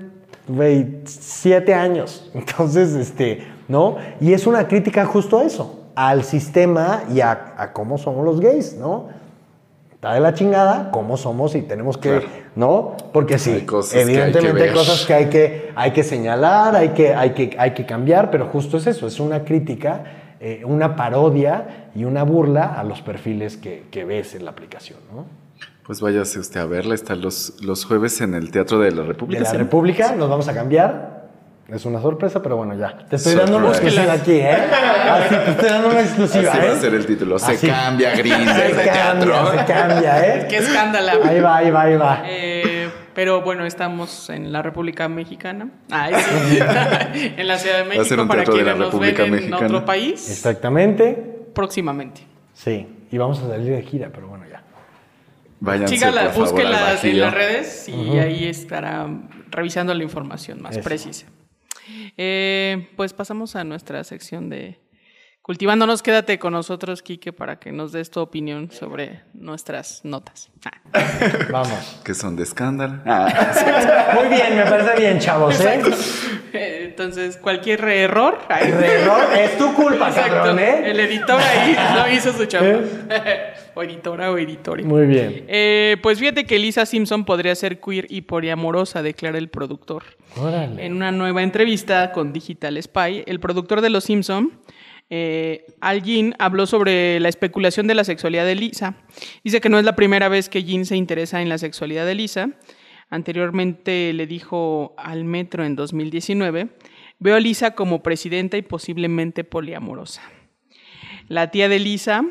güey, 0.48 1.02
siete 1.06 1.76
años. 1.76 2.32
Entonces, 2.34 2.96
este, 2.96 3.59
¿no? 3.70 3.96
Y 4.20 4.34
es 4.34 4.46
una 4.46 4.68
crítica 4.68 5.06
justo 5.06 5.40
a 5.40 5.44
eso, 5.46 5.86
al 5.96 6.26
sistema 6.26 7.04
y 7.14 7.22
a, 7.22 7.54
a 7.58 7.72
cómo 7.72 7.98
somos 7.98 8.26
los 8.26 8.42
gays, 8.42 8.76
¿no? 8.76 9.08
Está 9.94 10.14
de 10.14 10.22
la 10.22 10.34
chingada 10.34 10.92
cómo 10.92 11.18
somos 11.18 11.56
y 11.56 11.62
tenemos 11.62 11.98
que, 11.98 12.10
Claro. 12.10 12.28
¿no? 12.56 12.96
Porque 13.12 13.38
sí, 13.38 13.52
Hay 13.52 14.02
evidentemente 14.02 14.64
hay 14.64 14.74
cosas 14.74 15.06
que 15.06 15.14
hay 15.14 15.26
que, 15.30 15.72
hay 15.76 15.92
que 15.92 16.04
señalar, 16.04 16.76
hay 16.76 16.90
que, 16.90 17.14
hay, 17.14 17.32
que, 17.32 17.56
hay 17.60 17.74
que 17.74 17.86
cambiar, 17.86 18.32
pero 18.32 18.48
justo 18.48 18.78
es 18.78 18.88
eso, 18.88 19.08
es 19.08 19.20
una 19.20 19.44
crítica, 19.44 20.04
eh, 20.40 20.62
una 20.66 20.96
parodia 20.96 21.90
y 21.96 22.06
una 22.06 22.24
burla 22.24 22.80
a 22.80 22.84
los 22.86 23.02
perfiles 23.02 23.58
que, 23.58 23.88
que 23.92 24.06
ves 24.06 24.36
en 24.36 24.46
la 24.46 24.52
aplicación, 24.52 25.00
¿no? 25.14 25.26
Pues 25.86 26.02
váyase 26.02 26.40
usted 26.40 26.60
a 26.60 26.66
verla. 26.66 26.94
Está 26.94 27.16
los, 27.16 27.56
los 27.64 27.84
jueves 27.84 28.22
en 28.22 28.36
el 28.36 28.52
Teatro 28.52 28.78
de 28.78 28.92
la 28.92 29.02
De 29.02 29.08
República. 29.08 29.42
la 29.42 29.50
¿sí? 29.50 29.58
República, 29.58 30.16
nos 30.16 30.30
vamos 30.30 30.48
a 30.48 30.54
cambiar. 30.54 31.19
Es 31.72 31.86
una 31.86 32.02
sorpresa, 32.02 32.42
pero 32.42 32.56
bueno, 32.58 32.76
ya. 32.76 32.98
Te 33.10 33.16
estoy 33.18 33.36
dando 33.36 33.58
una 33.58 33.74
Surprise. 33.74 33.96
exclusiva 33.96 34.14
aquí, 34.14 34.32
¿eh? 34.32 34.52
Así 35.10 35.36
te 35.36 35.52
estoy 35.52 35.70
dando 35.70 35.90
una 35.90 36.02
exclusiva, 36.02 36.52
Así 36.52 36.58
¿eh? 36.62 36.68
va 36.70 36.74
a 36.74 36.80
ser 36.80 36.94
el 36.96 37.06
título. 37.06 37.40
Se 37.40 37.52
Así. 37.52 37.68
cambia 37.68 38.12
Grindr 38.16 38.54
Se 38.56 38.70
teatro. 38.84 39.32
cambia, 39.34 39.66
se 39.66 39.74
cambia, 39.74 40.28
¿eh? 40.36 40.48
Qué 40.50 40.58
escándalo. 40.58 41.24
Ahí 41.24 41.40
va, 41.40 41.58
ahí 41.58 41.70
va, 41.72 41.82
ahí 41.84 41.96
va. 41.96 42.24
Eh, 42.26 42.90
pero 43.14 43.42
bueno, 43.42 43.66
estamos 43.66 44.30
en 44.30 44.52
la 44.52 44.62
República 44.62 45.08
Mexicana. 45.10 45.70
Ay, 45.92 46.14
sí. 46.16 46.60
en 47.38 47.48
la 47.48 47.58
Ciudad 47.58 47.84
de 47.86 47.96
Va 47.98 48.02
a 48.02 48.06
ser 48.06 48.18
México 48.18 48.22
un 48.24 48.28
para 48.28 48.44
teatro 48.44 48.58
de 48.58 48.64
la 48.64 48.76
nos 48.76 48.86
República 48.88 49.24
ven 49.24 49.34
en 49.34 49.40
Mexicana. 49.40 49.66
otro 49.68 49.86
país 49.86 50.30
Exactamente. 50.30 51.36
próximamente. 51.54 52.22
Sí. 52.54 52.88
Y 53.12 53.18
vamos 53.18 53.40
a 53.44 53.48
salir 53.48 53.72
de 53.76 53.82
gira, 53.84 54.10
pero 54.14 54.28
bueno, 54.28 54.46
ya. 54.50 54.64
Favor, 55.64 55.84
al 56.20 56.30
búsquenlas 56.30 57.04
en 57.04 57.20
las 57.20 57.34
redes 57.34 57.90
y 57.90 58.18
ahí 58.18 58.48
estará 58.48 59.08
revisando 59.52 59.94
la 59.94 60.04
información 60.04 60.62
más 60.62 60.76
Eso. 60.78 60.84
precisa. 60.84 61.26
Eh, 62.18 62.90
pues 62.96 63.14
pasamos 63.14 63.56
a 63.56 63.64
nuestra 63.64 64.04
sección 64.04 64.50
de 64.50 64.80
Cultivándonos. 65.50 66.04
Quédate 66.04 66.38
con 66.38 66.54
nosotros, 66.54 67.02
Quique, 67.02 67.34
para 67.34 67.58
que 67.58 67.72
nos 67.72 67.92
des 67.92 68.12
tu 68.12 68.20
opinión 68.20 68.70
sobre 68.72 69.22
nuestras 69.34 70.02
notas. 70.06 70.52
Ah. 70.64 71.00
Vamos. 71.52 72.02
Que 72.04 72.14
son 72.14 72.36
de 72.36 72.44
escándalo. 72.44 73.02
Ah, 73.08 74.14
Muy 74.14 74.28
bien, 74.28 74.56
me 74.56 74.64
parece 74.66 75.00
bien, 75.00 75.18
chavos, 75.18 75.60
¿eh? 75.62 75.82
Eh, 76.54 76.86
Entonces, 76.90 77.38
cualquier 77.38 77.84
error. 77.86 78.38
ay, 78.48 78.68
Error, 78.70 79.34
es 79.36 79.58
tu 79.58 79.74
culpa, 79.74 80.10
Exacto. 80.10 80.36
cabrón, 80.36 80.60
¿eh? 80.60 80.92
El 80.92 81.00
editor 81.00 81.42
ahí 81.42 81.76
no 81.96 82.08
hizo 82.14 82.32
su 82.32 82.46
chamba. 82.46 82.82
o 83.80 83.84
editora 83.84 84.32
o 84.32 84.38
editore. 84.38 84.84
Muy 84.84 85.08
bien. 85.08 85.46
Eh, 85.48 85.98
pues 86.02 86.20
fíjate 86.20 86.46
que 86.46 86.60
Lisa 86.60 86.86
Simpson 86.86 87.26
podría 87.26 87.56
ser 87.56 87.80
queer 87.80 88.06
y 88.10 88.22
poliamorosa, 88.22 89.02
declara 89.02 89.38
el 89.38 89.50
productor. 89.50 90.04
Órale. 90.36 90.86
En 90.86 90.94
una 90.94 91.12
nueva 91.12 91.42
entrevista 91.44 92.12
con 92.12 92.34
Digital 92.34 92.82
Spy, 92.82 93.24
el 93.26 93.40
productor 93.40 93.82
de 93.82 93.90
Los 93.90 94.04
Simpson, 94.04 94.60
eh, 95.10 95.66
Al 95.82 96.04
Jean, 96.04 96.36
habló 96.38 96.66
sobre 96.68 97.20
la 97.20 97.30
especulación 97.30 97.88
de 97.88 97.96
la 97.96 98.04
sexualidad 98.04 98.46
de 98.46 98.56
Lisa. 98.56 98.96
Dice 99.44 99.62
que 99.62 99.70
no 99.70 99.80
es 99.80 99.86
la 99.86 99.96
primera 99.96 100.30
vez 100.30 100.50
que 100.50 100.64
Jean 100.64 100.86
se 100.86 100.96
interesa 100.98 101.42
en 101.42 101.50
la 101.50 101.58
sexualidad 101.58 102.06
de 102.06 102.16
Lisa. 102.16 102.50
Anteriormente 103.10 104.14
le 104.14 104.28
dijo 104.28 104.94
al 104.98 105.24
Metro 105.24 105.66
en 105.66 105.76
2019, 105.76 106.70
veo 107.18 107.36
a 107.36 107.40
Lisa 107.40 107.72
como 107.72 108.04
presidenta 108.04 108.58
y 108.58 108.62
posiblemente 108.62 109.44
poliamorosa. 109.44 110.22
La 111.28 111.50
tía 111.50 111.70
de 111.70 111.80
Lisa 111.80 112.24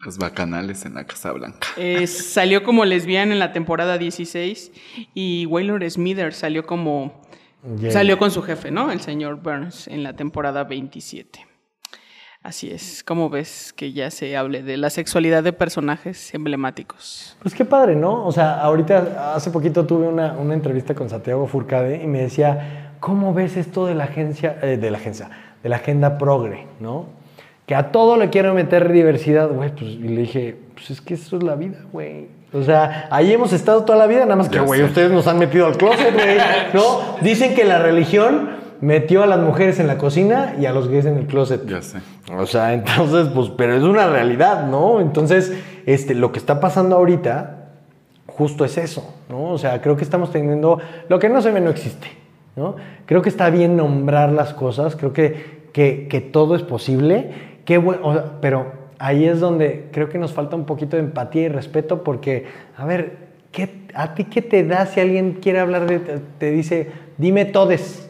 Los 0.00 0.18
bacanales 0.18 0.84
en 0.84 0.94
la 0.94 1.04
Casa 1.04 1.32
Blanca. 1.32 1.66
eh, 1.76 2.06
salió 2.06 2.62
como 2.62 2.84
lesbiana 2.84 3.32
en 3.32 3.38
la 3.38 3.52
temporada 3.52 3.98
16 3.98 4.72
y 5.14 5.46
Waylor 5.46 5.88
Smither 5.90 6.32
salió 6.32 6.66
como 6.66 7.20
salió 7.90 8.18
con 8.18 8.30
su 8.30 8.42
jefe, 8.42 8.70
¿no? 8.70 8.92
El 8.92 9.00
señor 9.00 9.42
Burns 9.42 9.88
en 9.88 10.04
la 10.04 10.14
temporada 10.14 10.62
27. 10.64 11.44
Así 12.40 12.70
es, 12.70 13.02
como 13.02 13.28
ves 13.28 13.72
que 13.76 13.92
ya 13.92 14.12
se 14.12 14.36
hable 14.36 14.62
de 14.62 14.76
la 14.76 14.90
sexualidad 14.90 15.42
de 15.42 15.52
personajes 15.52 16.32
emblemáticos. 16.32 17.36
Pues 17.42 17.52
qué 17.52 17.64
padre, 17.64 17.96
¿no? 17.96 18.24
O 18.24 18.30
sea, 18.30 18.60
ahorita, 18.60 19.34
hace 19.34 19.50
poquito 19.50 19.84
tuve 19.84 20.06
una, 20.06 20.32
una 20.34 20.54
entrevista 20.54 20.94
con 20.94 21.10
Santiago 21.10 21.46
Furcade 21.48 22.00
y 22.02 22.06
me 22.06 22.20
decía, 22.20 22.94
¿cómo 23.00 23.34
ves 23.34 23.56
esto 23.56 23.86
de 23.86 23.96
la 23.96 24.04
agencia, 24.04 24.56
eh, 24.62 24.76
de 24.76 24.90
la 24.92 24.98
agencia, 24.98 25.28
de 25.62 25.68
la 25.68 25.76
agenda 25.76 26.16
progre, 26.16 26.68
¿no? 26.78 27.06
Que 27.68 27.74
a 27.74 27.92
todo 27.92 28.16
le 28.16 28.30
quiero 28.30 28.54
meter 28.54 28.90
diversidad, 28.90 29.50
güey, 29.50 29.70
pues, 29.74 29.90
y 29.90 30.08
le 30.08 30.22
dije, 30.22 30.56
pues 30.72 30.90
es 30.90 31.02
que 31.02 31.12
eso 31.12 31.36
es 31.36 31.42
la 31.42 31.54
vida, 31.54 31.76
güey. 31.92 32.28
O 32.54 32.62
sea, 32.62 33.08
ahí 33.10 33.30
hemos 33.30 33.52
estado 33.52 33.84
toda 33.84 33.98
la 33.98 34.06
vida, 34.06 34.22
nada 34.22 34.36
más 34.36 34.48
que, 34.48 34.58
güey, 34.58 34.82
ustedes 34.82 35.12
nos 35.12 35.26
han 35.26 35.38
metido 35.38 35.66
al 35.66 35.76
closet, 35.76 36.14
güey, 36.14 36.38
¿no? 36.72 37.00
Dicen 37.20 37.54
que 37.54 37.64
la 37.64 37.78
religión 37.78 38.48
metió 38.80 39.22
a 39.22 39.26
las 39.26 39.40
mujeres 39.40 39.78
en 39.80 39.86
la 39.86 39.98
cocina 39.98 40.54
y 40.58 40.64
a 40.64 40.72
los 40.72 40.88
gays 40.88 41.04
en 41.04 41.18
el 41.18 41.26
closet. 41.26 41.66
Ya 41.66 41.82
sé. 41.82 41.98
O 42.34 42.46
sea, 42.46 42.72
entonces, 42.72 43.28
pues, 43.34 43.50
pero 43.54 43.74
es 43.74 43.82
una 43.82 44.08
realidad, 44.08 44.66
¿no? 44.66 45.02
Entonces, 45.02 45.52
este, 45.84 46.14
lo 46.14 46.32
que 46.32 46.38
está 46.38 46.60
pasando 46.60 46.96
ahorita, 46.96 47.72
justo 48.28 48.64
es 48.64 48.78
eso, 48.78 49.14
¿no? 49.28 49.50
O 49.50 49.58
sea, 49.58 49.82
creo 49.82 49.94
que 49.94 50.04
estamos 50.04 50.32
teniendo, 50.32 50.78
lo 51.10 51.18
que 51.18 51.28
no 51.28 51.42
se 51.42 51.50
ve 51.50 51.60
no 51.60 51.68
existe, 51.68 52.08
¿no? 52.56 52.76
Creo 53.04 53.20
que 53.20 53.28
está 53.28 53.50
bien 53.50 53.76
nombrar 53.76 54.32
las 54.32 54.54
cosas, 54.54 54.96
creo 54.96 55.12
que, 55.12 55.68
que, 55.74 56.08
que 56.08 56.22
todo 56.22 56.56
es 56.56 56.62
posible, 56.62 57.47
qué 57.68 57.76
bueno, 57.76 58.00
o 58.02 58.14
sea, 58.14 58.24
pero 58.40 58.72
ahí 58.98 59.26
es 59.26 59.40
donde 59.40 59.88
creo 59.92 60.08
que 60.08 60.16
nos 60.16 60.32
falta 60.32 60.56
un 60.56 60.64
poquito 60.64 60.96
de 60.96 61.02
empatía 61.02 61.42
y 61.42 61.48
respeto 61.48 62.02
porque, 62.02 62.46
a 62.74 62.86
ver, 62.86 63.18
¿qué, 63.52 63.84
¿a 63.92 64.14
ti 64.14 64.24
qué 64.24 64.40
te 64.40 64.64
da 64.64 64.86
si 64.86 65.00
alguien 65.00 65.34
quiere 65.34 65.60
hablar 65.60 65.86
de, 65.86 65.98
te, 65.98 66.18
te 66.38 66.50
dice, 66.50 66.90
dime 67.18 67.44
todes? 67.44 68.08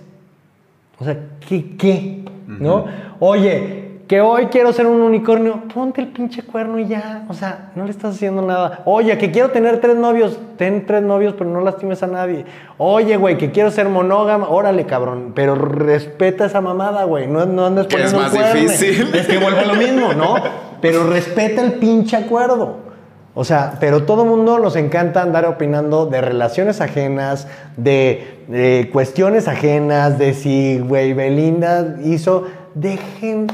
O 1.01 1.05
sea, 1.05 1.19
¿qué? 1.49 1.77
qué? 1.77 2.25
¿No? 2.47 2.87
Oye, 3.19 3.88
que 4.09 4.23
hoy 4.23 4.47
quiero 4.47 4.73
ser 4.73 4.87
un 4.87 5.03
unicornio, 5.03 5.65
ponte 5.73 6.01
el 6.01 6.07
pinche 6.09 6.43
cuerno 6.43 6.79
y 6.79 6.87
ya. 6.89 7.27
O 7.29 7.35
sea, 7.35 7.71
no 7.75 7.85
le 7.85 7.91
estás 7.91 8.15
haciendo 8.15 8.41
nada. 8.41 8.81
Oye, 8.87 9.19
que 9.19 9.31
quiero 9.31 9.51
tener 9.51 9.83
tres 9.83 9.97
novios, 9.97 10.39
ten 10.57 10.87
tres 10.87 11.03
novios, 11.03 11.35
pero 11.37 11.51
no 11.51 11.61
lastimes 11.61 12.03
a 12.03 12.07
nadie. 12.07 12.47
Oye, 12.79 13.19
güey, 13.19 13.37
que 13.37 13.51
quiero 13.51 13.71
ser 13.71 13.91
monógama, 13.91 14.49
órale, 14.49 14.87
cabrón. 14.87 15.33
Pero 15.35 15.55
respeta 15.57 16.47
esa 16.47 16.63
mamada, 16.63 17.05
güey. 17.05 17.27
No, 17.27 17.45
no 17.45 17.67
andes 17.67 17.87
es 17.87 17.93
poniendo 17.93 18.17
un 18.17 18.23
más 18.23 18.33
cuerno. 18.33 18.55
difícil. 18.55 19.15
Es 19.15 19.27
que 19.27 19.37
vuelve 19.37 19.67
lo 19.67 19.75
mismo, 19.75 20.15
¿no? 20.15 20.37
Pero 20.81 21.07
respeta 21.11 21.63
el 21.63 21.75
pinche 21.75 22.17
acuerdo. 22.17 22.89
O 23.35 23.45
sea, 23.45 23.75
pero 23.79 24.05
todo 24.05 24.25
mundo 24.25 24.59
nos 24.59 24.75
encanta 24.77 25.21
andar 25.21 25.45
opinando 25.45 26.07
de 26.07 26.23
relaciones 26.23 26.81
ajenas, 26.81 27.47
de, 27.77 28.45
de 28.49 28.89
cuestiones 28.91 29.49
ajenas, 29.49 30.19
de 30.19 30.33
si, 30.33 30.79
güey, 30.79 31.13
Belinda 31.13 31.97
hizo. 32.03 32.47
Dejen 32.75 33.49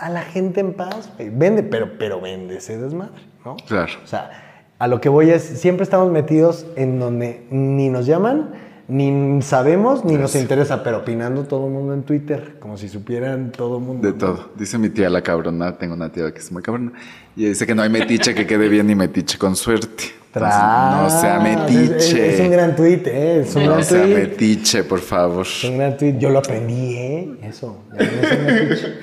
a 0.00 0.10
la 0.10 0.22
gente 0.22 0.60
en 0.60 0.74
paz, 0.74 1.10
güey. 1.16 1.30
Vende, 1.30 1.62
pero, 1.62 1.98
pero 1.98 2.20
vende 2.20 2.56
ese 2.58 2.78
desmadre, 2.78 3.22
¿no? 3.44 3.56
Claro. 3.66 3.92
O 4.02 4.06
sea, 4.06 4.30
a 4.78 4.86
lo 4.88 5.00
que 5.00 5.08
voy 5.08 5.30
es, 5.30 5.42
siempre 5.42 5.84
estamos 5.84 6.10
metidos 6.12 6.66
en 6.76 6.98
donde 7.00 7.46
ni 7.50 7.88
nos 7.88 8.06
llaman, 8.06 8.50
ni 8.86 9.42
sabemos, 9.42 10.04
ni 10.04 10.14
nos 10.14 10.34
interesa, 10.34 10.82
pero 10.82 10.98
opinando 10.98 11.44
todo 11.44 11.66
el 11.66 11.72
mundo 11.72 11.92
en 11.92 12.04
Twitter, 12.04 12.56
como 12.58 12.78
si 12.78 12.88
supieran 12.88 13.52
todo 13.52 13.76
el 13.78 13.84
mundo. 13.84 14.06
De 14.06 14.12
¿no? 14.14 14.18
todo. 14.18 14.48
Dice 14.56 14.78
mi 14.78 14.88
tía 14.88 15.10
la 15.10 15.20
cabrona. 15.20 15.76
Tengo 15.76 15.92
una 15.94 16.10
tía 16.10 16.32
que 16.32 16.38
es 16.38 16.50
muy 16.50 16.62
cabrona. 16.62 16.92
Y 17.36 17.44
dice 17.46 17.66
que 17.66 17.74
no 17.74 17.82
hay 17.82 17.90
metiche 17.90 18.34
que 18.34 18.46
quede 18.46 18.68
bien 18.68 18.86
ni 18.86 18.94
metiche 18.94 19.36
con 19.36 19.56
suerte. 19.56 20.04
Entonces, 20.32 20.58
no 20.60 21.10
sea 21.10 21.38
Tras. 21.40 21.46
Es, 21.70 21.74
es- 21.74 21.90
metiche. 21.90 22.34
es 22.34 22.40
un 22.40 22.50
gran 22.50 22.76
tweet, 22.76 23.02
¿eh? 23.06 23.40
Es 23.40 23.56
un 23.56 23.64
no 23.64 23.72
gran 23.72 23.84
sea 23.84 24.02
tweet. 24.02 24.14
metiche, 24.14 24.84
por 24.84 25.00
favor. 25.00 25.44
Es 25.46 25.64
un 25.64 25.76
gran 25.78 25.96
tweet. 25.96 26.16
Yo 26.18 26.30
lo 26.30 26.38
aprendí, 26.38 26.94
¿eh? 26.96 27.38
Eso. 27.42 27.82
Ya 27.98 28.04
no 28.06 28.44
metiche. 28.52 28.94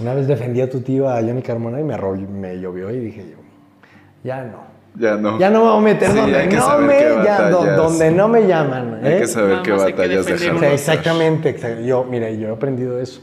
Una 0.00 0.14
vez 0.14 0.26
defendí 0.26 0.60
a 0.60 0.68
tu 0.68 0.80
tío, 0.80 1.08
a 1.08 1.20
Johnny 1.20 1.42
Carmona, 1.42 1.80
y 1.80 1.84
me, 1.84 1.96
me 1.96 2.60
llovió 2.60 2.90
y 2.90 2.98
dije 3.00 3.24
yo, 3.30 3.36
ya 4.24 4.44
no. 4.44 4.76
Ya 4.98 5.16
no. 5.16 5.38
Ya 5.38 5.50
no 5.50 5.60
me 5.62 5.70
voy 5.70 5.78
a 5.78 5.80
meter 5.82 6.10
Sí, 6.10 6.16
donde, 6.16 6.46
no 6.46 6.62
saber 6.62 6.86
me, 7.18 7.24
ya, 7.24 7.50
donde 7.50 8.10
no 8.12 8.28
me 8.28 8.46
llaman. 8.46 9.00
Hay 9.02 9.12
¿eh? 9.12 9.18
que 9.18 9.26
saber 9.26 9.50
Nada 9.50 9.62
qué 9.62 9.72
batallas 9.72 10.26
dejar 10.26 10.54
O 10.54 10.58
sea, 10.58 10.72
exactamente, 10.72 11.54
exact- 11.54 11.84
Yo, 11.84 12.04
mire, 12.04 12.38
yo 12.38 12.48
he 12.48 12.52
aprendido 12.52 12.98
eso. 12.98 13.20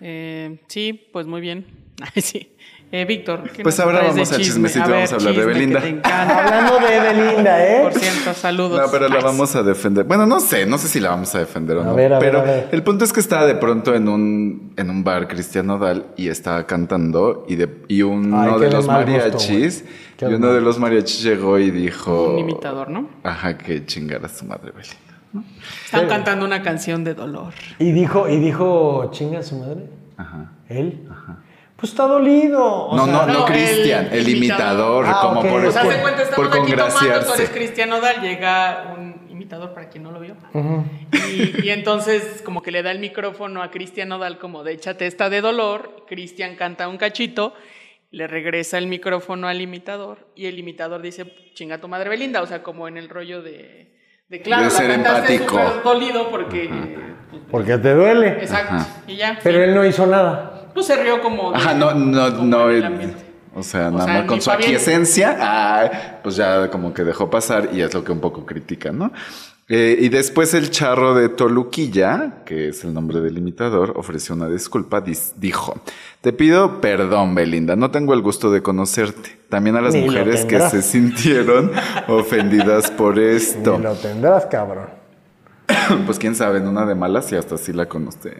Eh, 0.00 0.60
sí, 0.68 1.08
pues 1.12 1.26
muy 1.26 1.40
bien. 1.40 1.66
Ay, 2.00 2.22
sí. 2.22 2.50
Eh, 2.92 3.06
Víctor, 3.06 3.50
¿qué 3.50 3.64
Pues 3.64 3.76
nos 3.78 3.86
ahora 3.86 4.02
vamos 4.02 4.18
al 4.30 4.38
chisme? 4.38 4.68
chismecito, 4.68 4.88
vamos 4.88 5.10
a 5.10 5.14
hablar 5.16 5.34
de 5.34 5.44
Belinda. 5.46 5.80
Hablando 6.04 6.78
de 6.78 7.00
Belinda, 7.00 7.66
¿eh? 7.66 7.80
Por 7.82 7.92
cierto, 7.94 8.34
saludos. 8.34 8.80
No, 8.80 8.88
pero 8.92 9.08
la 9.08 9.20
vamos 9.20 9.56
a 9.56 9.64
defender. 9.64 10.04
Bueno, 10.04 10.26
no 10.26 10.38
sé, 10.38 10.64
no 10.64 10.78
sé 10.78 10.86
si 10.86 11.00
la 11.00 11.08
vamos 11.10 11.34
a 11.34 11.40
defender 11.40 11.76
o 11.78 11.80
A 11.82 11.84
no. 11.86 11.94
ver, 11.96 12.12
a 12.12 12.18
ver, 12.20 12.28
pero 12.30 12.40
a 12.40 12.44
ver. 12.44 12.68
el 12.70 12.82
punto 12.84 13.04
es 13.04 13.12
que 13.12 13.18
estaba 13.18 13.46
de 13.46 13.56
pronto 13.56 13.94
en 13.96 14.08
un, 14.08 14.74
en 14.76 14.90
un 14.90 15.02
bar 15.02 15.26
Cristiano 15.26 15.78
Dal 15.78 16.06
y 16.16 16.28
estaba 16.28 16.66
cantando 16.66 17.44
y, 17.48 17.56
de, 17.56 17.68
y 17.88 18.02
uno 18.02 18.40
Ay, 18.40 18.60
de 18.60 18.66
los 18.70 18.86
gusto, 18.86 18.92
mariachis, 18.92 19.84
y 20.20 20.24
uno 20.26 20.38
mal. 20.38 20.54
de 20.54 20.60
los 20.60 20.78
mariachis 20.78 21.22
llegó 21.24 21.58
y 21.58 21.72
dijo... 21.72 22.34
Un 22.34 22.38
imitador, 22.40 22.90
¿no? 22.90 23.08
Ajá, 23.24 23.58
que 23.58 23.84
chingara 23.86 24.28
su 24.28 24.44
madre 24.44 24.70
Belinda. 24.70 25.48
Están 25.86 26.06
cantando 26.06 26.46
una 26.46 26.62
canción 26.62 27.02
de 27.02 27.14
dolor. 27.14 27.54
Y 27.80 27.90
dijo, 27.90 28.28
y 28.28 28.36
dijo, 28.38 29.08
chinga 29.10 29.42
su 29.42 29.56
madre. 29.58 29.86
Ajá. 30.16 30.52
¿Él? 30.68 31.08
Pues 31.76 31.90
está 31.92 32.04
dolido. 32.04 32.64
o 32.64 32.96
no, 32.96 33.04
sea, 33.04 33.12
no, 33.12 33.26
no, 33.26 33.32
no, 33.32 33.46
el 33.46 33.52
Cristian, 33.52 34.08
el, 34.12 34.28
imitador. 34.28 35.04
imitador, 35.04 35.04
Ah, 35.08 35.18
como 35.22 35.40
ok. 35.40 35.46
por, 35.48 35.64
O 35.66 35.72
sea, 35.72 35.82
por, 35.82 35.92
se 35.92 36.00
cuenta, 36.00 36.22
por 36.22 36.24
estamos 36.46 36.46
aquí 36.46 36.72
tomando, 36.72 36.84
tú 36.86 36.94
congraciarse. 36.94 37.34
eres 37.42 37.50
Cristiano 37.50 38.00
Dal, 38.00 38.20
llega 38.22 38.94
un 38.96 39.26
imitador 39.28 39.74
para 39.74 39.88
quien 39.88 40.04
no 40.04 40.12
lo 40.12 40.20
vio. 40.20 40.36
y, 41.32 41.66
y 41.66 41.70
entonces 41.70 42.42
como 42.44 42.62
que 42.62 42.70
le 42.70 42.82
da 42.82 42.90
el 42.92 43.00
micrófono 43.00 43.62
a 43.62 43.70
Cristian 43.70 44.08
Nodal 44.08 44.38
como 44.38 44.62
de 44.62 44.72
échate 44.72 45.06
esta 45.06 45.28
de 45.30 45.40
dolor, 45.40 46.04
Cristian 46.06 46.54
canta 46.56 46.88
un 46.88 46.96
cachito, 46.96 47.54
le 48.12 48.28
regresa 48.28 48.78
el 48.78 48.86
micrófono 48.86 49.48
al 49.48 49.60
imitador 49.60 50.28
y 50.36 50.46
el 50.46 50.58
imitador 50.58 51.02
dice, 51.02 51.26
chinga 51.54 51.78
tu 51.78 51.88
madre 51.88 52.08
Belinda, 52.08 52.40
o 52.42 52.46
sea, 52.46 52.62
como 52.62 52.86
en 52.88 52.96
el 52.96 53.08
rollo 53.08 53.42
de... 53.42 53.92
De 54.28 54.40
claro, 54.40 54.64
De 54.64 54.70
ser 54.70 54.88
cantaste 54.88 55.34
empático. 55.34 55.80
dolido 55.84 56.30
porque... 56.30 56.70
Porque 57.50 57.76
te 57.76 57.92
duele. 57.94 58.28
Exacto. 58.28 58.76
Y 59.06 59.16
ya. 59.16 59.38
Pero 59.42 59.62
él 59.62 59.74
no 59.74 59.84
hizo 59.84 60.06
nada. 60.06 60.53
Pues 60.74 60.86
se 60.86 61.02
rió 61.02 61.20
como... 61.22 61.52
de- 61.52 61.56
Ajá, 61.58 61.74
no, 61.74 61.94
no, 61.94 62.34
como 62.36 62.46
no. 62.48 62.70
el 62.70 62.84
ambiente. 62.84 63.22
O 63.54 63.62
sea, 63.62 63.88
O 63.88 63.92
nada 63.92 64.04
sea, 64.04 64.14
más 64.14 64.24
con 64.26 64.40
su 64.40 64.50
aquiescencia, 64.50 66.18
pues 66.22 66.34
ya 66.36 66.68
como 66.70 66.92
que 66.92 67.04
dejó 67.04 67.30
pasar 67.30 67.70
y 67.72 67.80
es 67.82 67.94
lo 67.94 68.02
que 68.02 68.10
un 68.12 68.20
poco 68.20 68.44
critica, 68.44 68.90
¿no? 68.90 69.12
Eh, 69.68 69.96
y 69.98 70.08
después 70.10 70.52
el 70.52 70.70
charro 70.70 71.14
de 71.14 71.30
Toluquilla, 71.30 72.42
que 72.44 72.68
es 72.68 72.84
el 72.84 72.92
nombre 72.92 73.20
del 73.20 73.38
imitador, 73.38 73.94
ofreció 73.96 74.34
una 74.34 74.46
disculpa, 74.48 75.02
dis- 75.02 75.32
dijo, 75.36 75.80
te 76.20 76.32
pido 76.34 76.80
perdón, 76.82 77.34
Belinda, 77.34 77.74
no 77.76 77.90
tengo 77.90 78.12
el 78.12 78.20
gusto 78.20 78.50
de 78.50 78.60
conocerte. 78.60 79.38
También 79.48 79.76
a 79.76 79.80
las 79.80 79.94
Ni 79.94 80.02
mujeres 80.04 80.44
que 80.44 80.60
se 80.68 80.82
sintieron 80.82 81.70
ofendidas 82.08 82.90
por 82.90 83.18
esto. 83.18 83.78
Ni 83.78 83.84
lo 83.84 83.94
tendrás, 83.94 84.46
cabrón. 84.46 84.88
Pues 86.06 86.18
quién 86.18 86.34
sabe, 86.34 86.58
en 86.58 86.66
una 86.68 86.84
de 86.84 86.94
malas 86.94 87.30
y 87.32 87.36
hasta 87.36 87.54
así 87.54 87.72
la 87.72 87.86
conoce. 87.86 88.36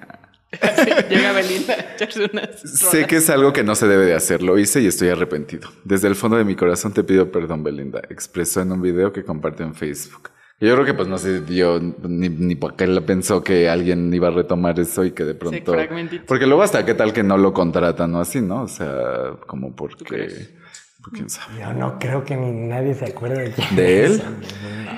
Llega 1.09 1.33
Belinda 1.33 1.75
a 1.75 1.95
echarse 1.95 2.29
unas 2.33 2.61
Sé 2.61 3.07
que 3.07 3.17
es 3.17 3.31
algo 3.31 3.53
que 3.53 3.65
no 3.65 3.75
se 3.75 3.89
debe 3.89 4.07
de 4.07 4.15
hacer, 4.15 4.43
lo 4.43 4.59
hice 4.59 4.81
y 4.81 4.87
estoy 4.87 5.09
arrepentido. 5.09 5.69
Desde 5.85 6.09
el 6.09 6.15
fondo 6.15 6.37
de 6.37 6.45
mi 6.45 6.55
corazón 6.55 6.93
te 6.93 7.05
pido 7.05 7.31
perdón, 7.31 7.63
Belinda, 7.63 8.01
expresó 8.09 8.61
en 8.61 8.73
un 8.73 8.83
video 8.83 9.13
que 9.13 9.25
compartió 9.25 9.67
en 9.67 9.75
Facebook. 9.75 10.31
Yo 10.61 10.73
creo 10.75 10.87
que 10.87 10.95
pues 10.95 11.09
no 11.09 11.19
se 11.19 11.41
dio 11.41 11.81
ni, 11.81 12.29
ni 12.29 12.55
por 12.55 12.77
qué 12.77 12.87
pensó 13.03 13.43
que 13.43 13.69
alguien 13.69 14.13
iba 14.15 14.29
a 14.29 14.31
retomar 14.31 14.79
eso 14.79 15.05
y 15.05 15.11
que 15.11 15.25
de 15.25 15.35
pronto... 15.35 15.73
fragmentito. 15.73 16.25
Porque 16.27 16.47
luego 16.47 16.63
hasta 16.63 16.87
qué 16.87 16.95
tal 16.95 17.13
que 17.13 17.23
no 17.23 17.37
lo 17.37 17.53
contratan 17.53 18.15
o 18.15 18.21
así, 18.21 18.41
¿no? 18.41 18.63
O 18.63 18.69
sea, 18.69 19.33
como 19.47 19.75
porque... 19.75 20.07
pues, 20.07 21.13
quién 21.13 21.29
sabe. 21.29 21.61
Yo 21.61 21.73
no 21.75 21.99
creo 21.99 22.25
que 22.25 22.37
ni 22.37 22.51
nadie 22.51 22.95
se 22.95 23.05
acuerde 23.05 23.43
de 23.43 23.51
quién 23.51 23.77
¿De 23.77 24.07
él? 24.07 24.23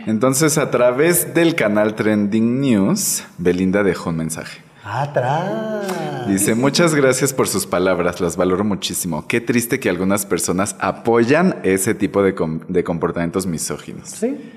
Entonces, 0.07 0.59
a 0.59 0.71
través 0.71 1.35
del 1.35 1.55
canal 1.55 1.95
Trending 1.95 2.61
News, 2.61 3.25
Belinda 3.39 3.83
dejó 3.83 4.11
un 4.11 4.19
mensaje. 4.19 4.66
Atrás. 4.89 6.29
Dice, 6.29 6.55
muchas 6.55 6.95
gracias 6.95 7.33
por 7.33 7.49
sus 7.49 7.67
palabras, 7.67 8.21
las 8.21 8.37
valoro 8.37 8.63
muchísimo. 8.65 9.27
Qué 9.27 9.41
triste 9.41 9.81
que 9.81 9.89
algunas 9.91 10.25
personas 10.27 10.77
apoyan 10.79 11.57
ese 11.65 11.95
tipo 11.95 12.23
de, 12.23 12.35
com- 12.37 12.61
de 12.69 12.85
comportamientos 12.85 13.47
misóginos. 13.47 14.09
Sí, 14.09 14.53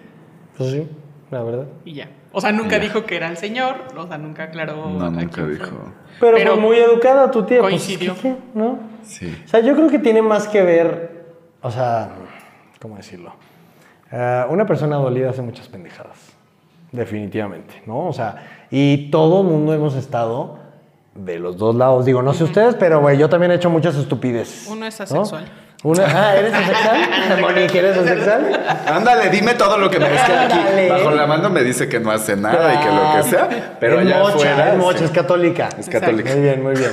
pues 0.58 0.72
sí, 0.72 0.88
la 1.32 1.42
verdad. 1.44 1.66
Y 1.84 1.94
ya. 1.96 2.10
O 2.32 2.42
sea, 2.42 2.52
nunca 2.52 2.78
dijo 2.78 3.06
que 3.06 3.16
era 3.16 3.28
el 3.28 3.38
señor, 3.38 3.76
o 3.98 4.08
sea, 4.08 4.20
nunca 4.20 4.44
aclaró. 4.44 4.88
No, 4.90 5.10
nunca 5.10 5.46
dijo. 5.48 5.66
Pero, 6.20 6.38
Pero 6.38 6.54
fue 6.54 6.62
muy 6.62 6.78
educada 6.78 7.32
tu 7.32 7.44
tía. 7.44 7.60
pues, 7.62 7.72
coincidió. 7.72 8.14
¿qué, 8.16 8.22
qué? 8.22 8.36
¿No? 8.54 8.78
Sí. 9.04 9.36
O 9.46 9.48
sea, 9.48 9.62
yo 9.62 9.76
creo 9.76 9.90
que 9.90 9.98
tiene 9.98 10.22
más 10.22 10.48
que 10.48 10.62
ver, 10.62 11.26
o 11.62 11.72
sea, 11.72 12.12
¿cómo 12.80 12.98
decirlo? 12.98 13.34
Eh, 14.12 14.46
una 14.50 14.66
persona 14.68 14.98
dolida 14.98 15.32
hace 15.32 15.42
muchas 15.42 15.68
pendejadas, 15.70 16.18
definitivamente, 16.92 17.82
¿no? 17.86 18.08
O 18.08 18.14
sea, 18.14 18.68
y 18.72 19.10
todo 19.10 19.44
mundo 19.44 19.74
hemos 19.74 19.96
estado 19.96 20.60
de 21.16 21.40
los 21.40 21.58
dos 21.58 21.76
lados. 21.76 22.06
Digo, 22.06 22.22
no 22.22 22.34
sé 22.34 22.44
ustedes, 22.44 22.76
pero 22.76 23.02
güey, 23.02 23.18
yo 23.18 23.30
también 23.30 23.52
he 23.52 23.56
hecho 23.56 23.70
muchas 23.70 23.96
estupideces. 23.96 24.68
Uno 24.68 24.86
es 24.86 25.00
¿no? 25.00 25.04
asexual. 25.22 25.46
Una, 25.82 26.04
ah, 26.08 26.36
¿eres 26.36 26.54
asexual? 26.54 27.00
Monique, 27.42 27.80
¿eres 27.80 27.98
asexual? 27.98 28.60
Ándale, 28.86 29.30
dime 29.30 29.54
todo 29.54 29.78
lo 29.78 29.90
que 29.90 29.98
me 29.98 30.08
que 30.08 30.18
aquí 30.18 30.90
bajo 30.90 31.12
la 31.12 31.26
mano 31.26 31.50
me 31.50 31.64
dice 31.64 31.88
que 31.88 32.02
no 32.02 32.12
hace 32.12 32.36
nada 32.36 32.74
y 32.74 32.78
que 32.80 32.94
lo 32.94 33.16
que 33.16 33.30
sea, 33.30 33.78
pero 33.80 34.02
es 34.02 34.08
allá 34.08 34.20
mocha, 34.20 34.36
afuera 34.36 34.74
es 34.74 34.78
mocha, 34.78 34.98
sí. 35.00 35.04
es 35.06 35.12
católica. 35.12 35.70
Es 35.80 35.88
católica. 35.88 36.34
Muy 36.34 36.42
bien, 36.42 36.64
muy 36.64 36.74
bien. 36.74 36.92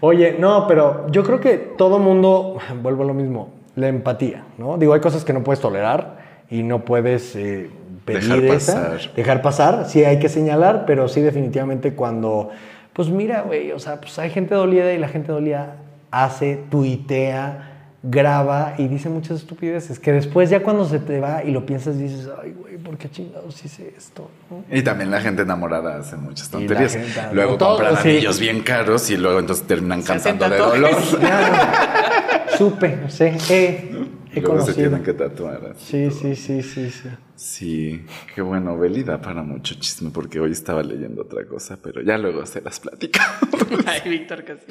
Oye, 0.00 0.36
no, 0.38 0.66
pero 0.66 1.06
yo 1.10 1.24
creo 1.24 1.40
que 1.40 1.58
todo 1.58 1.98
mundo, 1.98 2.56
vuelvo 2.82 3.02
a 3.02 3.06
lo 3.06 3.14
mismo, 3.14 3.50
la 3.76 3.88
empatía, 3.88 4.44
¿no? 4.56 4.78
Digo, 4.78 4.94
hay 4.94 5.00
cosas 5.00 5.26
que 5.26 5.34
no 5.34 5.44
puedes 5.44 5.60
tolerar 5.60 6.16
y 6.48 6.62
no 6.62 6.86
puedes 6.86 7.36
eh, 7.36 7.70
pedir 8.04 8.22
Dejar 8.22 8.44
esa, 8.44 8.74
pasar. 8.74 9.14
dejar 9.14 9.42
pasar, 9.42 9.84
sí 9.88 10.04
hay 10.04 10.18
que 10.18 10.28
señalar, 10.28 10.84
pero 10.86 11.08
sí 11.08 11.20
definitivamente 11.20 11.94
cuando, 11.94 12.50
pues 12.92 13.08
mira, 13.08 13.42
güey, 13.42 13.72
o 13.72 13.78
sea, 13.78 14.00
pues 14.00 14.18
hay 14.18 14.30
gente 14.30 14.54
dolida 14.54 14.92
y 14.92 14.98
la 14.98 15.08
gente 15.08 15.32
dolida 15.32 15.76
hace, 16.10 16.60
tuitea, 16.70 17.68
graba 18.04 18.74
y 18.78 18.88
dice 18.88 19.08
muchas 19.08 19.36
estupideces 19.38 20.00
que 20.00 20.10
después 20.12 20.50
ya 20.50 20.64
cuando 20.64 20.84
se 20.84 20.98
te 20.98 21.20
va 21.20 21.44
y 21.44 21.52
lo 21.52 21.64
piensas 21.64 21.96
dices, 21.98 22.28
ay, 22.42 22.52
güey, 22.52 22.76
¿por 22.76 22.98
qué 22.98 23.08
chingados 23.08 23.64
hice 23.64 23.94
esto? 23.96 24.28
¿no? 24.50 24.64
Y 24.76 24.82
también 24.82 25.08
la 25.12 25.20
gente 25.20 25.42
enamorada 25.42 25.98
hace 25.98 26.16
muchas 26.16 26.50
tonterías. 26.50 26.94
gente- 26.94 27.20
Luego 27.32 27.56
todo, 27.56 27.76
compran 27.76 28.02
sí. 28.02 28.08
anillos 28.10 28.40
bien 28.40 28.60
caros 28.62 29.08
y 29.10 29.16
luego 29.16 29.38
entonces 29.38 29.64
terminan 29.68 30.02
cantando 30.02 30.48
de 30.50 30.58
dolor. 30.58 30.90
Ya, 31.22 32.46
supe, 32.58 32.98
sé, 33.08 33.36
he, 33.48 33.90
he 34.34 34.40
Luego 34.40 34.60
se 34.62 34.74
tienen 34.74 35.02
que 35.02 35.12
tatuar. 35.12 35.72
así. 35.72 36.08
Sí, 36.08 36.10
sí, 36.10 36.36
sí, 36.36 36.62
sí, 36.62 36.90
sí. 36.90 37.08
Sí, 37.34 38.06
qué 38.34 38.42
bueno, 38.42 38.78
Beli 38.78 39.02
da 39.02 39.20
para 39.20 39.42
mucho 39.42 39.74
chisme 39.74 40.10
porque 40.10 40.38
hoy 40.40 40.52
estaba 40.52 40.82
leyendo 40.82 41.22
otra 41.22 41.44
cosa, 41.46 41.78
pero 41.82 42.00
ya 42.02 42.16
luego 42.18 42.46
se 42.46 42.60
las 42.60 42.78
platica. 42.80 43.20
Ay, 43.86 44.08
Víctor 44.10 44.44
casi. 44.44 44.64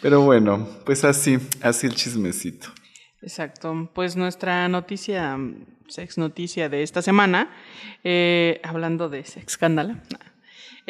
Pero 0.00 0.22
bueno, 0.22 0.66
pues 0.84 1.04
así, 1.04 1.38
así 1.62 1.86
el 1.86 1.94
chismecito. 1.94 2.68
Exacto. 3.22 3.90
Pues 3.94 4.16
nuestra 4.16 4.68
noticia, 4.68 5.38
sex 5.88 6.16
noticia 6.16 6.68
de 6.68 6.82
esta 6.82 7.02
semana, 7.02 7.50
eh, 8.02 8.60
hablando 8.64 9.08
de 9.08 9.24
sex 9.24 9.52
escándalo. 9.52 9.94
Y 9.94 10.29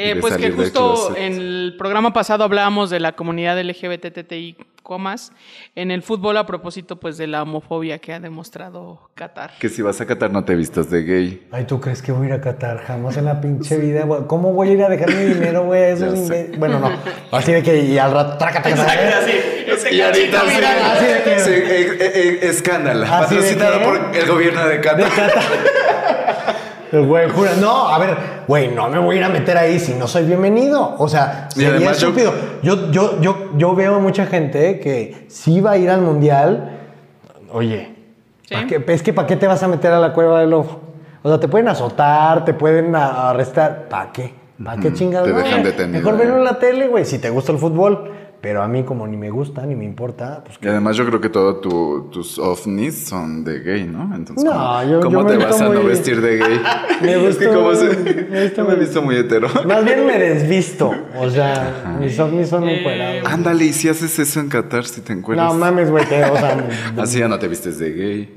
de 0.08 0.16
pues 0.16 0.36
que 0.36 0.50
justo 0.50 1.14
en 1.16 1.34
el 1.34 1.74
programa 1.78 2.12
pasado 2.12 2.44
hablábamos 2.44 2.90
de 2.90 3.00
la 3.00 3.12
comunidad 3.12 3.60
LGBTTI 3.60 4.56
comas 4.82 5.30
en 5.76 5.90
el 5.92 6.02
fútbol 6.02 6.36
a 6.36 6.46
propósito 6.46 6.96
pues 6.98 7.16
de 7.16 7.26
la 7.28 7.42
homofobia 7.42 7.98
que 7.98 8.12
ha 8.12 8.18
demostrado 8.18 9.10
Qatar. 9.14 9.52
Que 9.60 9.68
si 9.68 9.82
vas 9.82 10.00
a 10.00 10.06
Qatar 10.06 10.32
no 10.32 10.44
te 10.44 10.54
vistas 10.56 10.90
de 10.90 11.02
gay. 11.04 11.46
Ay, 11.52 11.64
¿tú 11.64 11.80
crees 11.80 12.02
que 12.02 12.10
voy 12.10 12.24
a 12.26 12.28
ir 12.30 12.32
a 12.34 12.40
Qatar? 12.40 12.78
Jamás 12.86 13.16
en 13.16 13.26
la 13.26 13.40
pinche 13.40 13.76
vida, 13.78 14.04
güey. 14.04 14.22
¿Cómo 14.26 14.52
voy 14.52 14.70
a 14.70 14.72
ir 14.72 14.82
a 14.82 14.88
dejar 14.88 15.14
mi 15.14 15.24
dinero, 15.24 15.64
güey? 15.64 15.82
Eso 15.92 16.06
es 16.12 16.58
Bueno, 16.58 16.80
no. 16.80 16.90
Así 17.30 17.52
de 17.52 17.62
que 17.62 17.78
y 17.84 17.98
al 17.98 18.12
rato, 18.12 18.36
traca, 18.38 18.62
traca, 18.62 18.84
traca. 18.84 19.18
así. 19.18 19.30
Ese 19.66 19.94
Y 19.94 20.00
ahorita 20.00 20.40
sí, 20.40 20.64
así 20.64 21.04
de 21.06 21.22
que- 21.22 21.38
sí, 21.40 21.50
eh, 21.52 21.96
eh, 22.00 22.12
eh, 22.14 22.38
escándalo, 22.42 23.06
¿Así 23.06 23.36
de 23.36 23.42
patrocinado 23.42 23.82
por 23.84 24.16
el 24.16 24.26
gobierno 24.26 24.66
de 24.66 24.80
Qatar. 24.80 25.00
El 25.00 25.10
güey 26.92 27.28
jura, 27.30 27.52
no, 27.60 27.88
a 27.88 27.98
ver, 27.98 28.16
güey, 28.48 28.68
no 28.68 28.88
me 28.88 28.98
voy 28.98 29.16
a 29.16 29.18
ir 29.18 29.24
a 29.24 29.28
meter 29.28 29.56
ahí 29.56 29.78
si 29.78 29.94
no 29.94 30.06
soy 30.08 30.24
bienvenido. 30.24 30.94
O 30.98 31.08
sea, 31.08 31.48
sería 31.50 31.90
estúpido. 31.90 32.32
Yo, 32.62 32.90
yo, 32.90 33.20
yo, 33.20 33.50
yo 33.56 33.74
veo 33.74 33.96
a 33.96 33.98
mucha 33.98 34.26
gente 34.26 34.80
que 34.80 35.26
sí 35.28 35.60
va 35.60 35.72
a 35.72 35.76
ir 35.78 35.90
al 35.90 36.00
mundial. 36.02 36.78
Oye, 37.52 37.94
Sí. 38.42 38.54
¿pa' 38.54 38.66
qué- 38.66 38.84
es 38.94 39.02
que 39.02 39.12
¿para 39.12 39.28
qué 39.28 39.36
te 39.36 39.46
vas 39.46 39.62
a 39.62 39.68
meter 39.68 39.92
a 39.92 40.00
la 40.00 40.12
cueva 40.12 40.40
del 40.40 40.50
lobo? 40.50 40.80
O 41.22 41.28
sea, 41.28 41.38
te 41.38 41.46
pueden 41.48 41.68
azotar, 41.68 42.44
te 42.44 42.54
pueden 42.54 42.94
arrestar. 42.96 43.86
¿Para 43.88 44.10
qué? 44.10 44.34
¿Para 44.64 44.80
qué 44.80 44.92
chingados? 44.92 45.28
te 45.28 45.34
dejan 45.34 45.62
detenido, 45.62 45.98
Mejor 46.00 46.18
verlo 46.18 46.34
eh. 46.34 46.38
en 46.38 46.44
la 46.44 46.58
tele, 46.58 46.88
güey, 46.88 47.04
si 47.04 47.18
te 47.18 47.30
gusta 47.30 47.52
el 47.52 47.58
fútbol. 47.58 48.10
Pero 48.40 48.62
a 48.62 48.68
mí, 48.68 48.84
como 48.84 49.06
ni 49.06 49.18
me 49.18 49.28
gusta 49.28 49.66
ni 49.66 49.76
me 49.76 49.84
importa, 49.84 50.42
pues 50.42 50.56
Y 50.62 50.66
además 50.66 50.96
yo 50.96 51.04
creo 51.04 51.20
que 51.20 51.28
todos 51.28 51.60
tus 52.10 52.38
ovnis 52.38 53.06
son 53.06 53.44
de 53.44 53.60
gay, 53.60 53.84
¿no? 53.84 54.14
Entonces, 54.16 54.44
No, 54.44 54.50
¿cómo, 54.52 54.82
yo- 54.90 55.00
cómo 55.00 55.20
yo 55.20 55.26
te 55.26 55.36
vas 55.36 55.60
a 55.60 55.68
no 55.68 55.84
vestir 55.84 56.22
de 56.22 56.38
gay? 56.38 56.60
Me 57.02 57.12
es 57.28 57.36
que 57.36 57.44
se... 57.44 57.50
me 57.50 58.40
visto 58.44 58.56
yo 58.56 58.64
me 58.64 58.72
he 58.72 58.76
visto 58.76 59.02
muy 59.02 59.16
hetero. 59.16 59.46
más 59.66 59.84
bien 59.84 60.06
me 60.06 60.18
desvisto. 60.18 60.90
O 61.18 61.28
sea, 61.28 61.96
mis 62.00 62.18
ovnis 62.18 62.48
son 62.48 62.66
encuerados. 62.66 63.30
Ándale, 63.30 63.66
y 63.66 63.72
si 63.74 63.90
haces 63.90 64.18
eso 64.18 64.40
en 64.40 64.48
Qatar, 64.48 64.86
si 64.86 65.02
te 65.02 65.12
encuentras... 65.12 65.52
No 65.52 65.58
mames, 65.58 65.90
güey, 65.90 66.04
o 66.04 66.08
sea, 66.08 66.66
Así 66.96 67.18
ya 67.18 67.28
no 67.28 67.38
te 67.38 67.46
vistes 67.46 67.78
de 67.78 67.92
gay. 67.92 68.36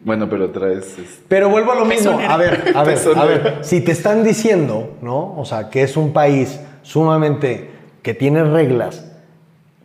Bueno, 0.00 0.28
pero 0.28 0.50
traes... 0.50 0.98
este, 0.98 1.22
Pero 1.28 1.48
vuelvo 1.48 1.70
a 1.70 1.74
lo 1.76 1.84
mismo. 1.84 2.18
A 2.28 2.36
ver, 2.36 2.54
a 2.54 2.64
ver, 2.64 2.76
a 2.76 2.84
Pezonera. 2.84 3.24
ver. 3.24 3.58
Si 3.62 3.82
te 3.82 3.92
están 3.92 4.24
diciendo, 4.24 4.96
¿no? 5.00 5.36
O 5.38 5.44
sea, 5.44 5.70
que 5.70 5.84
es 5.84 5.96
un 5.96 6.12
país 6.12 6.58
sumamente 6.82 7.70
que 8.02 8.12
tiene 8.14 8.42
reglas, 8.42 9.11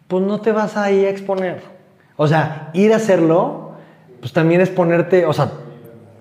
pues 0.07 0.23
no 0.23 0.41
te 0.41 0.51
vas 0.51 0.77
ahí 0.77 1.05
a 1.05 1.09
exponer. 1.09 1.61
O 2.15 2.27
sea, 2.27 2.71
ir 2.73 2.93
a 2.93 2.97
hacerlo, 2.97 3.73
pues 4.19 4.33
también 4.33 4.61
es 4.61 4.69
ponerte, 4.69 5.25
o 5.25 5.33
sea, 5.33 5.51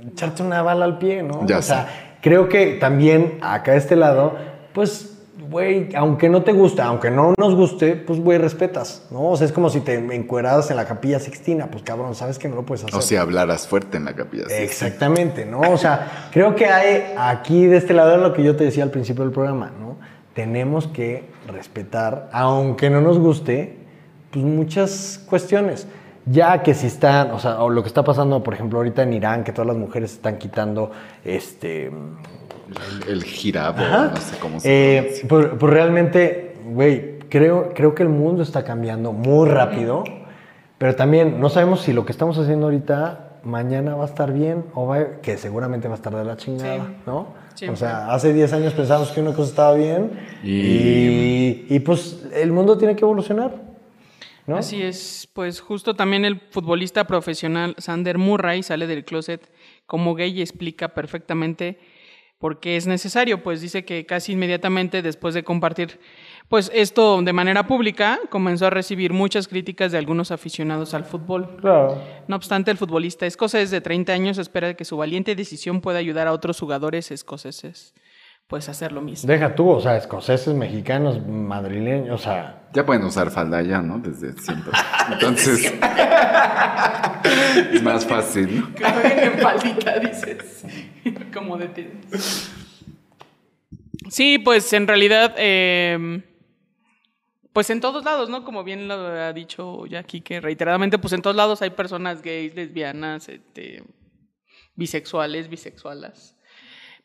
echarte 0.07 0.43
una 0.43 0.62
bala 0.62 0.84
al 0.84 0.99
pie, 0.99 1.22
¿no? 1.22 1.47
Ya 1.47 1.59
o 1.59 1.62
sea, 1.62 1.89
creo 2.20 2.49
que 2.49 2.74
también 2.74 3.39
acá 3.41 3.72
de 3.72 3.78
este 3.78 3.97
lado, 3.97 4.34
pues, 4.72 5.12
güey, 5.49 5.89
aunque 5.95 6.28
no 6.28 6.43
te 6.43 6.53
guste, 6.53 6.82
aunque 6.82 7.11
no 7.11 7.34
nos 7.39 7.55
guste, 7.55 7.97
pues, 7.97 8.20
güey, 8.20 8.39
respetas, 8.39 9.07
¿no? 9.11 9.30
O 9.30 9.37
sea, 9.37 9.47
es 9.47 9.53
como 9.53 9.70
si 9.70 9.80
te 9.80 9.95
encueradas 9.95 10.70
en 10.70 10.76
la 10.76 10.87
capilla 10.87 11.18
Sixtina, 11.18 11.68
pues, 11.70 11.82
cabrón, 11.82 12.14
sabes 12.14 12.39
que 12.39 12.49
no 12.49 12.57
lo 12.57 12.66
puedes 12.66 12.84
hacer. 12.84 12.95
O 12.95 13.01
si 13.01 13.16
hablaras 13.16 13.66
fuerte 13.66 13.97
en 13.97 14.05
la 14.05 14.14
capilla. 14.14 14.45
sí. 14.49 14.55
Exactamente, 14.55 15.47
¿no? 15.47 15.61
O 15.61 15.78
sea, 15.78 16.28
creo 16.32 16.55
que 16.55 16.66
hay 16.66 17.14
aquí 17.16 17.66
de 17.66 17.76
este 17.76 17.95
lado 17.95 18.16
lo 18.16 18.32
que 18.32 18.43
yo 18.43 18.57
te 18.57 18.64
decía 18.64 18.82
al 18.82 18.91
principio 18.91 19.24
del 19.24 19.32
programa, 19.32 19.70
¿no? 19.78 19.97
Tenemos 20.37 20.87
que 20.87 21.24
respetar, 21.49 22.28
aunque 22.30 22.91
no 22.91 23.01
nos 23.01 23.18
guste, 23.18 23.78
pues 24.30 24.45
muchas 24.45 25.24
cuestiones. 25.28 25.89
Ya 26.26 26.62
que 26.62 26.74
si 26.74 26.89
están, 26.89 27.30
o 27.30 27.39
sea, 27.39 27.62
o 27.62 27.70
lo 27.70 27.82
que 27.82 27.89
está 27.89 28.05
pasando, 28.05 28.43
por 28.43 28.53
ejemplo, 28.53 28.78
ahorita 28.78 29.03
en 29.03 29.14
Irán, 29.14 29.45
que 29.45 29.53
todas 29.53 29.68
las 29.68 29.78
mujeres 29.78 30.12
están 30.12 30.37
quitando, 30.37 30.91
este, 31.24 31.87
El, 31.87 33.09
el 33.09 33.24
girabo, 33.24 33.78
Ajá. 33.78 34.11
no 34.14 34.20
sé 34.20 34.37
cómo 34.39 34.61
se 34.61 34.68
Eh, 34.68 35.22
pues, 35.26 35.47
pues 35.59 35.72
realmente, 35.72 36.55
güey, 36.66 37.18
creo, 37.30 37.72
creo 37.74 37.95
que 37.95 38.03
el 38.03 38.11
mundo 38.11 38.43
está 38.43 38.62
cambiando 38.62 39.12
muy 39.12 39.49
rápido, 39.49 40.05
pero 40.76 40.95
también 40.97 41.41
no 41.41 41.49
sabemos 41.49 41.80
si 41.80 41.95
lo 41.95 42.05
que 42.05 42.12
estamos 42.12 42.37
haciendo 42.39 42.66
ahorita 42.66 43.26
mañana 43.47 43.94
va 43.94 44.05
a 44.05 44.07
estar 44.09 44.32
bien 44.32 44.64
o 44.74 44.86
va 44.86 44.97
a- 44.99 45.20
que 45.22 45.38
seguramente 45.38 45.88
va 45.88 45.94
a 45.94 45.97
estar 45.97 46.14
de 46.14 46.24
la 46.24 46.36
chingada, 46.36 46.84
Sí. 46.86 46.92
¿no? 47.07 47.34
O 47.70 47.76
sea, 47.76 48.12
hace 48.12 48.34
10 48.34 48.53
años 48.53 48.74
pensamos 48.74 49.11
que 49.12 49.20
una 49.22 49.32
cosa 49.32 49.49
estaba 49.49 49.74
bien 49.74 50.11
Y- 50.44 50.51
y, 50.51 51.66
y, 51.70 51.80
pues 51.80 52.26
el 52.34 52.53
mundo 52.53 52.76
tiene 52.76 52.94
que 52.97 53.03
evolucionar. 53.05 53.64
¿no? 54.47 54.57
Así 54.59 54.80
es, 54.80 55.28
pues 55.32 55.61
justo 55.61 55.94
también 55.94 56.24
el 56.24 56.38
futbolista 56.51 57.05
profesional 57.07 57.74
Sander 57.78 58.16
Murray 58.18 58.62
sale 58.62 58.86
del 58.86 59.05
closet 59.05 59.51
como 59.86 60.14
gay 60.14 60.38
y 60.38 60.40
explica 60.40 60.88
perfectamente 60.94 61.78
por 62.38 62.61
qué 62.61 62.76
es 62.76 62.86
necesario, 62.86 63.42
pues 63.42 63.61
dice 63.61 63.84
que 63.84 64.07
casi 64.07 64.32
inmediatamente 64.34 65.03
después 65.03 65.34
de 65.34 65.42
compartir 65.42 65.99
pues 66.49 66.70
esto 66.74 67.20
de 67.22 67.32
manera 67.32 67.66
pública 67.66 68.18
comenzó 68.30 68.66
a 68.66 68.70
recibir 68.70 69.12
muchas 69.12 69.49
críticas 69.49 69.92
de 69.92 69.99
algunos 69.99 70.30
aficionados 70.30 70.94
al 70.94 71.05
fútbol. 71.05 71.57
Claro. 71.61 72.01
No 72.28 72.36
obstante, 72.36 72.70
el 72.70 72.76
futbolista 72.76 73.26
escocés 73.26 73.70
de 73.70 73.80
30 73.80 74.12
años 74.12 74.38
espera 74.38 74.74
que 74.74 74.84
su 74.84 74.97
valiente 74.97 75.34
decisión 75.34 75.80
pueda 75.80 75.99
ayudar 75.99 76.28
a 76.28 76.32
otros 76.32 76.61
jugadores 76.61 77.11
escoceses 77.11 77.94
pues 78.47 78.68
a 78.68 78.70
hacer 78.72 78.92
lo 78.92 79.01
mismo. 79.01 79.26
Deja 79.26 79.55
tú, 79.55 79.68
o 79.68 79.80
sea, 79.80 79.97
escoceses, 79.97 80.55
mexicanos, 80.55 81.26
madrileños, 81.26 82.20
o 82.20 82.22
sea, 82.22 82.62
Ya 82.72 82.86
pueden 82.86 83.05
usar 83.05 83.30
falda 83.30 83.62
ya, 83.62 83.80
¿no? 83.80 83.99
Desde 83.99 84.32
siempre. 84.40 84.72
Entonces. 85.12 85.74
es 87.72 87.82
más 87.82 88.07
fácil, 88.07 88.61
¿no? 88.61 88.74
Que 88.74 88.84
jueguen 88.84 89.32
en 89.32 89.38
faldita, 89.40 89.99
dices. 89.99 90.64
Como 91.32 91.57
de 91.57 91.68
tenis. 91.68 92.53
Sí, 94.09 94.38
pues 94.38 94.72
en 94.72 94.86
realidad, 94.86 95.34
eh, 95.38 96.22
pues 97.57 97.71
en 97.71 97.81
todos 97.81 98.05
lados, 98.05 98.29
¿no? 98.29 98.45
Como 98.45 98.65
bien 98.65 98.87
lo 98.87 98.95
ha 98.95 99.33
dicho 99.33 99.87
ya 99.87 100.01
aquí, 100.01 100.21
que 100.21 100.43
reiteradamente, 100.43 100.99
pues 100.99 101.15
en 101.15 101.23
todos 101.23 101.35
lados 101.35 101.63
hay 101.63 101.71
personas 101.71 102.21
gays, 102.21 102.55
lesbianas, 102.55 103.31
este, 103.31 103.83
bisexuales, 104.75 105.49
bisexualas. 105.49 106.37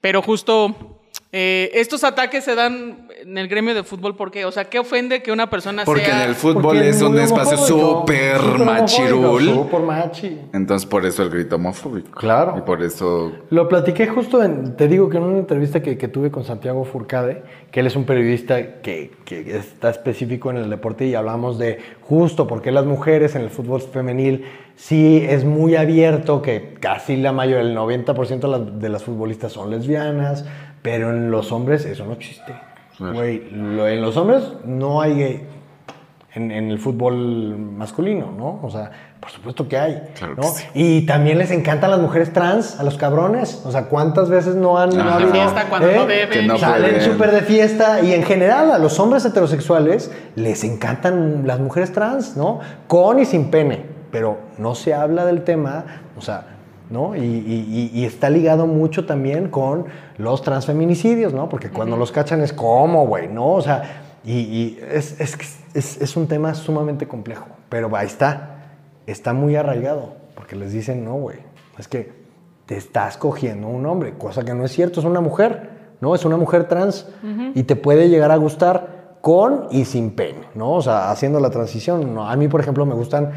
Pero 0.02 0.22
justo 0.22 1.01
eh, 1.34 1.72
estos 1.76 2.04
ataques 2.04 2.44
se 2.44 2.56
dan 2.56 3.08
en 3.22 3.38
el 3.38 3.48
gremio 3.48 3.74
de 3.74 3.84
fútbol, 3.84 4.18
¿por 4.18 4.32
qué? 4.32 4.44
O 4.44 4.52
sea, 4.52 4.66
¿qué 4.66 4.80
ofende 4.80 5.24
que 5.24 5.32
una 5.32 5.50
persona 5.50 5.86
Porque 5.86 6.06
sea... 6.06 6.24
en 6.24 6.30
el 6.30 6.36
fútbol 6.36 6.64
porque 6.64 6.90
es 6.90 7.02
un 7.02 7.18
espacio 7.18 7.58
súper 7.58 8.42
machirul. 8.60 9.46
Súper 9.46 9.80
machi. 9.80 10.40
Entonces, 10.52 10.86
por 10.86 11.06
eso 11.06 11.24
el 11.24 11.30
grito 11.30 11.56
homofóbico. 11.56 12.12
Claro. 12.12 12.56
Y 12.58 12.62
por 12.62 12.84
eso. 12.84 13.32
Lo 13.50 13.70
platiqué 13.70 14.08
justo, 14.08 14.44
en, 14.44 14.76
te 14.76 14.90
digo 14.90 15.10
que 15.10 15.18
en 15.18 15.24
una 15.24 15.40
entrevista 15.40 15.82
que, 15.82 15.98
que 15.98 16.10
tuve 16.10 16.32
con 16.32 16.44
Santiago 16.44 16.84
Furcade, 16.84 17.44
que 17.72 17.80
él 17.80 17.88
es 17.88 17.96
un 17.96 18.04
periodista 18.04 18.82
que, 18.82 19.12
que 19.24 19.56
está 19.56 19.90
específico 19.90 20.52
en 20.52 20.58
el 20.58 20.70
deporte 20.70 21.06
y 21.06 21.16
hablamos 21.16 21.58
de 21.58 21.80
justo 22.02 22.46
por 22.46 22.62
qué 22.62 22.72
las 22.72 22.86
mujeres 22.86 23.36
en 23.36 23.44
el 23.44 23.50
fútbol 23.50 23.82
femenil 23.82 24.44
sí 24.76 25.26
es 25.30 25.46
muy 25.46 25.76
abierto, 25.76 26.42
que 26.42 26.74
casi 26.80 27.16
la 27.16 27.32
mayor, 27.32 27.62
el 27.62 27.78
90% 27.78 28.40
de 28.40 28.48
las, 28.48 28.80
de 28.80 28.90
las 28.90 29.04
futbolistas 29.04 29.54
son 29.54 29.70
lesbianas, 29.70 30.46
pero 30.82 31.10
en 31.12 31.32
los 31.32 31.52
hombres 31.52 31.86
eso 31.86 32.06
no 32.06 32.14
existe. 32.14 32.54
Claro. 32.98 33.14
Güey, 33.14 33.50
lo- 33.52 33.88
en 33.88 34.02
los 34.02 34.16
hombres 34.18 34.44
no 34.66 35.02
hay 35.02 35.16
gay. 35.16 35.48
En, 36.34 36.50
en 36.50 36.72
el 36.72 36.80
fútbol 36.80 37.58
masculino, 37.58 38.32
¿no? 38.38 38.62
O 38.64 38.70
sea, 38.70 38.90
por 39.20 39.30
supuesto 39.32 39.68
que 39.68 39.78
hay, 39.78 40.02
Claro 40.18 40.36
¿no? 40.36 40.42
que 40.44 40.48
sí. 40.48 40.66
Y 40.74 41.06
también 41.06 41.38
les 41.38 41.52
encantan 41.52 41.92
las 41.92 42.00
mujeres 42.00 42.32
trans, 42.32 42.80
a 42.80 42.84
los 42.84 42.96
cabrones. 42.98 43.62
O 43.66 43.72
sea, 43.72 43.86
¿cuántas 43.90 44.30
veces 44.30 44.56
no 44.56 44.78
han... 44.78 44.92
no 44.98 45.04
habido, 45.04 45.32
Fiesta 45.32 45.66
cuando 45.70 45.92
no 45.92 46.06
beben. 46.08 46.30
Que 46.30 46.48
no 46.48 46.58
Salen 46.58 47.02
súper 47.02 47.32
de 47.32 47.42
fiesta. 47.42 48.00
Y 48.02 48.14
en 48.14 48.24
general 48.24 48.72
a 48.72 48.78
los 48.78 48.98
hombres 49.02 49.26
heterosexuales 49.26 50.10
les 50.36 50.64
encantan 50.64 51.46
las 51.46 51.60
mujeres 51.60 51.92
trans, 51.92 52.38
¿no? 52.38 52.62
Con 52.88 53.20
y 53.20 53.26
sin 53.26 53.52
pene. 53.52 53.84
Pero 54.10 54.38
no 54.58 54.74
se 54.74 54.94
habla 54.94 55.26
del 55.26 55.44
tema, 55.44 55.84
o 56.18 56.22
sea, 56.22 56.51
¿no? 56.92 57.16
Y, 57.16 57.22
y- 57.94 58.06
está 58.06 58.30
ligado 58.30 58.68
mucho 58.68 59.06
también 59.06 59.50
con 59.50 59.86
los 60.18 60.42
transfeminicidios, 60.42 61.34
¿no? 61.34 61.48
Porque 61.50 61.70
cuando 61.70 61.98
los 61.98 62.12
cachan 62.12 62.42
es 62.42 62.54
como, 62.54 63.08
güey, 63.08 63.28
¿no? 63.28 63.54
O 63.54 63.62
sea, 63.62 64.04
y, 64.24 64.34
y 64.34 64.80
es, 64.92 65.20
es, 65.20 65.38
es- 65.74 66.02
es 66.02 66.18
un 66.18 66.28
tema 66.28 66.54
sumamente 66.54 67.08
complejo. 67.08 67.46
Pero 67.70 67.96
ahí 67.96 68.08
está. 68.08 68.58
Está 69.08 69.34
muy 69.34 69.56
arraigado. 69.56 70.14
Porque 70.36 70.56
les 70.56 70.72
dicen, 70.74 71.04
no, 71.06 71.16
güey, 71.16 71.38
es 71.80 71.88
que 71.88 72.12
te 72.66 72.78
estás 72.78 73.18
cogiendo 73.18 73.68
un 73.68 73.86
hombre, 73.86 74.14
cosa 74.18 74.44
que 74.44 74.54
no 74.54 74.64
es 74.66 74.72
cierto, 74.72 75.00
es 75.00 75.06
una 75.06 75.22
mujer, 75.22 75.70
¿no? 76.02 76.14
Es 76.16 76.26
una 76.26 76.38
mujer 76.38 76.66
trans 76.68 77.08
y 77.56 77.64
te 77.64 77.76
puede 77.76 78.10
llegar 78.10 78.32
a 78.32 78.36
gustar 78.38 79.18
con 79.22 79.68
y 79.72 79.86
sin 79.86 80.12
pene, 80.12 80.42
¿no? 80.56 80.72
O 80.74 80.82
sea, 80.82 81.12
haciendo 81.12 81.40
la 81.40 81.50
transición. 81.52 82.14
¿no? 82.16 82.28
A 82.30 82.36
mí, 82.36 82.48
por 82.48 82.60
ejemplo, 82.62 82.86
me 82.86 82.96
gustan, 82.96 83.32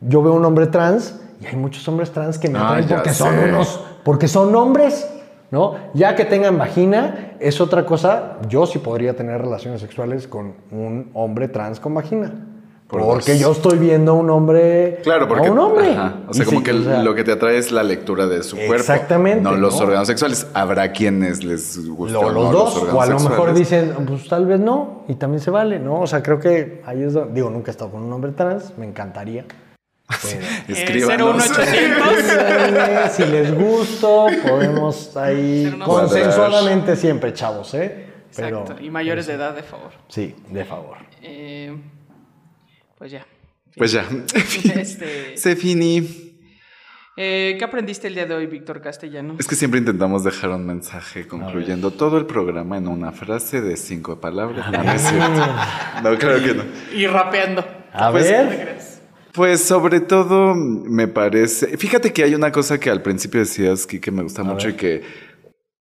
yo 0.00 0.22
veo 0.22 0.32
un 0.34 0.44
hombre 0.44 0.68
trans 0.68 1.20
y 1.40 1.46
hay 1.46 1.56
muchos 1.56 1.86
hombres 1.88 2.10
trans 2.10 2.38
que 2.38 2.48
me 2.48 2.58
Ah, 2.58 2.68
atraen 2.68 2.88
porque 2.88 3.10
son 3.14 3.38
unos, 3.38 3.80
porque 4.04 4.28
son 4.28 4.54
hombres, 4.56 5.08
¿no? 5.50 5.74
Ya 5.94 6.14
que 6.16 6.24
tengan 6.24 6.58
vagina 6.58 7.36
es 7.40 7.60
otra 7.60 7.84
cosa, 7.86 8.38
yo 8.48 8.66
sí 8.66 8.78
podría 8.78 9.14
tener 9.16 9.40
relaciones 9.40 9.80
sexuales 9.80 10.26
con 10.26 10.54
un 10.70 11.10
hombre 11.14 11.48
trans 11.48 11.80
con 11.80 11.94
vagina. 11.94 12.44
Por 12.88 13.02
porque 13.02 13.38
yo 13.38 13.52
estoy 13.52 13.76
viendo 13.78 14.12
a 14.12 14.14
un 14.14 14.30
hombre. 14.30 15.00
Claro, 15.02 15.28
porque. 15.28 15.48
A 15.48 15.52
un 15.52 15.58
hombre. 15.58 15.90
ajá. 15.92 16.14
O 16.26 16.32
sea, 16.32 16.42
Y 16.42 16.46
como 16.46 16.58
sí, 16.60 16.64
que 16.64 16.70
o 16.72 16.82
sea, 16.84 17.02
lo 17.02 17.14
que 17.14 17.22
te 17.22 17.32
atrae 17.32 17.58
es 17.58 17.70
la 17.70 17.82
lectura 17.82 18.26
de 18.26 18.42
su 18.42 18.56
cuerpo. 18.56 18.76
Exactamente, 18.76 19.42
No 19.42 19.54
los 19.56 19.78
¿no? 19.78 19.84
órganos 19.86 20.06
sexuales. 20.08 20.46
Habrá 20.54 20.90
quienes 20.90 21.44
les 21.44 21.86
gusten 21.86 22.14
Lo- 22.14 22.32
los 22.32 22.44
no 22.46 22.50
dos, 22.50 22.82
los 22.82 22.94
o 22.94 23.02
a 23.02 23.04
lo 23.06 23.12
mejor 23.16 23.28
sexuales. 23.28 23.54
dicen, 23.58 23.92
pues 24.06 24.26
tal 24.26 24.46
vez 24.46 24.58
no, 24.58 25.02
y 25.06 25.16
también 25.16 25.40
se 25.42 25.50
vale, 25.50 25.78
¿no? 25.78 26.00
O 26.00 26.06
sea, 26.06 26.22
creo 26.22 26.38
que 26.40 26.80
ahí 26.86 27.02
es 27.02 27.12
donde, 27.12 27.34
digo, 27.34 27.50
nunca 27.50 27.70
he 27.70 27.72
estado 27.72 27.90
con 27.90 28.02
un 28.02 28.10
hombre 28.10 28.32
trans, 28.32 28.72
me 28.78 28.86
encantaría. 28.86 29.44
Escríbanos. 30.68 31.36
01800. 31.36 32.12
eh, 32.18 33.10
si 33.10 33.24
les 33.26 33.54
gusto, 33.54 34.26
podemos 34.46 35.16
ahí 35.16 35.78
consensuadamente 35.84 36.96
siempre, 36.96 37.32
chavos, 37.34 37.74
¿eh? 37.74 38.06
Pero, 38.34 38.60
Exacto. 38.62 38.82
Y 38.82 38.90
mayores 38.90 39.26
de 39.26 39.34
edad, 39.34 39.54
de 39.54 39.62
favor. 39.62 39.92
Sí, 40.08 40.34
de 40.50 40.64
favor. 40.64 40.98
Eh, 41.22 41.76
pues 42.96 43.10
ya. 43.10 43.26
Pues 43.76 43.92
ya. 43.92 44.04
Este, 44.74 45.36
Se 45.36 45.56
finí. 45.56 46.34
eh, 47.16 47.56
¿Qué 47.58 47.64
aprendiste 47.64 48.06
el 48.08 48.14
día 48.14 48.26
de 48.26 48.34
hoy, 48.34 48.46
Víctor 48.46 48.80
Castellano? 48.80 49.36
Es 49.38 49.46
que 49.46 49.54
siempre 49.56 49.78
intentamos 49.80 50.24
dejar 50.24 50.50
un 50.50 50.66
mensaje 50.66 51.26
concluyendo 51.26 51.90
todo 51.90 52.16
el 52.18 52.26
programa 52.26 52.76
en 52.76 52.88
una 52.88 53.12
frase 53.12 53.60
de 53.60 53.76
cinco 53.76 54.20
palabras. 54.20 54.70
No, 54.70 54.82
no 54.84 54.92
es 54.92 55.02
cierto. 55.02 55.46
No, 56.02 56.18
claro 56.18 56.38
que 56.44 56.54
no. 56.54 56.64
Y 56.94 57.06
rapeando. 57.06 57.64
A 57.92 58.10
Pues, 58.12 58.24
ver, 58.30 58.77
Pues 59.32 59.62
sobre 59.62 60.00
todo 60.00 60.54
me 60.54 61.06
parece. 61.08 61.76
Fíjate 61.76 62.12
que 62.12 62.24
hay 62.24 62.34
una 62.34 62.50
cosa 62.52 62.78
que 62.80 62.90
al 62.90 63.02
principio 63.02 63.40
decías, 63.40 63.86
que 63.86 64.10
me 64.10 64.22
gusta 64.22 64.42
mucho 64.42 64.66
ver. 64.66 64.74
y 64.74 64.76
que 64.76 65.02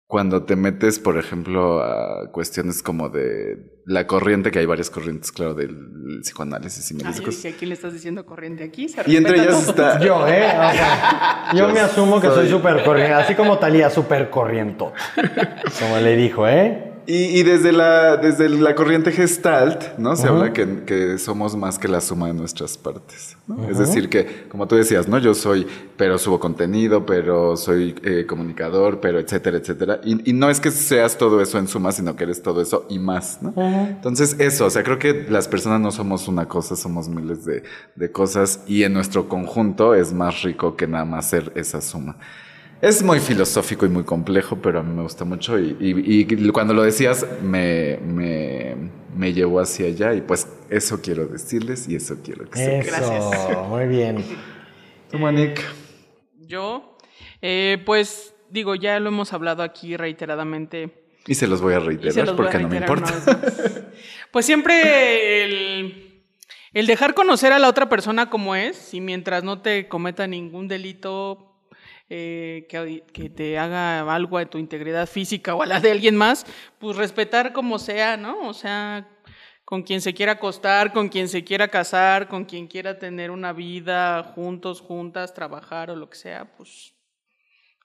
cuando 0.05 0.43
te 0.43 0.55
metes, 0.55 0.99
por 0.99 1.17
ejemplo, 1.17 1.81
a 1.81 2.31
cuestiones 2.31 2.81
como 2.81 3.09
de 3.09 3.81
la 3.85 4.07
corriente, 4.07 4.51
que 4.51 4.59
hay 4.59 4.65
varias 4.65 4.89
corrientes, 4.89 5.31
claro, 5.33 5.53
del 5.53 5.75
psicoanálisis 6.21 6.89
y 6.91 6.97
yo 6.97 7.25
cosas. 7.25 7.45
¿a 7.53 7.57
quién 7.57 7.69
le 7.69 7.75
estás 7.75 7.93
diciendo 7.93 8.25
corriente 8.25 8.63
aquí? 8.63 8.87
Se 8.87 9.01
Y 9.05 9.17
entre 9.17 9.35
ellas 9.37 9.65
todo. 9.65 9.69
está. 9.89 9.99
yo, 10.05 10.25
¿eh? 10.27 10.45
O 10.45 10.71
sea, 10.71 11.49
yo 11.53 11.59
Yo 11.67 11.73
me 11.73 11.79
asumo 11.81 12.21
que 12.21 12.27
soy 12.27 12.47
soy- 12.47 12.49
súper 12.49 12.83
corriente, 12.85 13.13
así 13.13 13.35
como 13.35 13.57
Talía, 13.59 13.89
súper 13.89 14.29
corriento. 14.29 14.93
Como 15.79 15.97
le 15.99 16.15
dijo, 16.15 16.47
¿eh? 16.47 16.93
Y, 17.07 17.39
y 17.39 17.43
desde, 17.43 17.71
la, 17.71 18.17
desde 18.17 18.49
la 18.49 18.75
corriente 18.75 19.13
gestalt, 19.13 19.97
¿no? 19.97 20.17
Se 20.17 20.27
habla 20.27 20.51
que, 20.51 20.83
que 20.83 21.17
somos 21.17 21.55
más 21.55 21.79
que 21.79 21.87
la 21.87 22.01
suma 22.01 22.27
de 22.27 22.33
nuestras 22.33 22.77
partes. 22.77 23.37
¿no? 23.47 23.69
Es 23.69 23.77
decir, 23.77 24.09
que, 24.09 24.47
como 24.49 24.67
tú 24.67 24.75
decías, 24.75 25.07
¿no? 25.07 25.17
Yo 25.17 25.33
soy, 25.33 25.65
pero 25.95 26.17
subo 26.17 26.37
contenido, 26.37 27.05
pero 27.05 27.55
soy 27.55 27.95
eh, 28.03 28.25
comunicador, 28.27 28.99
pero 28.99 29.19
etcétera, 29.19 29.57
etcétera. 29.57 30.01
Y, 30.03 30.29
y 30.29 30.33
no 30.33 30.49
es 30.49 30.59
que 30.59 30.69
seas 30.69 31.17
todo 31.17 31.39
eso 31.41 31.57
en 31.57 31.69
suma, 31.69 31.93
sino 31.93 32.17
que 32.17 32.25
eres 32.25 32.43
todo 32.43 32.61
eso 32.61 32.85
y 32.89 32.99
más, 32.99 33.41
¿no? 33.41 33.53
Entonces, 33.55 34.35
eso, 34.39 34.65
o 34.65 34.69
sea, 34.69 34.83
creo 34.83 34.99
que 34.99 35.27
las 35.29 35.47
personas 35.47 35.79
no 35.79 35.91
somos 35.91 36.27
una 36.27 36.49
cosa, 36.49 36.75
somos 36.75 37.07
miles 37.07 37.45
de, 37.45 37.63
de 37.95 38.11
cosas 38.11 38.65
y 38.67 38.83
en 38.83 38.91
nuestro 38.91 39.29
conjunto 39.29 39.95
es 39.95 40.11
más 40.11 40.43
rico 40.43 40.75
que 40.75 40.87
nada 40.87 41.05
más 41.05 41.29
ser 41.29 41.53
esa 41.55 41.79
suma. 41.79 42.17
Es 42.81 43.01
muy 43.01 43.19
filosófico 43.19 43.85
y 43.85 43.89
muy 43.89 44.03
complejo, 44.03 44.57
pero 44.61 44.79
a 44.79 44.83
mí 44.83 44.93
me 44.95 45.01
gusta 45.01 45.25
mucho 45.25 45.57
y, 45.59 45.75
y- 45.79 46.27
y 46.29 46.49
cuando 46.49 46.73
lo 46.75 46.83
decías 46.83 47.25
me, 47.41 47.97
me, 48.05 48.75
me 49.15 49.33
llevó 49.33 49.59
hacia 49.59 49.87
allá 49.87 50.13
y 50.13 50.21
pues 50.21 50.47
eso 50.69 51.01
quiero 51.01 51.25
decirles 51.25 51.89
y 51.89 51.95
eso 51.95 52.17
quiero 52.23 52.47
que 52.49 52.59
se 52.59 52.79
Eso, 52.79 52.87
Gracias. 52.91 53.67
muy 53.67 53.87
bien. 53.87 54.23
Tú, 55.09 55.17
Monique. 55.17 55.61
Yo, 56.41 56.97
eh, 57.41 57.81
pues 57.85 58.35
digo, 58.51 58.75
ya 58.75 58.99
lo 58.99 59.09
hemos 59.09 59.33
hablado 59.33 59.63
aquí 59.63 59.97
reiteradamente. 59.97 61.03
Y 61.25 61.33
se 61.35 61.47
los 61.47 61.61
voy 61.61 61.73
a 61.73 61.79
reiterar 61.79 62.29
a 62.29 62.35
porque 62.35 62.59
no 62.59 62.69
me 62.69 62.77
importa. 62.77 63.11
Pues 64.31 64.45
siempre 64.45 65.43
el, 65.45 66.21
el 66.73 66.85
dejar 66.85 67.13
conocer 67.15 67.53
a 67.53 67.59
la 67.59 67.69
otra 67.69 67.89
persona 67.89 68.29
como 68.29 68.55
es, 68.55 68.93
y 68.93 69.01
mientras 69.01 69.43
no 69.43 69.61
te 69.61 69.87
cometa 69.87 70.27
ningún 70.27 70.67
delito 70.67 71.56
eh, 72.09 72.65
que, 72.69 73.03
que 73.11 73.29
te 73.29 73.57
haga 73.57 74.01
algo 74.13 74.37
a 74.37 74.45
tu 74.45 74.57
integridad 74.57 75.07
física 75.07 75.55
o 75.55 75.61
a 75.61 75.65
la 75.65 75.79
de 75.79 75.91
alguien 75.91 76.15
más, 76.15 76.45
pues 76.79 76.95
respetar 76.95 77.53
como 77.53 77.79
sea, 77.79 78.17
¿no? 78.17 78.47
O 78.47 78.53
sea, 78.53 79.07
con 79.65 79.83
quien 79.83 79.99
se 79.99 80.13
quiera 80.13 80.33
acostar, 80.33 80.93
con 80.93 81.09
quien 81.09 81.27
se 81.27 81.43
quiera 81.43 81.67
casar, 81.67 82.29
con 82.29 82.45
quien 82.45 82.67
quiera 82.67 82.97
tener 82.97 83.31
una 83.31 83.51
vida 83.51 84.23
juntos, 84.23 84.79
juntas, 84.79 85.33
trabajar 85.33 85.91
o 85.91 85.95
lo 85.95 86.09
que 86.09 86.17
sea, 86.17 86.45
pues 86.55 86.96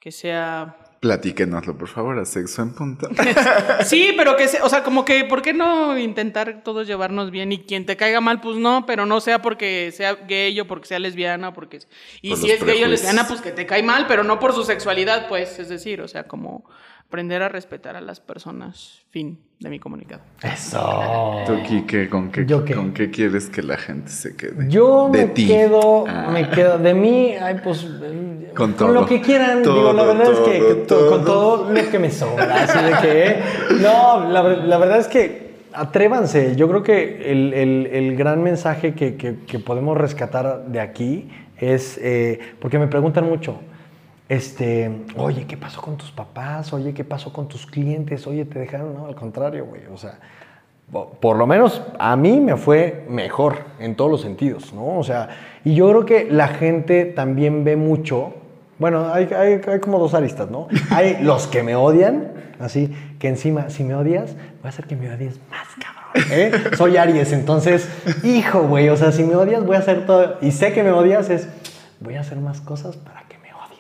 que 0.02 0.10
sea 0.10 0.76
Platíquenoslo, 0.98 1.76
por 1.76 1.88
favor, 1.88 2.18
a 2.18 2.24
sexo 2.24 2.62
en 2.62 2.74
punto. 2.74 3.08
Sí, 3.84 4.14
pero 4.16 4.36
que 4.36 4.46
sea, 4.46 4.64
o 4.64 4.68
sea, 4.68 4.84
como 4.84 5.04
que, 5.04 5.24
¿por 5.24 5.42
qué 5.42 5.52
no 5.52 5.98
intentar 5.98 6.62
todos 6.62 6.86
llevarnos 6.86 7.32
bien? 7.32 7.50
Y 7.50 7.58
quien 7.64 7.86
te 7.86 7.96
caiga 7.96 8.20
mal, 8.20 8.40
pues 8.40 8.56
no, 8.56 8.84
pero 8.86 9.04
no 9.04 9.20
sea 9.20 9.42
porque 9.42 9.92
sea 9.92 10.14
gay 10.14 10.58
o 10.60 10.66
porque 10.68 10.86
sea 10.86 11.00
lesbiana, 11.00 11.48
o 11.48 11.52
porque... 11.52 11.80
Y 12.20 12.30
Por 12.30 12.38
si 12.38 12.50
es 12.52 12.60
gay 12.60 12.62
o 12.62 12.64
prejuicios. 12.64 12.90
lesbiana, 12.90 13.26
pues 13.26 13.40
que 13.40 13.50
te 13.50 13.66
cae 13.66 13.82
mal, 13.82 14.06
pero 14.06 14.22
no 14.22 14.38
por 14.38 14.52
su 14.52 14.62
sexualidad, 14.62 15.28
pues, 15.28 15.58
es 15.58 15.68
decir, 15.68 16.00
o 16.00 16.06
sea, 16.06 16.24
como 16.28 16.64
aprender 17.12 17.42
a 17.42 17.50
respetar 17.50 17.94
a 17.94 18.00
las 18.00 18.20
personas, 18.20 19.02
fin 19.10 19.38
de 19.60 19.68
mi 19.68 19.78
comunicado. 19.78 20.22
Eso. 20.42 21.42
¿Tú, 21.46 21.62
Kike, 21.62 22.08
con 22.08 22.30
qué, 22.32 22.46
¿Yo 22.46 22.64
qué? 22.64 22.72
con 22.74 22.94
qué 22.94 23.10
quieres 23.10 23.50
que 23.50 23.60
la 23.62 23.76
gente 23.76 24.08
se 24.10 24.34
quede? 24.34 24.66
Yo 24.70 25.10
de 25.12 25.26
me 25.26 25.32
ti. 25.34 25.46
quedo, 25.46 26.06
Ah. 26.08 26.30
me 26.32 26.48
quedo, 26.48 26.78
de 26.78 26.94
mí, 26.94 27.34
ay, 27.38 27.60
pues, 27.62 27.82
Con 27.84 28.46
con, 28.54 28.72
todo. 28.72 28.92
lo 28.94 29.04
que 29.04 29.20
quieran. 29.20 29.62
Todo, 29.62 29.74
Digo, 29.74 29.92
la 29.92 30.04
verdad 30.04 30.32
es 30.32 30.38
que, 30.38 30.74
todo, 30.88 31.10
con 31.10 31.24
todo. 31.26 31.70
lo 31.70 31.90
que 31.90 31.98
me 31.98 32.10
sobra, 32.10 32.62
así 32.64 32.78
de 32.82 32.92
que, 33.02 33.42
no, 33.82 34.30
la, 34.30 34.40
ver- 34.40 34.64
la 34.64 34.78
verdad 34.78 34.98
es 34.98 35.08
que 35.08 35.52
atrévanse. 35.74 36.56
Yo 36.56 36.66
creo 36.66 36.82
que 36.82 37.30
el, 37.30 37.52
el- 37.52 37.86
el 37.92 38.16
gran 38.16 38.42
mensaje 38.42 38.94
que, 38.94 39.16
que- 39.16 39.36
que 39.46 39.58
podemos 39.58 39.98
rescatar 39.98 40.64
de 40.64 40.80
aquí 40.80 41.28
es, 41.58 41.98
eh, 42.02 42.38
porque 42.58 42.78
me 42.78 42.86
preguntan 42.86 43.26
mucho, 43.26 43.60
este, 44.32 44.90
oye, 45.16 45.46
¿qué 45.46 45.56
pasó 45.58 45.82
con 45.82 45.96
tus 45.98 46.10
papás? 46.10 46.72
Oye, 46.72 46.94
¿qué 46.94 47.04
pasó 47.04 47.32
con 47.32 47.48
tus 47.48 47.66
clientes? 47.66 48.26
Oye, 48.26 48.44
¿te 48.46 48.58
dejaron? 48.58 48.94
No, 48.94 49.06
al 49.06 49.14
contrario, 49.14 49.66
güey, 49.66 49.82
o 49.92 49.96
sea, 49.98 50.18
por 51.20 51.36
lo 51.36 51.46
menos 51.46 51.82
a 51.98 52.16
mí 52.16 52.40
me 52.40 52.56
fue 52.56 53.04
mejor 53.08 53.58
en 53.78 53.94
todos 53.94 54.10
los 54.10 54.20
sentidos, 54.22 54.72
¿no? 54.72 54.98
O 54.98 55.04
sea, 55.04 55.28
y 55.64 55.74
yo 55.74 55.88
creo 55.90 56.04
que 56.06 56.30
la 56.30 56.48
gente 56.48 57.04
también 57.04 57.62
ve 57.64 57.76
mucho, 57.76 58.34
bueno, 58.78 59.12
hay, 59.12 59.28
hay- 59.36 59.60
hay 59.66 59.80
como 59.80 59.98
dos 59.98 60.14
aristas, 60.14 60.50
¿no? 60.50 60.68
Hay 60.90 61.18
los 61.22 61.46
que 61.46 61.62
me 61.62 61.76
odian, 61.76 62.32
así, 62.58 62.90
que 63.18 63.28
encima, 63.28 63.68
si 63.70 63.84
me 63.84 63.94
odias, 63.94 64.34
voy 64.34 64.66
a 64.66 64.68
hacer 64.70 64.86
que 64.86 64.96
me 64.96 65.12
odies 65.14 65.38
más, 65.50 65.66
cabrón. 65.78 66.32
¿eh? 66.32 66.52
Soy 66.76 66.96
Aries, 66.96 67.32
entonces, 67.32 67.86
hijo, 68.24 68.62
güey, 68.62 68.88
o 68.88 68.96
sea, 68.96 69.12
si 69.12 69.24
me 69.24 69.34
odias, 69.36 69.64
voy 69.64 69.76
a 69.76 69.80
hacer 69.80 70.06
todo, 70.06 70.36
y 70.40 70.52
sé 70.52 70.72
que 70.72 70.82
me 70.82 70.90
odias, 70.90 71.28
es, 71.28 71.48
voy 72.00 72.14
a 72.16 72.20
hacer 72.20 72.38
más 72.38 72.60
cosas 72.62 72.96
para 72.96 73.22
que. 73.28 73.32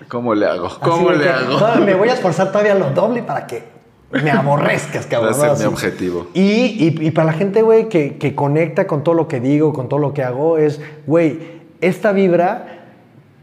¿Cómo 0.08 0.34
le 0.34 0.46
hago? 0.46 0.68
¿Cómo 0.80 1.10
le 1.12 1.28
hago? 1.28 1.58
"Todavía 1.58 1.84
Me 1.86 1.94
voy 1.94 2.08
a 2.08 2.12
esforzar 2.14 2.48
todavía 2.52 2.74
lo 2.74 2.90
doble 2.90 3.22
para 3.22 3.46
que 3.46 3.64
me 4.12 4.30
aborrezcas, 4.30 5.06
cabrón. 5.06 5.34
Ser 5.34 5.48
¿no? 5.52 5.56
mi 5.56 5.64
objetivo. 5.64 6.26
Y, 6.34 6.40
y- 6.42 7.06
y 7.06 7.10
para 7.12 7.26
la 7.28 7.32
gente, 7.32 7.62
güey, 7.62 7.88
que, 7.88 8.18
que 8.18 8.34
conecta 8.34 8.86
con 8.86 9.02
todo 9.04 9.14
lo 9.14 9.26
que 9.28 9.40
digo, 9.40 9.72
con 9.72 9.88
todo 9.88 10.00
lo 10.00 10.12
que 10.12 10.22
hago, 10.22 10.58
es, 10.58 10.80
güey, 11.06 11.38
esta 11.80 12.12
vibra 12.12 12.80